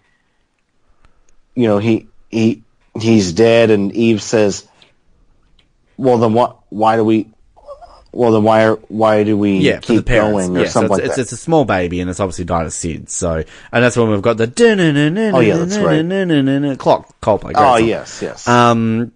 you 1.56 1.68
know 1.68 1.78
he 1.78 2.08
he 2.30 2.63
he's 2.99 3.34
dead 3.34 3.69
and 3.69 3.91
Eve 3.93 4.21
says 4.21 4.67
well 5.97 6.17
then 6.17 6.34
what 6.34 6.57
why 6.69 6.95
do 6.95 7.03
we 7.03 7.27
well 8.11 8.32
then 8.32 8.43
why 8.43 8.63
are 8.65 8.75
why 8.88 9.23
do 9.23 9.38
we 9.38 9.57
Yeah, 9.59 9.80
keep 9.80 10.05
parents. 10.05 10.47
going 10.47 10.57
or 10.57 10.61
yeah, 10.61 10.69
so 10.69 10.82
it's, 10.82 10.89
like 10.89 11.03
it's, 11.03 11.15
that 11.15 11.21
it's 11.21 11.32
a 11.32 11.38
small 11.38 11.65
baby 11.65 12.01
and 12.01 12.09
it's 12.09 12.19
obviously 12.19 12.45
died 12.45 12.65
of 12.65 12.71
SIDS. 12.71 13.09
So, 13.11 13.43
and 13.71 13.84
that's 13.84 13.95
when 13.95 14.09
we've 14.09 14.21
got 14.21 14.38
the 14.38 15.32
Oh, 15.36 15.39
yeah, 15.39 15.57
that's 15.57 15.77
right. 15.77 16.80
clock 16.80 17.13
Coldplay. 17.21 17.53
oh 17.55 17.77
song. 17.77 17.88
yes 17.88 18.21
yes 18.21 18.47
Um, 18.47 19.11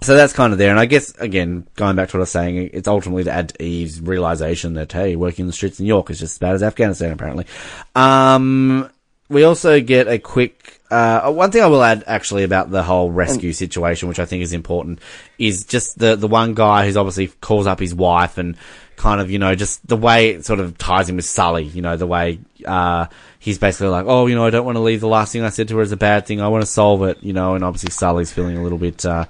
so 0.00 0.14
that's 0.16 0.32
kind 0.34 0.52
of 0.52 0.58
there. 0.58 0.70
And 0.70 0.78
I 0.78 0.84
guess, 0.84 1.14
again, 1.16 1.66
going 1.76 1.96
back 1.96 2.10
to 2.10 2.16
what 2.16 2.20
I 2.20 2.22
was 2.22 2.30
saying, 2.30 2.70
it's 2.74 2.88
ultimately 2.88 3.24
to 3.24 3.30
add 3.30 3.48
to 3.50 3.62
Eve's 3.62 4.00
realization 4.02 4.74
that, 4.74 4.92
hey, 4.92 5.16
working 5.16 5.44
in 5.44 5.46
the 5.46 5.52
streets 5.54 5.78
in 5.78 5.84
New 5.84 5.88
York 5.88 6.10
is 6.10 6.18
just 6.18 6.34
as 6.34 6.38
bad 6.38 6.54
as 6.56 6.62
Afghanistan, 6.62 7.12
apparently. 7.12 7.46
Um, 7.94 8.90
we 9.30 9.44
also 9.44 9.80
get 9.80 10.06
a 10.08 10.18
quick, 10.18 10.73
uh, 10.90 11.32
one 11.32 11.50
thing 11.50 11.62
I 11.62 11.66
will 11.66 11.82
add 11.82 12.04
actually 12.06 12.44
about 12.44 12.70
the 12.70 12.82
whole 12.82 13.10
rescue 13.10 13.52
situation, 13.52 14.08
which 14.08 14.18
I 14.18 14.26
think 14.26 14.42
is 14.42 14.52
important, 14.52 15.00
is 15.38 15.64
just 15.64 15.98
the, 15.98 16.16
the 16.16 16.28
one 16.28 16.54
guy 16.54 16.84
who's 16.84 16.96
obviously 16.96 17.28
calls 17.40 17.66
up 17.66 17.80
his 17.80 17.94
wife 17.94 18.38
and 18.38 18.56
kind 18.96 19.20
of, 19.20 19.30
you 19.30 19.38
know, 19.38 19.54
just 19.54 19.86
the 19.86 19.96
way 19.96 20.30
it 20.30 20.44
sort 20.44 20.60
of 20.60 20.78
ties 20.78 21.08
him 21.08 21.16
with 21.16 21.24
Sully, 21.24 21.64
you 21.64 21.82
know, 21.82 21.96
the 21.96 22.06
way, 22.06 22.38
uh, 22.64 23.06
he's 23.38 23.58
basically 23.58 23.88
like, 23.88 24.06
oh, 24.06 24.26
you 24.26 24.34
know, 24.34 24.44
I 24.44 24.50
don't 24.50 24.64
want 24.64 24.76
to 24.76 24.82
leave 24.82 25.00
the 25.00 25.08
last 25.08 25.32
thing 25.32 25.42
I 25.42 25.48
said 25.48 25.68
to 25.68 25.76
her 25.76 25.82
is 25.82 25.92
a 25.92 25.96
bad 25.96 26.26
thing. 26.26 26.40
I 26.40 26.48
want 26.48 26.62
to 26.62 26.70
solve 26.70 27.02
it, 27.04 27.22
you 27.22 27.32
know, 27.32 27.54
and 27.54 27.64
obviously 27.64 27.90
Sully's 27.90 28.32
feeling 28.32 28.56
a 28.56 28.62
little 28.62 28.78
bit, 28.78 29.04
uh, 29.04 29.24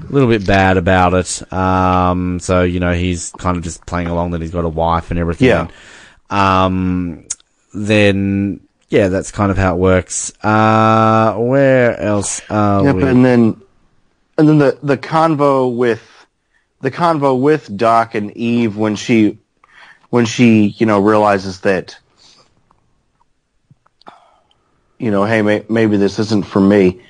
a 0.00 0.12
little 0.12 0.28
bit 0.28 0.46
bad 0.46 0.76
about 0.76 1.14
it. 1.14 1.52
Um, 1.52 2.40
so, 2.40 2.62
you 2.62 2.80
know, 2.80 2.92
he's 2.92 3.30
kind 3.32 3.56
of 3.56 3.62
just 3.62 3.84
playing 3.86 4.08
along 4.08 4.30
that 4.30 4.40
he's 4.40 4.50
got 4.50 4.64
a 4.64 4.68
wife 4.68 5.10
and 5.10 5.18
everything. 5.18 5.48
Yeah. 5.48 5.68
Um, 6.30 7.26
then, 7.74 8.60
yeah, 8.92 9.08
that's 9.08 9.30
kind 9.30 9.50
of 9.50 9.56
how 9.56 9.74
it 9.74 9.78
works. 9.78 10.32
Uh, 10.44 11.34
where 11.36 11.98
else 11.98 12.42
are 12.50 12.84
Yep, 12.84 12.94
we? 12.94 13.02
and 13.04 13.24
then 13.24 13.62
and 14.36 14.48
then 14.48 14.58
the 14.58 14.78
the 14.82 14.98
convo 14.98 15.74
with 15.74 16.02
the 16.82 16.90
convo 16.90 17.40
with 17.40 17.74
Doc 17.74 18.14
and 18.14 18.36
Eve 18.36 18.76
when 18.76 18.94
she 18.96 19.38
when 20.10 20.26
she 20.26 20.66
you 20.76 20.84
know 20.84 21.00
realizes 21.00 21.60
that 21.60 21.96
you 24.98 25.10
know 25.10 25.24
hey 25.24 25.40
may, 25.40 25.64
maybe 25.70 25.96
this 25.96 26.18
isn't 26.18 26.44
for 26.44 26.60
me 26.60 27.00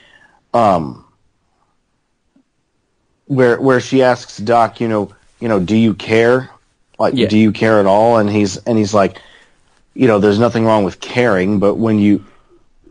um 0.55 1.05
where 3.27 3.61
where 3.61 3.81
she 3.81 4.05
asks 4.05 4.37
Doc 4.39 4.81
you 4.81 4.87
know 4.89 5.11
you 5.41 5.49
know 5.49 5.59
do 5.59 5.77
you 5.77 5.95
care 5.95 6.49
like 6.99 7.15
Yeah. 7.15 7.27
do 7.27 7.37
you 7.37 7.51
care 7.51 7.81
at 7.81 7.87
all 7.87 8.19
and 8.19 8.31
he's 8.31 8.57
and 8.59 8.79
he's 8.79 8.95
like 8.95 9.21
you 9.95 10.07
know 10.07 10.19
there's 10.19 10.39
nothing 10.39 10.65
wrong 10.65 10.85
with 10.85 11.01
caring 11.01 11.59
but 11.59 11.75
when 11.77 11.99
you 11.99 12.25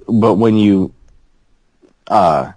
but 0.07 0.35
when 0.35 0.55
you 0.57 0.93
uh 2.07 2.51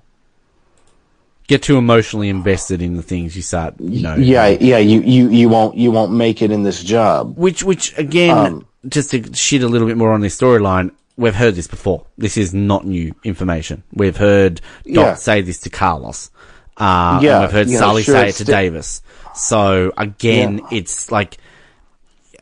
Get 1.46 1.62
too 1.62 1.76
emotionally 1.76 2.30
invested 2.30 2.80
in 2.80 2.96
the 2.96 3.02
things 3.02 3.36
you 3.36 3.42
start, 3.42 3.74
you 3.78 4.00
know. 4.02 4.14
yeah, 4.14 4.46
yeah, 4.48 4.78
you, 4.78 5.02
you, 5.02 5.28
you 5.28 5.50
won't, 5.50 5.76
you 5.76 5.90
won't 5.90 6.10
make 6.10 6.40
it 6.40 6.50
in 6.50 6.62
this 6.62 6.82
job. 6.82 7.36
Which, 7.36 7.62
which 7.62 7.92
again, 7.98 8.30
Um, 8.38 8.66
just 8.88 9.10
to 9.10 9.30
shit 9.34 9.62
a 9.62 9.68
little 9.68 9.86
bit 9.86 9.98
more 9.98 10.10
on 10.14 10.22
this 10.22 10.40
storyline, 10.40 10.90
we've 11.18 11.34
heard 11.34 11.54
this 11.54 11.66
before. 11.66 12.06
This 12.16 12.38
is 12.38 12.54
not 12.54 12.86
new 12.86 13.14
information. 13.24 13.82
We've 13.92 14.16
heard 14.16 14.62
Doc 14.90 14.94
Yeah. 14.94 15.14
say 15.16 15.42
this 15.42 15.58
to 15.60 15.68
Carlos. 15.70 16.30
Uh, 16.78 17.18
Yeah, 17.22 17.34
and 17.34 17.42
we've 17.42 17.52
heard 17.52 17.68
know, 17.68 17.78
Sully 17.78 18.02
sure, 18.04 18.14
say 18.14 18.28
it 18.30 18.36
to 18.36 18.44
sti- 18.44 18.50
Davis. 18.62 19.02
So 19.34 19.92
again, 19.98 20.60
Yeah. 20.70 20.78
it's 20.78 21.12
like, 21.12 21.36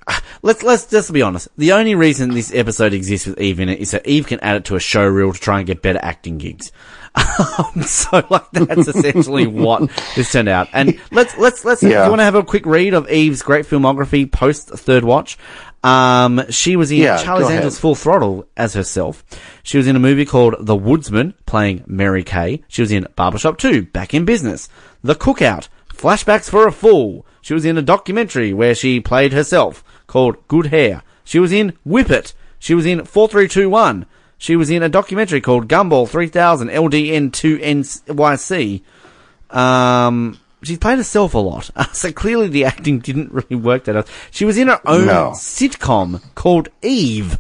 let's, 0.43 0.63
let's 0.63 0.87
just 0.87 1.13
be 1.13 1.23
honest. 1.23 1.49
The 1.57 1.73
only 1.73 1.95
reason 1.95 2.31
this 2.31 2.53
episode 2.55 2.93
exists 2.93 3.27
with 3.27 3.41
Eve 3.41 3.61
in 3.61 3.69
it 3.69 3.81
is 3.81 3.91
so 3.91 4.01
Eve 4.05 4.27
can 4.27 4.41
add 4.41 4.57
it 4.57 4.65
to 4.67 4.77
a 4.77 4.81
show 4.81 5.07
reel 5.07 5.33
to 5.33 5.39
try 5.41 5.59
and 5.59 5.67
get 5.67 5.83
better 5.83 6.01
acting 6.03 6.39
gigs. 6.39 6.73
Um, 7.39 7.83
so 7.83 8.27
like 8.31 8.51
that's 8.53 8.89
essentially 8.89 9.47
what 9.47 9.91
this 10.17 10.33
turned 10.33 10.49
out. 10.49 10.69
And 10.73 10.99
let's 11.11 11.37
let's 11.37 11.63
let's. 11.63 11.83
Do 11.83 11.89
Yeah. 11.91 12.05
you 12.05 12.11
want 12.11 12.21
to 12.21 12.25
have 12.25 12.35
a 12.35 12.43
quick 12.43 12.65
read 12.65 12.95
of 12.95 13.11
Eve's 13.11 13.43
great 13.43 13.67
filmography 13.67 14.31
post 14.31 14.69
Third 14.71 15.05
Watch? 15.05 15.37
Um, 15.85 16.43
she 16.51 16.75
was 16.77 16.91
in 16.91 16.99
Yeah, 16.99 17.23
Charlie's. 17.23 17.51
Angels 17.51 17.79
Full 17.79 17.95
Throttle 17.95 18.47
as 18.57 18.73
herself. 18.75 19.25
She 19.63 19.77
was 19.77 19.87
in 19.87 19.97
a 19.97 19.99
movie 19.99 20.25
called 20.25 20.57
The 20.61 20.77
Woodsman, 20.77 21.35
playing 21.45 21.85
Mary 21.87 22.25
Kay. 22.25 22.63
She 22.69 22.81
was 22.81 22.91
in 22.93 23.07
Barbershop 23.15 23.59
2, 23.59 23.87
Back 23.87 24.15
in 24.15 24.25
Business, 24.25 24.69
The 25.03 25.15
Cookout, 25.15 25.69
Flashbacks 25.93 26.49
for 26.49 26.67
a 26.67 26.73
Fool. 26.73 27.27
She 27.43 27.53
was 27.55 27.65
in 27.67 27.77
a 27.77 27.83
documentary 27.83 28.53
where 28.55 28.75
she 28.75 29.01
played 29.01 29.33
herself 29.33 29.85
called 30.13 30.37
Good 30.47 30.67
Hair. 30.67 31.03
She 31.25 31.39
was 31.39 31.53
in 31.53 31.73
Whip 31.85 32.11
It. 32.11 32.35
She 32.59 32.75
was 32.75 32.85
in 32.85 32.99
4321. 33.05 34.05
She 34.37 34.57
was 34.57 34.69
in 34.69 34.83
a 34.83 34.89
documentary 34.91 35.41
called 35.41 35.69
Gumball 35.69 36.07
3000 36.09 36.69
LDN2NYC. 36.69 38.83
Um, 39.51 40.39
she's 40.63 40.77
played 40.79 40.99
herself 40.99 41.33
a 41.35 41.39
lot. 41.39 41.71
so 41.93 42.13
clearly 42.13 42.49
the 42.49 42.65
acting 42.67 42.99
didn't 42.99 43.33
really 43.33 43.57
work 43.57 43.85
that 43.85 43.97
out. 43.97 44.09
She 44.31 44.45
was 44.45 44.59
in 44.59 44.69
her 44.69 44.81
own 44.87 45.07
No. 45.07 45.31
sitcom 45.35 46.21
called 46.35 46.69
Eve. 46.83 47.39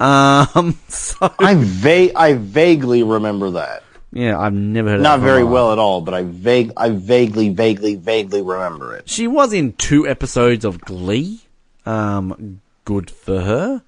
Um, 0.00 0.78
so 0.88 1.32
I 1.38 1.54
va- 1.56 2.18
I 2.18 2.34
vaguely 2.34 3.02
remember 3.02 3.52
that. 3.52 3.82
yeah, 4.12 4.38
I've 4.38 4.52
never 4.52 4.90
heard 4.90 4.96
of 4.96 5.02
Not 5.02 5.20
very 5.20 5.44
well 5.44 5.72
at 5.72 5.78
all, 5.78 6.00
but 6.02 6.12
I 6.14 6.22
vague 6.24 6.72
I 6.76 6.90
vaguely, 6.90 7.48
vaguely, 7.50 7.94
vaguely 7.94 8.42
remember 8.42 8.94
it. 8.96 9.08
She 9.08 9.26
was 9.26 9.52
in 9.54 9.72
two 9.74 10.06
episodes 10.06 10.64
of 10.64 10.80
Glee. 10.80 11.40
Um, 11.86 12.60
good 12.84 13.10
for 13.10 13.40
her. 13.40 13.82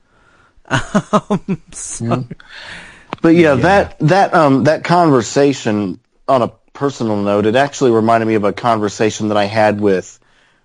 Um, 1.13 1.63
so, 1.71 2.25
But 3.23 3.35
yeah, 3.37 3.55
that 3.55 3.99
that 4.01 4.35
um 4.35 4.65
that 4.65 4.85
conversation 4.85 6.01
on 6.29 6.43
a 6.43 6.49
personal 6.73 7.17
note, 7.23 7.47
it 7.47 7.57
actually 7.57 7.93
reminded 7.93 8.27
me 8.27 8.35
of 8.35 8.45
a 8.45 8.53
conversation 8.53 9.29
that 9.29 9.37
I 9.37 9.45
had 9.45 9.81
with 9.81 10.19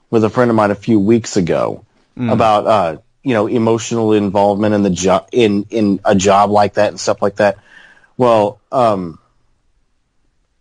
with 0.09 0.23
a 0.23 0.29
friend 0.29 0.49
of 0.49 0.55
mine 0.55 0.71
a 0.71 0.75
few 0.75 0.99
weeks 0.99 1.37
ago 1.37 1.85
about 2.17 2.67
uh 2.67 2.97
you 3.23 3.33
know 3.33 3.47
emotional 3.47 4.13
involvement 4.13 4.73
in 4.75 4.83
the 4.83 4.89
job 4.89 5.27
in 5.31 5.65
in 5.69 5.99
a 6.03 6.15
job 6.15 6.49
like 6.49 6.73
that 6.73 6.89
and 6.89 6.99
stuff 6.99 7.21
like 7.21 7.35
that. 7.37 7.57
Well, 8.17 8.59
um, 8.71 9.19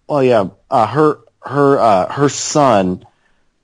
well, 0.07 0.23
yeah, 0.23 0.49
uh, 0.71 0.87
her 0.87 1.19
her 1.43 1.79
uh, 1.79 2.13
her 2.13 2.29
son, 2.29 3.05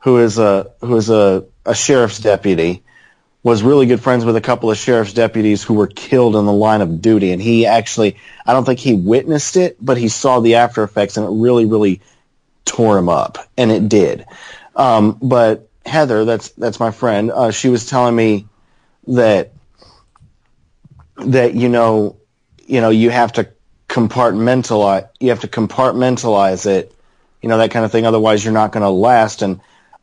who 0.00 0.18
is 0.18 0.38
a 0.38 0.72
who 0.80 0.96
is 0.96 1.10
a 1.10 1.44
a 1.64 1.74
sheriff's 1.74 2.18
deputy, 2.18 2.82
was 3.46 3.62
really 3.62 3.86
good 3.86 4.02
friends 4.02 4.24
with 4.24 4.34
a 4.34 4.40
couple 4.40 4.72
of 4.72 4.76
sheriff's 4.76 5.12
deputies 5.12 5.62
who 5.62 5.74
were 5.74 5.86
killed 5.86 6.34
in 6.34 6.46
the 6.46 6.52
line 6.52 6.80
of 6.80 7.00
duty. 7.00 7.30
And 7.30 7.40
he 7.40 7.64
actually, 7.64 8.16
I 8.44 8.52
don't 8.52 8.64
think 8.64 8.80
he 8.80 8.92
witnessed 8.92 9.56
it, 9.56 9.76
but 9.80 9.96
he 9.96 10.08
saw 10.08 10.40
the 10.40 10.56
after 10.56 10.82
effects 10.82 11.16
and 11.16 11.24
it 11.24 11.30
really, 11.30 11.64
really 11.64 12.00
tore 12.64 12.98
him 12.98 13.08
up. 13.08 13.38
And 13.56 13.70
it 13.70 13.88
did. 13.88 14.26
Um, 14.74 15.16
but 15.22 15.68
Heather, 15.84 16.24
that's, 16.24 16.48
that's 16.50 16.80
my 16.80 16.90
friend, 16.90 17.30
uh, 17.30 17.52
she 17.52 17.68
was 17.68 17.86
telling 17.86 18.16
me 18.16 18.48
that, 19.06 19.52
that, 21.18 21.54
you 21.54 21.68
know, 21.68 22.16
you 22.66 22.80
know, 22.80 22.90
you 22.90 23.10
have 23.10 23.34
to 23.34 23.48
compartmentalize, 23.88 25.08
you 25.20 25.28
have 25.28 25.42
to 25.42 25.48
compartmentalize 25.48 26.66
it, 26.66 26.92
you 27.42 27.48
know, 27.48 27.58
that 27.58 27.70
kind 27.70 27.84
of 27.84 27.92
thing. 27.92 28.06
Otherwise 28.06 28.44
you're 28.44 28.52
not 28.52 28.72
going 28.72 28.82
to 28.82 28.90
last. 28.90 29.42
And 29.42 29.60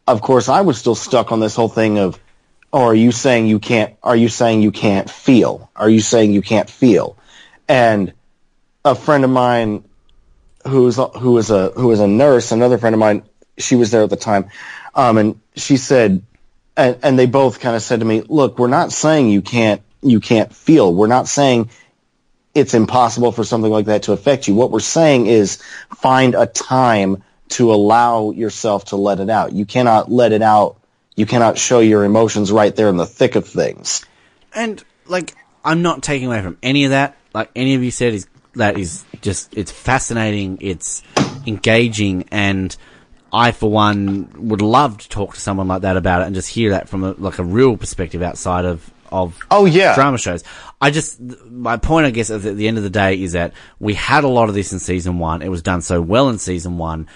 of 0.07 0.21
course 0.21 0.47
I 0.47 0.61
was 0.61 0.77
still 0.77 0.95
stuck 0.95 1.33
on 1.33 1.41
this 1.41 1.57
whole 1.57 1.67
thing 1.67 1.97
of, 1.97 2.17
or 2.73 2.87
are 2.91 2.95
you 2.95 3.13
saying 3.13 3.47
you 3.47 3.59
can't 3.59 3.95
are 4.03 4.15
you 4.15 4.27
saying 4.27 4.61
you 4.61 4.71
can't 4.71 5.09
feel? 5.09 5.69
Are 5.75 5.89
you 5.89 6.01
saying 6.01 6.33
you 6.33 6.41
can't 6.41 6.69
feel? 6.69 7.15
And 7.69 8.11
a 8.83 8.95
friend 8.95 9.23
of 9.23 9.29
mine 9.29 9.85
who's 10.67 10.97
who 10.97 11.37
is 11.37 11.49
a 11.49 11.69
who 11.69 11.89
is 11.91 12.01
a 12.01 12.07
nurse 12.07 12.51
another 12.51 12.77
friend 12.77 12.93
of 12.93 12.99
mine 12.99 13.23
she 13.57 13.75
was 13.75 13.91
there 13.91 14.03
at 14.03 14.09
the 14.09 14.17
time 14.17 14.49
um 14.95 15.17
and 15.17 15.39
she 15.55 15.77
said 15.77 16.21
and, 16.75 16.97
and 17.03 17.19
they 17.19 17.25
both 17.25 17.59
kind 17.59 17.75
of 17.75 17.81
said 17.81 17.99
to 17.99 18.05
me 18.05 18.23
look 18.27 18.59
we're 18.59 18.67
not 18.67 18.91
saying 18.91 19.29
you 19.29 19.41
can't 19.41 19.81
you 20.03 20.19
can't 20.19 20.53
feel. 20.53 20.93
We're 20.93 21.07
not 21.07 21.27
saying 21.27 21.69
it's 22.53 22.73
impossible 22.73 23.31
for 23.31 23.43
something 23.43 23.71
like 23.71 23.87
that 23.87 24.03
to 24.03 24.11
affect 24.11 24.47
you. 24.47 24.55
What 24.55 24.71
we're 24.71 24.79
saying 24.79 25.27
is 25.27 25.61
find 25.95 26.35
a 26.35 26.45
time 26.45 27.23
to 27.49 27.73
allow 27.73 28.31
yourself 28.31 28.85
to 28.85 28.95
let 28.95 29.19
it 29.19 29.29
out. 29.29 29.53
You 29.53 29.65
cannot 29.65 30.11
let 30.11 30.31
it 30.31 30.41
out 30.41 30.77
you 31.15 31.25
cannot 31.25 31.57
show 31.57 31.79
your 31.79 32.03
emotions 32.03 32.51
right 32.51 32.75
there 32.75 32.89
in 32.89 32.97
the 32.97 33.05
thick 33.05 33.35
of 33.35 33.47
things. 33.47 34.05
and 34.53 34.83
like, 35.05 35.35
I'm 35.65 35.81
not 35.81 36.01
taking 36.03 36.27
away 36.27 36.41
from 36.41 36.57
any 36.63 36.85
of 36.85 36.91
that. 36.91 37.17
Like 37.33 37.49
any 37.55 37.75
of 37.75 37.83
you 37.83 37.91
said 37.91 38.13
is 38.13 38.27
that 38.55 38.77
is 38.77 39.03
just 39.21 39.55
it's 39.57 39.71
fascinating. 39.71 40.57
It's 40.61 41.01
engaging, 41.47 42.25
and 42.31 42.75
I, 43.31 43.51
for 43.51 43.69
one, 43.71 44.29
would 44.49 44.61
love 44.61 44.97
to 44.99 45.09
talk 45.09 45.33
to 45.33 45.41
someone 45.41 45.67
like 45.67 45.81
that 45.81 45.97
about 45.97 46.21
it 46.21 46.25
and 46.25 46.35
just 46.35 46.49
hear 46.49 46.71
that 46.71 46.87
from 46.89 47.03
a, 47.03 47.11
like 47.13 47.39
a 47.39 47.43
real 47.43 47.77
perspective 47.77 48.21
outside 48.21 48.65
of 48.65 48.91
of 49.11 49.37
Oh, 49.51 49.65
yeah. 49.65 49.93
drama 49.95 50.17
shows. 50.17 50.43
I 50.81 50.89
just 50.91 51.19
my 51.49 51.77
point, 51.77 52.05
I 52.05 52.11
guess, 52.11 52.29
at 52.29 52.41
the 52.41 52.67
end 52.67 52.77
of 52.77 52.83
the 52.83 52.89
day 52.89 53.21
is 53.21 53.33
that 53.33 53.53
we 53.79 53.93
had 53.93 54.23
a 54.23 54.27
lot 54.27 54.49
of 54.49 54.55
this 54.55 54.73
in 54.73 54.79
season 54.79 55.19
one. 55.19 55.41
It 55.41 55.49
was 55.49 55.61
done 55.61 55.81
so 55.81 56.01
well 56.01 56.29
in 56.29 56.37
season 56.39 56.77
one. 56.77 57.07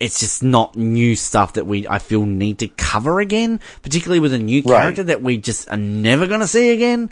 It's 0.00 0.20
just 0.20 0.42
not 0.42 0.76
new 0.76 1.14
stuff 1.16 1.54
that 1.54 1.66
we 1.66 1.86
I 1.88 1.98
feel 1.98 2.26
need 2.26 2.58
to 2.58 2.68
cover 2.68 3.20
again, 3.20 3.60
particularly 3.82 4.20
with 4.20 4.32
a 4.34 4.38
new 4.38 4.62
Right. 4.62 4.80
character 4.80 5.04
that 5.04 5.22
we 5.22 5.38
just 5.38 5.70
are 5.70 5.76
never 5.76 6.26
to 6.40 6.46
see 6.48 6.70
again. 6.70 7.10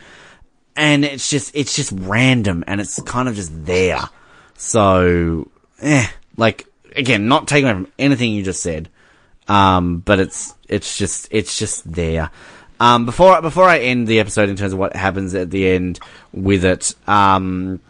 And 0.74 1.04
it's 1.04 1.30
just 1.30 1.54
it's 1.54 1.76
just 1.76 1.92
random 1.92 2.64
and 2.66 2.80
it's 2.80 3.00
kind 3.02 3.28
of 3.28 3.34
just 3.36 3.64
there. 3.66 4.00
So, 4.56 5.48
eh, 5.80 6.06
like 6.36 6.66
again, 6.96 7.28
not 7.28 7.48
taking 7.48 7.68
away 7.68 7.74
from 7.74 7.92
anything 7.98 8.32
you 8.32 8.42
just 8.42 8.62
said. 8.62 8.88
Um, 9.48 9.98
but 9.98 10.18
it's 10.20 10.54
it's 10.68 10.96
just 10.96 11.28
it's 11.30 11.58
just 11.58 11.90
there. 11.92 12.30
Um, 12.80 13.06
before 13.06 13.40
before 13.42 13.68
I 13.68 13.78
end 13.78 14.08
the 14.08 14.18
episode 14.20 14.48
in 14.48 14.56
terms 14.56 14.72
of 14.72 14.78
what 14.78 14.96
happens 14.96 15.34
at 15.34 15.50
the 15.50 15.68
end 15.68 16.00
with 16.32 16.64
it, 16.64 16.94
um, 17.06 17.80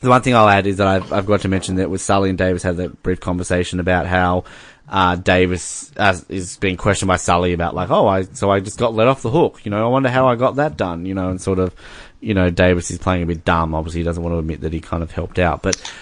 the 0.00 0.08
one 0.08 0.22
thing 0.22 0.34
I'll 0.34 0.48
add 0.48 0.66
is 0.66 0.78
that 0.78 0.86
I've, 0.88 1.12
I've 1.12 1.26
got 1.26 1.42
to 1.42 1.48
mention 1.48 1.76
that 1.76 1.90
with 1.90 2.00
Sully 2.00 2.28
and 2.30 2.38
Davis 2.38 2.62
had 2.62 2.76
that 2.78 3.02
brief 3.02 3.20
conversation 3.20 3.80
about 3.80 4.06
how 4.06 4.44
uh, 4.88 5.16
Davis 5.16 5.92
uh, 5.96 6.16
is 6.28 6.56
being 6.56 6.76
questioned 6.76 7.08
by 7.08 7.16
Sully 7.16 7.52
about 7.52 7.74
like, 7.74 7.90
oh, 7.90 8.06
I 8.08 8.22
so 8.22 8.50
I 8.50 8.60
just 8.60 8.78
got 8.78 8.94
let 8.94 9.08
off 9.08 9.22
the 9.22 9.30
hook. 9.30 9.60
You 9.64 9.70
know, 9.70 9.84
I 9.84 9.88
wonder 9.88 10.08
how 10.08 10.26
I 10.28 10.36
got 10.36 10.56
that 10.56 10.76
done. 10.76 11.06
You 11.06 11.14
know, 11.14 11.30
and 11.30 11.40
sort 11.40 11.58
of, 11.58 11.74
you 12.20 12.34
know, 12.34 12.50
Davis 12.50 12.90
is 12.90 12.98
playing 12.98 13.22
a 13.22 13.26
bit 13.26 13.44
dumb. 13.44 13.74
Obviously, 13.74 14.00
he 14.00 14.04
doesn't 14.04 14.22
want 14.22 14.34
to 14.34 14.38
admit 14.38 14.62
that 14.62 14.72
he 14.72 14.80
kind 14.80 15.02
of 15.02 15.10
helped 15.12 15.38
out, 15.38 15.62
but. 15.62 15.92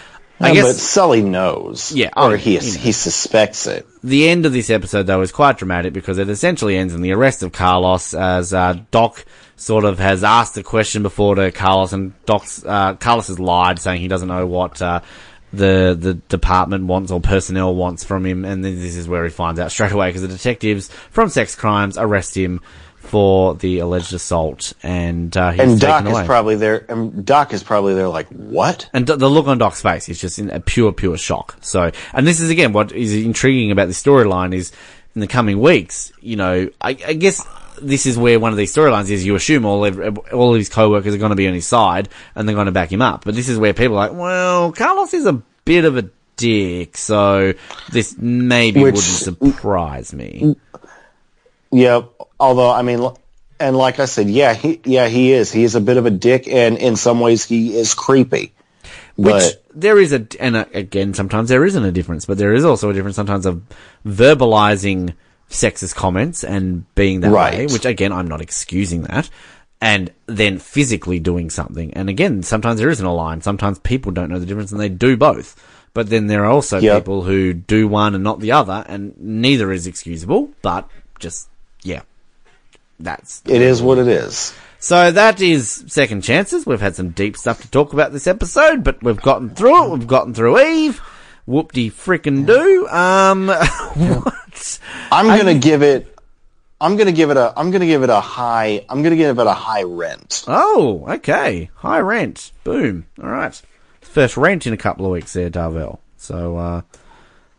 I 0.40 0.50
Yeah, 0.50 0.54
guess 0.54 0.66
but 0.68 0.76
Sully 0.76 1.20
knows, 1.22 1.90
Yeah, 1.90 2.10
or 2.16 2.36
he 2.36 2.54
you 2.54 2.60
know. 2.60 2.78
he 2.78 2.92
suspects 2.92 3.66
it. 3.66 3.84
the 4.04 4.28
end 4.28 4.46
of 4.46 4.52
this 4.52 4.70
episode 4.70 5.02
though 5.08 5.20
is 5.20 5.32
quite 5.32 5.58
dramatic 5.58 5.92
because 5.92 6.16
it 6.18 6.28
essentially 6.28 6.76
ends 6.76 6.94
in 6.94 7.02
the 7.02 7.10
arrest 7.10 7.42
of 7.42 7.50
Carlos 7.50 8.14
as 8.14 8.54
uh, 8.54 8.78
Doc 8.92 9.24
sort 9.58 9.84
of 9.84 9.98
has 9.98 10.24
asked 10.24 10.56
a 10.56 10.62
question 10.62 11.02
before 11.02 11.34
to 11.34 11.52
Carlos 11.52 11.92
and 11.92 12.12
Doc's 12.24 12.64
uh, 12.64 12.94
Carlos 12.94 13.28
has 13.28 13.38
lied 13.38 13.78
saying 13.78 14.00
he 14.00 14.08
doesn't 14.08 14.28
know 14.28 14.46
what 14.46 14.80
uh, 14.80 15.00
the 15.52 15.96
the 15.98 16.14
department 16.14 16.84
wants 16.84 17.10
or 17.10 17.20
personnel 17.20 17.74
wants 17.74 18.04
from 18.04 18.24
him 18.24 18.44
and 18.44 18.64
then 18.64 18.80
this 18.80 18.96
is 18.96 19.08
where 19.08 19.24
he 19.24 19.30
finds 19.30 19.58
out 19.58 19.70
straight 19.70 19.92
away 19.92 20.08
because 20.08 20.22
the 20.22 20.28
detectives 20.28 20.88
from 21.10 21.28
sex 21.28 21.54
crimes 21.54 21.98
arrest 21.98 22.36
him 22.36 22.60
for 23.08 23.54
the 23.54 23.78
alleged 23.78 24.12
assault 24.12 24.74
and 24.82 25.34
uh, 25.36 25.50
he's 25.50 25.60
And 25.60 25.80
Doc 25.80 26.06
is 26.06 26.26
probably 26.26 26.56
there. 26.56 26.84
And 26.90 27.24
Doc 27.24 27.54
is 27.54 27.62
probably 27.62 27.94
there, 27.94 28.08
like 28.08 28.28
what? 28.28 28.90
And 28.92 29.06
the 29.06 29.30
look 29.30 29.46
on 29.46 29.56
Doc's 29.56 29.80
face 29.80 30.08
is 30.10 30.20
just 30.20 30.38
in 30.38 30.50
a 30.50 30.60
pure, 30.60 30.92
pure 30.92 31.16
shock. 31.16 31.56
So, 31.62 31.90
and 32.12 32.26
this 32.26 32.40
is 32.40 32.50
again 32.50 32.72
what 32.72 32.92
is 32.92 33.14
intriguing 33.14 33.70
about 33.70 33.86
the 33.86 33.94
storyline 33.94 34.54
is 34.54 34.72
in 35.14 35.20
the 35.20 35.26
coming 35.26 35.58
weeks. 35.58 36.12
You 36.20 36.36
know, 36.36 36.70
I, 36.80 36.90
I 36.90 37.14
guess 37.14 37.46
this 37.82 38.06
is 38.06 38.16
where 38.18 38.38
one 38.40 38.52
of 38.52 38.58
these 38.58 38.74
storylines 38.74 39.10
is. 39.10 39.24
You 39.24 39.34
assume 39.34 39.64
all 39.64 39.84
ev- 39.84 40.18
all 40.32 40.54
of 40.54 40.58
his 40.58 40.68
co-workers 40.68 41.14
are 41.14 41.18
going 41.18 41.30
to 41.30 41.36
be 41.36 41.48
on 41.48 41.54
his 41.54 41.66
side 41.66 42.08
and 42.34 42.48
they're 42.48 42.54
going 42.54 42.66
to 42.66 42.72
back 42.72 42.92
him 42.92 43.02
up. 43.02 43.24
But 43.24 43.34
this 43.34 43.48
is 43.48 43.58
where 43.58 43.72
people 43.74 43.98
are 43.98 44.08
like, 44.08 44.18
well, 44.18 44.72
Carlos 44.72 45.14
is 45.14 45.26
a 45.26 45.42
bit 45.64 45.84
of 45.84 45.96
a 45.96 46.10
dick, 46.36 46.96
so 46.96 47.54
this 47.92 48.16
maybe 48.18 48.82
Which- 48.82 48.94
wouldn't 48.94 49.04
surprise 49.52 50.12
me. 50.12 50.56
Yeah. 51.70 52.02
Although 52.40 52.70
I 52.70 52.82
mean, 52.82 53.06
and 53.60 53.76
like 53.76 53.98
I 54.00 54.04
said, 54.04 54.30
yeah, 54.30 54.54
he 54.54 54.80
yeah 54.84 55.08
he 55.08 55.32
is. 55.32 55.50
He 55.52 55.64
is 55.64 55.74
a 55.74 55.80
bit 55.80 55.96
of 55.96 56.06
a 56.06 56.10
dick, 56.10 56.46
and 56.48 56.78
in 56.78 56.96
some 56.96 57.20
ways 57.20 57.44
he 57.44 57.76
is 57.76 57.94
creepy. 57.94 58.54
Which 59.16 59.32
But 59.32 59.64
there 59.74 59.98
is 59.98 60.12
a, 60.12 60.24
and 60.38 60.56
uh 60.56 60.64
again, 60.72 61.12
sometimes 61.12 61.48
there 61.48 61.64
isn't 61.64 61.84
a 61.84 61.90
difference, 61.90 62.24
but 62.24 62.38
there 62.38 62.54
is 62.54 62.64
also 62.64 62.90
a 62.90 62.92
difference 62.94 63.16
sometimes 63.16 63.46
of 63.46 63.62
verbalizing 64.06 65.14
sexist 65.50 65.94
comments 65.94 66.44
and 66.44 66.92
being 66.94 67.20
that 67.20 67.32
way, 67.32 67.66
which 67.66 67.84
again, 67.84 68.12
I'm 68.12 68.28
not 68.28 68.40
excusing 68.40 69.02
that, 69.04 69.30
and 69.80 70.10
then 70.26 70.58
physically 70.58 71.18
doing 71.20 71.50
something. 71.50 71.94
And 71.94 72.08
again, 72.08 72.42
sometimes 72.42 72.80
there 72.80 72.90
isn't 72.90 73.04
a 73.06 73.12
line. 73.14 73.40
Sometimes 73.40 73.78
people 73.78 74.12
don't 74.12 74.28
know 74.30 74.38
the 74.38 74.46
difference 74.46 74.72
and 74.72 74.80
they 74.80 74.88
do 74.88 75.16
both. 75.16 75.56
But 75.94 76.10
then 76.10 76.26
there 76.26 76.44
are 76.44 76.50
also 76.50 76.78
Yep. 76.78 77.00
people 77.02 77.22
who 77.22 77.52
do 77.54 77.88
one 77.88 78.14
and 78.14 78.22
not 78.22 78.40
the 78.40 78.52
other, 78.52 78.84
and 78.88 79.14
neither 79.18 79.72
is 79.72 79.86
excusable, 79.86 80.50
but 80.62 80.88
just, 81.18 81.48
yeah. 81.82 82.02
That's 83.00 83.42
it 83.46 83.62
is 83.62 83.80
what 83.80 83.98
it 83.98 84.08
is. 84.08 84.52
so 84.80 85.10
that 85.12 85.40
is 85.40 85.84
second 85.86 86.22
chances. 86.22 86.66
We've 86.66 86.80
had 86.80 86.94
some 86.96 87.10
deep 87.10 87.36
stuff 87.36 87.62
to 87.62 87.70
talk 87.70 87.92
about 87.92 88.12
this 88.12 88.26
episode, 88.26 88.82
but 88.84 89.02
we've 89.02 89.20
gotten 89.22 89.50
through 89.50 89.84
it. 89.84 89.90
We've 89.98 90.06
gotten 90.06 90.34
through 90.34 90.60
Eve. 90.60 91.00
Whoop 91.46 91.72
de 91.72 91.90
frickin' 91.90 92.44
do. 92.46 92.86
Um, 92.88 93.46
what? 94.58 94.80
I'm 95.12 95.38
gonna 95.38 95.58
give 95.58 95.82
it. 95.82 96.14
I'm 96.80 96.96
gonna 96.96 97.12
give 97.12 97.30
it 97.30 97.36
a 97.36 97.52
I'm 97.56 97.70
gonna 97.70 97.86
give 97.86 98.02
it 98.02 98.10
a 98.10 98.20
high 98.20 98.84
I'm 98.88 99.02
gonna 99.02 99.16
give 99.16 99.38
it 99.38 99.46
a 99.46 99.52
high 99.52 99.82
rent. 99.82 100.44
Oh, 100.46 101.04
okay. 101.08 101.70
High 101.76 102.00
rent. 102.00 102.52
Boom. 102.64 103.06
All 103.20 103.28
right. 103.28 103.60
First 104.00 104.36
rent 104.36 104.66
in 104.66 104.72
a 104.72 104.78
couple 104.78 105.04
of 105.04 105.12
weeks 105.12 105.32
there, 105.32 105.50
Darvell. 105.50 105.98
So, 106.16 106.56
uh, 106.56 106.82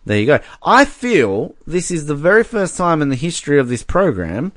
there 0.06 0.20
you 0.20 0.26
go. 0.26 0.40
I 0.64 0.86
feel 0.86 1.56
this 1.68 1.92
is 1.92 2.06
the 2.06 2.16
very 2.16 2.44
first 2.44 2.76
time 2.76 3.02
in 3.02 3.10
the 3.10 3.16
history 3.16 3.60
of 3.60 3.70
this 3.70 3.84
program, 3.84 4.52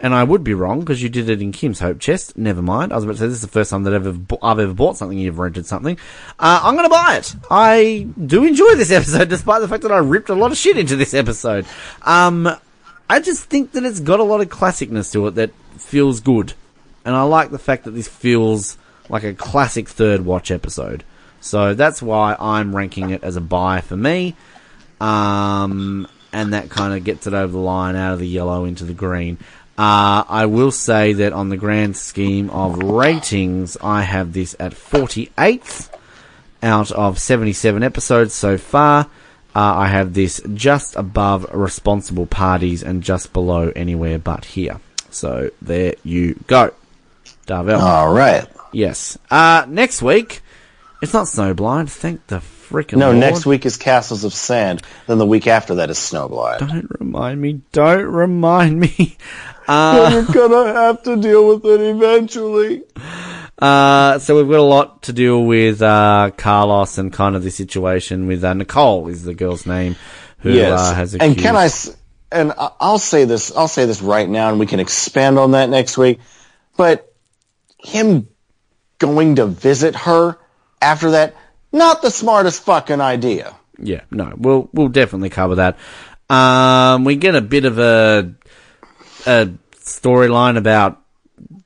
and 0.00 0.14
I 0.14 0.24
would 0.24 0.44
be 0.44 0.54
wrong 0.54 0.80
because 0.80 1.02
you 1.02 1.08
did 1.08 1.28
it 1.28 1.40
in 1.40 1.52
Kim's 1.52 1.80
Hope 1.80 1.98
Chest. 1.98 2.36
Never 2.36 2.62
mind. 2.62 2.92
I 2.92 2.96
was 2.96 3.04
about 3.04 3.14
to 3.14 3.18
say 3.20 3.26
this 3.26 3.36
is 3.36 3.42
the 3.42 3.48
first 3.48 3.70
time 3.70 3.84
that 3.84 3.94
I've 3.94 4.06
ever, 4.06 4.38
I've 4.42 4.58
ever 4.58 4.74
bought 4.74 4.96
something. 4.96 5.18
You've 5.18 5.38
rented 5.38 5.66
something. 5.66 5.96
Uh, 6.38 6.60
I'm 6.62 6.74
going 6.74 6.86
to 6.86 6.90
buy 6.90 7.16
it. 7.16 7.34
I 7.50 8.06
do 8.26 8.44
enjoy 8.44 8.74
this 8.74 8.90
episode, 8.92 9.28
despite 9.28 9.60
the 9.60 9.68
fact 9.68 9.82
that 9.82 9.92
I 9.92 9.98
ripped 9.98 10.28
a 10.28 10.34
lot 10.34 10.50
of 10.52 10.58
shit 10.58 10.76
into 10.76 10.96
this 10.96 11.14
episode. 11.14 11.66
Um, 12.02 12.48
I 13.08 13.20
just 13.20 13.44
think 13.44 13.72
that 13.72 13.84
it's 13.84 14.00
got 14.00 14.20
a 14.20 14.24
lot 14.24 14.40
of 14.40 14.48
classicness 14.48 15.12
to 15.12 15.26
it 15.28 15.32
that 15.32 15.52
feels 15.78 16.20
good, 16.20 16.54
and 17.04 17.14
I 17.14 17.22
like 17.22 17.50
the 17.50 17.58
fact 17.58 17.84
that 17.84 17.92
this 17.92 18.08
feels 18.08 18.78
like 19.08 19.24
a 19.24 19.34
classic 19.34 19.88
third 19.88 20.24
watch 20.24 20.50
episode. 20.50 21.04
So 21.40 21.74
that's 21.74 22.00
why 22.00 22.36
I'm 22.40 22.74
ranking 22.74 23.10
it 23.10 23.22
as 23.22 23.36
a 23.36 23.40
buy 23.40 23.82
for 23.82 23.96
me. 23.96 24.34
Um, 25.00 26.08
and 26.32 26.54
that 26.54 26.70
kind 26.70 26.94
of 26.94 27.04
gets 27.04 27.26
it 27.26 27.34
over 27.34 27.52
the 27.52 27.58
line 27.58 27.96
out 27.96 28.14
of 28.14 28.18
the 28.18 28.26
yellow 28.26 28.64
into 28.64 28.84
the 28.84 28.94
green. 28.94 29.38
Uh, 29.76 30.22
I 30.28 30.46
will 30.46 30.70
say 30.70 31.14
that 31.14 31.32
on 31.32 31.48
the 31.48 31.56
grand 31.56 31.96
scheme 31.96 32.48
of 32.50 32.78
ratings, 32.78 33.76
I 33.82 34.02
have 34.02 34.32
this 34.32 34.54
at 34.60 34.72
48th 34.72 35.90
out 36.62 36.92
of 36.92 37.18
77 37.18 37.82
episodes 37.82 38.34
so 38.34 38.56
far. 38.56 39.06
Uh, 39.56 39.60
I 39.60 39.86
have 39.88 40.14
this 40.14 40.40
just 40.54 40.94
above 40.96 41.46
responsible 41.52 42.26
parties 42.26 42.82
and 42.82 43.02
just 43.02 43.32
below 43.32 43.72
anywhere 43.74 44.18
but 44.18 44.44
here. 44.44 44.80
So 45.10 45.50
there 45.62 45.94
you 46.04 46.34
go. 46.46 46.72
Darvell. 47.46 47.80
All 47.80 48.12
right. 48.12 48.46
Yes. 48.72 49.18
Uh, 49.30 49.64
next 49.68 50.02
week, 50.02 50.40
it's 51.02 51.12
not 51.12 51.26
Snowblind. 51.26 51.88
Thank 51.90 52.26
the 52.28 52.36
freaking 52.38 52.96
No, 52.96 53.08
Lord. 53.08 53.18
next 53.18 53.46
week 53.46 53.66
is 53.66 53.76
Castles 53.76 54.24
of 54.24 54.32
Sand. 54.34 54.82
Then 55.06 55.18
the 55.18 55.26
week 55.26 55.46
after 55.46 55.76
that 55.76 55.90
is 55.90 55.98
Snowblind. 55.98 56.58
Don't 56.60 56.90
remind 56.98 57.40
me. 57.40 57.60
Don't 57.72 58.06
remind 58.06 58.80
me. 58.80 59.16
Uh, 59.66 60.10
You're 60.12 60.48
gonna 60.48 60.72
have 60.72 61.02
to 61.04 61.16
deal 61.16 61.48
with 61.48 61.64
it 61.64 61.80
eventually. 61.80 62.82
uh, 63.58 64.18
so 64.18 64.36
we've 64.36 64.48
got 64.48 64.58
a 64.60 64.62
lot 64.62 65.02
to 65.04 65.12
deal 65.12 65.44
with 65.44 65.80
uh, 65.82 66.30
Carlos 66.36 66.98
and 66.98 67.12
kind 67.12 67.36
of 67.36 67.42
the 67.42 67.50
situation 67.50 68.26
with 68.26 68.44
uh, 68.44 68.52
Nicole 68.54 69.08
is 69.08 69.22
the 69.24 69.34
girl's 69.34 69.66
name 69.66 69.96
who 70.38 70.52
Yes. 70.52 70.78
uh, 70.80 70.94
has 70.94 71.14
accused. 71.14 71.36
and 71.36 71.42
can 71.42 71.56
I? 71.56 71.64
s- 71.66 71.96
And 72.32 72.52
I- 72.58 72.70
I'll 72.80 72.98
say 72.98 73.24
this. 73.24 73.54
I'll 73.56 73.68
say 73.68 73.86
this 73.86 74.02
right 74.02 74.28
now, 74.28 74.48
and 74.50 74.58
we 74.58 74.66
can 74.66 74.80
expand 74.80 75.38
on 75.38 75.52
that 75.52 75.70
next 75.70 75.96
week. 75.96 76.18
But 76.76 77.12
him 77.78 78.28
going 78.98 79.36
to 79.36 79.46
visit 79.46 79.94
her 79.94 80.36
after 80.82 81.12
that, 81.12 81.34
not 81.72 82.02
the 82.02 82.10
smartest 82.10 82.62
fucking 82.64 83.00
idea. 83.00 83.54
Yeah, 83.78 84.00
no, 84.10 84.32
we'll 84.36 84.68
we'll 84.72 84.88
definitely 84.88 85.30
cover 85.30 85.54
that. 85.56 85.76
Um, 86.28 87.04
we 87.04 87.16
get 87.16 87.34
a 87.34 87.40
bit 87.40 87.64
of 87.66 87.78
a 87.78 88.34
a 89.26 89.50
storyline 89.76 90.56
about 90.56 91.00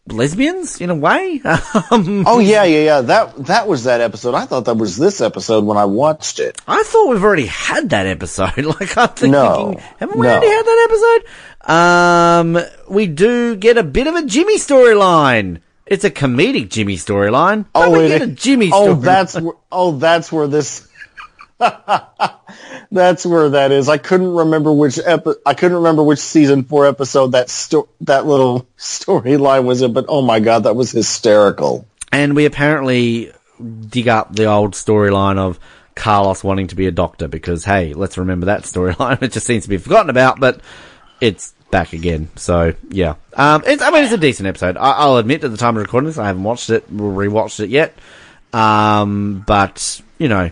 lesbians 0.06 0.80
in 0.80 0.90
a 0.90 0.94
way. 0.94 1.40
um, 1.90 2.24
Oh 2.26 2.38
yeah, 2.38 2.64
yeah, 2.64 2.84
yeah. 2.84 3.00
That 3.02 3.36
that 3.46 3.68
was 3.68 3.84
that 3.84 4.00
episode. 4.00 4.34
I 4.34 4.46
thought 4.46 4.64
that 4.64 4.76
was 4.76 4.96
this 4.96 5.20
episode 5.20 5.64
when 5.64 5.76
I 5.76 5.84
watched 5.84 6.40
it. 6.40 6.61
I 6.66 6.82
thought 6.82 7.11
we've 7.11 7.22
already 7.22 7.46
had 7.46 7.90
that 7.90 8.06
episode. 8.06 8.52
Like 8.80 8.96
I'm 8.96 9.09
thinking, 9.11 9.32
No, 9.32 9.76
haven't 9.98 10.18
we 10.18 10.26
no. 10.26 10.32
already 10.32 10.48
had 10.48 10.64
that 10.64 10.88
episode? 10.90 11.70
Um, 11.70 12.59
we 12.88 13.06
do 13.06 13.56
get 13.56 13.76
a 13.76 13.82
bit 13.82 14.06
of 14.06 14.14
a 14.14 14.24
Jimmy 14.24 14.56
storyline. 14.56 15.61
It's 15.86 16.04
a 16.04 16.11
comedic 16.11 16.68
Jimmy 16.70 16.96
storyline. 16.96 17.66
But 17.72 17.90
we 17.92 18.09
get 18.09 18.22
a 18.22 18.26
Jimmy. 18.26 18.70
Oh, 18.72 18.94
storyline. 18.96 19.02
that's 19.02 19.40
where, 19.40 19.54
oh, 19.72 19.92
that's 19.98 20.32
where 20.32 20.46
this. 20.46 20.88
that's 22.90 23.26
where 23.26 23.48
that 23.50 23.72
is. 23.72 23.88
I 23.88 23.98
couldn't 23.98 24.32
remember 24.32 24.72
which 24.72 24.98
epi- 25.04 25.34
I 25.44 25.54
couldn't 25.54 25.78
remember 25.78 26.02
which 26.02 26.18
season 26.18 26.64
four 26.64 26.86
episode 26.86 27.32
that 27.32 27.50
sto- 27.50 27.88
that 28.02 28.26
little 28.26 28.66
storyline 28.78 29.64
was 29.64 29.82
in. 29.82 29.92
But 29.92 30.06
oh 30.09 30.22
my 30.22 30.40
god, 30.40 30.64
that 30.64 30.76
was 30.76 30.90
hysterical. 30.92 31.86
and 32.12 32.34
we 32.34 32.44
apparently 32.44 33.32
dig 33.88 34.09
up 34.09 34.34
the 34.34 34.44
old 34.46 34.72
storyline 34.74 35.36
of 35.38 35.59
Carlos 35.96 36.44
wanting 36.44 36.68
to 36.68 36.76
be 36.76 36.86
a 36.86 36.92
doctor 36.92 37.26
because 37.28 37.64
hey, 37.64 37.92
let's 37.94 38.16
remember 38.18 38.46
that 38.46 38.62
storyline. 38.62 39.20
It 39.22 39.32
just 39.32 39.46
seems 39.46 39.64
to 39.64 39.68
be 39.68 39.78
forgotten 39.78 40.11
about, 40.11 40.38
but 40.40 40.61
it's 41.20 41.54
back 41.70 41.92
again. 41.92 42.30
So 42.36 42.74
yeah, 42.88 43.16
um, 43.34 43.62
it's 43.66 43.82
I 43.82 43.90
mean 43.90 44.04
it's 44.04 44.12
a 44.12 44.16
decent 44.18 44.46
episode. 44.46 44.76
I, 44.76 44.92
I'll 44.92 45.16
admit 45.16 45.42
at 45.44 45.50
the 45.50 45.56
time 45.56 45.76
of 45.76 45.82
recording 45.82 46.06
this, 46.06 46.16
I 46.18 46.28
haven't 46.28 46.44
watched 46.44 46.70
it, 46.70 46.88
rewatched 46.96 47.61
it 47.61 47.68
yet. 47.70 47.94
Um, 48.52 49.44
but 49.46 50.00
you 50.18 50.28
know, 50.28 50.50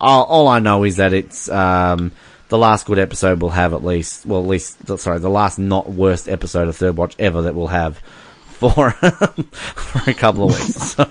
all, 0.00 0.24
all 0.24 0.48
I 0.48 0.58
know 0.58 0.84
is 0.84 0.96
that 0.96 1.12
it's 1.12 1.48
um, 1.48 2.12
the 2.48 2.58
last 2.58 2.86
good 2.86 2.98
episode 2.98 3.40
we'll 3.40 3.50
have 3.50 3.72
at 3.72 3.84
least. 3.84 4.26
Well, 4.26 4.40
at 4.40 4.48
least 4.48 4.98
sorry, 4.98 5.18
the 5.18 5.30
last 5.30 5.58
not 5.58 5.90
worst 5.90 6.28
episode 6.28 6.68
of 6.68 6.76
Third 6.76 6.96
Watch 6.96 7.14
ever 7.18 7.42
that 7.42 7.54
we'll 7.54 7.68
have 7.68 7.98
for 8.46 8.90
for 8.92 10.10
a 10.10 10.14
couple 10.14 10.44
of 10.44 10.58
weeks. 10.58 10.94
So, 10.94 11.10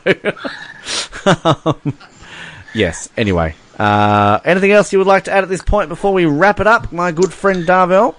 um, 1.65 1.97
yes. 2.73 3.09
Anyway, 3.17 3.55
uh, 3.77 4.39
anything 4.43 4.71
else 4.71 4.91
you 4.91 4.99
would 4.99 5.07
like 5.07 5.23
to 5.25 5.31
add 5.31 5.43
at 5.43 5.49
this 5.49 5.61
point 5.61 5.89
before 5.89 6.13
we 6.13 6.25
wrap 6.25 6.59
it 6.59 6.67
up, 6.67 6.91
my 6.91 7.11
good 7.11 7.33
friend 7.33 7.65
Darvell? 7.65 8.15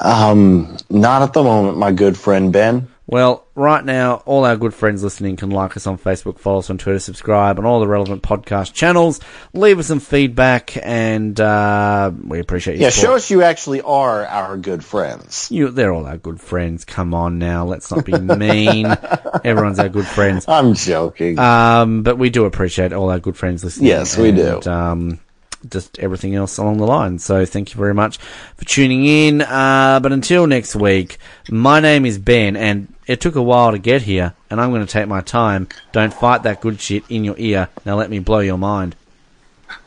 Um, 0.00 0.76
not 0.90 1.22
at 1.22 1.32
the 1.32 1.42
moment, 1.42 1.76
my 1.78 1.92
good 1.92 2.16
friend 2.16 2.52
Ben. 2.52 2.88
Well, 3.12 3.44
right 3.54 3.84
now, 3.84 4.22
all 4.24 4.46
our 4.46 4.56
good 4.56 4.72
friends 4.72 5.04
listening 5.04 5.36
can 5.36 5.50
like 5.50 5.76
us 5.76 5.86
on 5.86 5.98
Facebook, 5.98 6.38
follow 6.38 6.60
us 6.60 6.70
on 6.70 6.78
Twitter, 6.78 6.98
subscribe 6.98 7.58
on 7.58 7.66
all 7.66 7.78
the 7.78 7.86
relevant 7.86 8.22
podcast 8.22 8.72
channels, 8.72 9.20
leave 9.52 9.78
us 9.78 9.88
some 9.88 10.00
feedback, 10.00 10.78
and 10.82 11.38
uh, 11.38 12.10
we 12.24 12.40
appreciate 12.40 12.76
you. 12.78 12.80
Yeah, 12.84 12.88
support. 12.88 13.10
show 13.10 13.14
us 13.16 13.30
you 13.30 13.42
actually 13.42 13.82
are 13.82 14.24
our 14.24 14.56
good 14.56 14.82
friends. 14.82 15.50
You, 15.50 15.68
they're 15.68 15.92
all 15.92 16.06
our 16.06 16.16
good 16.16 16.40
friends. 16.40 16.86
Come 16.86 17.12
on 17.12 17.38
now, 17.38 17.66
let's 17.66 17.90
not 17.90 18.06
be 18.06 18.18
mean. 18.18 18.86
Everyone's 19.44 19.78
our 19.78 19.90
good 19.90 20.06
friends. 20.06 20.46
I'm 20.48 20.72
joking. 20.72 21.38
Um, 21.38 22.04
but 22.04 22.16
we 22.16 22.30
do 22.30 22.46
appreciate 22.46 22.94
all 22.94 23.10
our 23.10 23.20
good 23.20 23.36
friends 23.36 23.62
listening. 23.62 23.88
Yes, 23.88 24.16
we 24.16 24.32
do. 24.32 24.62
Um, 24.62 25.20
just 25.68 25.98
everything 25.98 26.34
else 26.34 26.58
along 26.58 26.78
the 26.78 26.86
line. 26.86 27.18
So 27.18 27.44
thank 27.44 27.72
you 27.72 27.78
very 27.78 27.94
much 27.94 28.18
for 28.56 28.64
tuning 28.64 29.04
in. 29.04 29.42
Uh, 29.42 30.00
but 30.02 30.12
until 30.12 30.46
next 30.46 30.74
week, 30.74 31.18
my 31.50 31.80
name 31.80 32.06
is 32.06 32.18
Ben, 32.18 32.56
and 32.56 32.92
it 33.06 33.20
took 33.20 33.34
a 33.34 33.42
while 33.42 33.72
to 33.72 33.78
get 33.78 34.02
here, 34.02 34.34
and 34.50 34.60
I'm 34.60 34.70
going 34.70 34.86
to 34.86 34.92
take 34.92 35.08
my 35.08 35.20
time. 35.20 35.68
Don't 35.92 36.14
fight 36.14 36.44
that 36.44 36.60
good 36.60 36.80
shit 36.80 37.04
in 37.08 37.24
your 37.24 37.36
ear. 37.38 37.68
Now 37.84 37.96
let 37.96 38.10
me 38.10 38.18
blow 38.18 38.40
your 38.40 38.58
mind. 38.58 38.96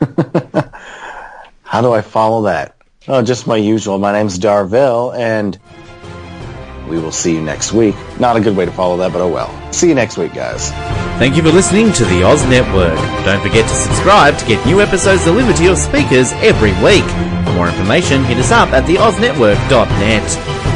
How 1.62 1.80
do 1.80 1.92
I 1.92 2.00
follow 2.02 2.42
that? 2.42 2.76
Oh, 3.08 3.22
just 3.22 3.46
my 3.46 3.56
usual. 3.56 3.98
My 3.98 4.12
name's 4.12 4.38
Darvell, 4.38 5.16
and 5.16 5.58
we 6.88 6.98
will 6.98 7.12
see 7.12 7.34
you 7.34 7.40
next 7.42 7.72
week. 7.72 7.94
Not 8.20 8.36
a 8.36 8.40
good 8.40 8.56
way 8.56 8.64
to 8.64 8.70
follow 8.72 8.96
that, 8.98 9.12
but 9.12 9.20
oh 9.20 9.28
well. 9.28 9.72
See 9.72 9.88
you 9.88 9.94
next 9.94 10.16
week, 10.16 10.34
guys. 10.34 10.70
Thank 11.18 11.36
you 11.36 11.42
for 11.42 11.50
listening 11.50 11.92
to 11.94 12.04
the 12.04 12.22
Oz 12.22 12.44
Network. 12.46 12.96
Don't 13.24 13.42
forget 13.42 13.68
to 13.68 13.74
subscribe 13.74 14.36
to 14.38 14.46
get 14.46 14.64
new 14.66 14.80
episodes 14.80 15.24
delivered 15.24 15.56
to 15.56 15.64
your 15.64 15.76
speakers 15.76 16.32
every 16.34 16.72
week. 16.84 17.04
For 17.46 17.52
more 17.54 17.68
information, 17.68 18.24
hit 18.24 18.38
us 18.38 18.52
up 18.52 18.70
at 18.70 18.84
theoznetwork.net. 18.84 20.75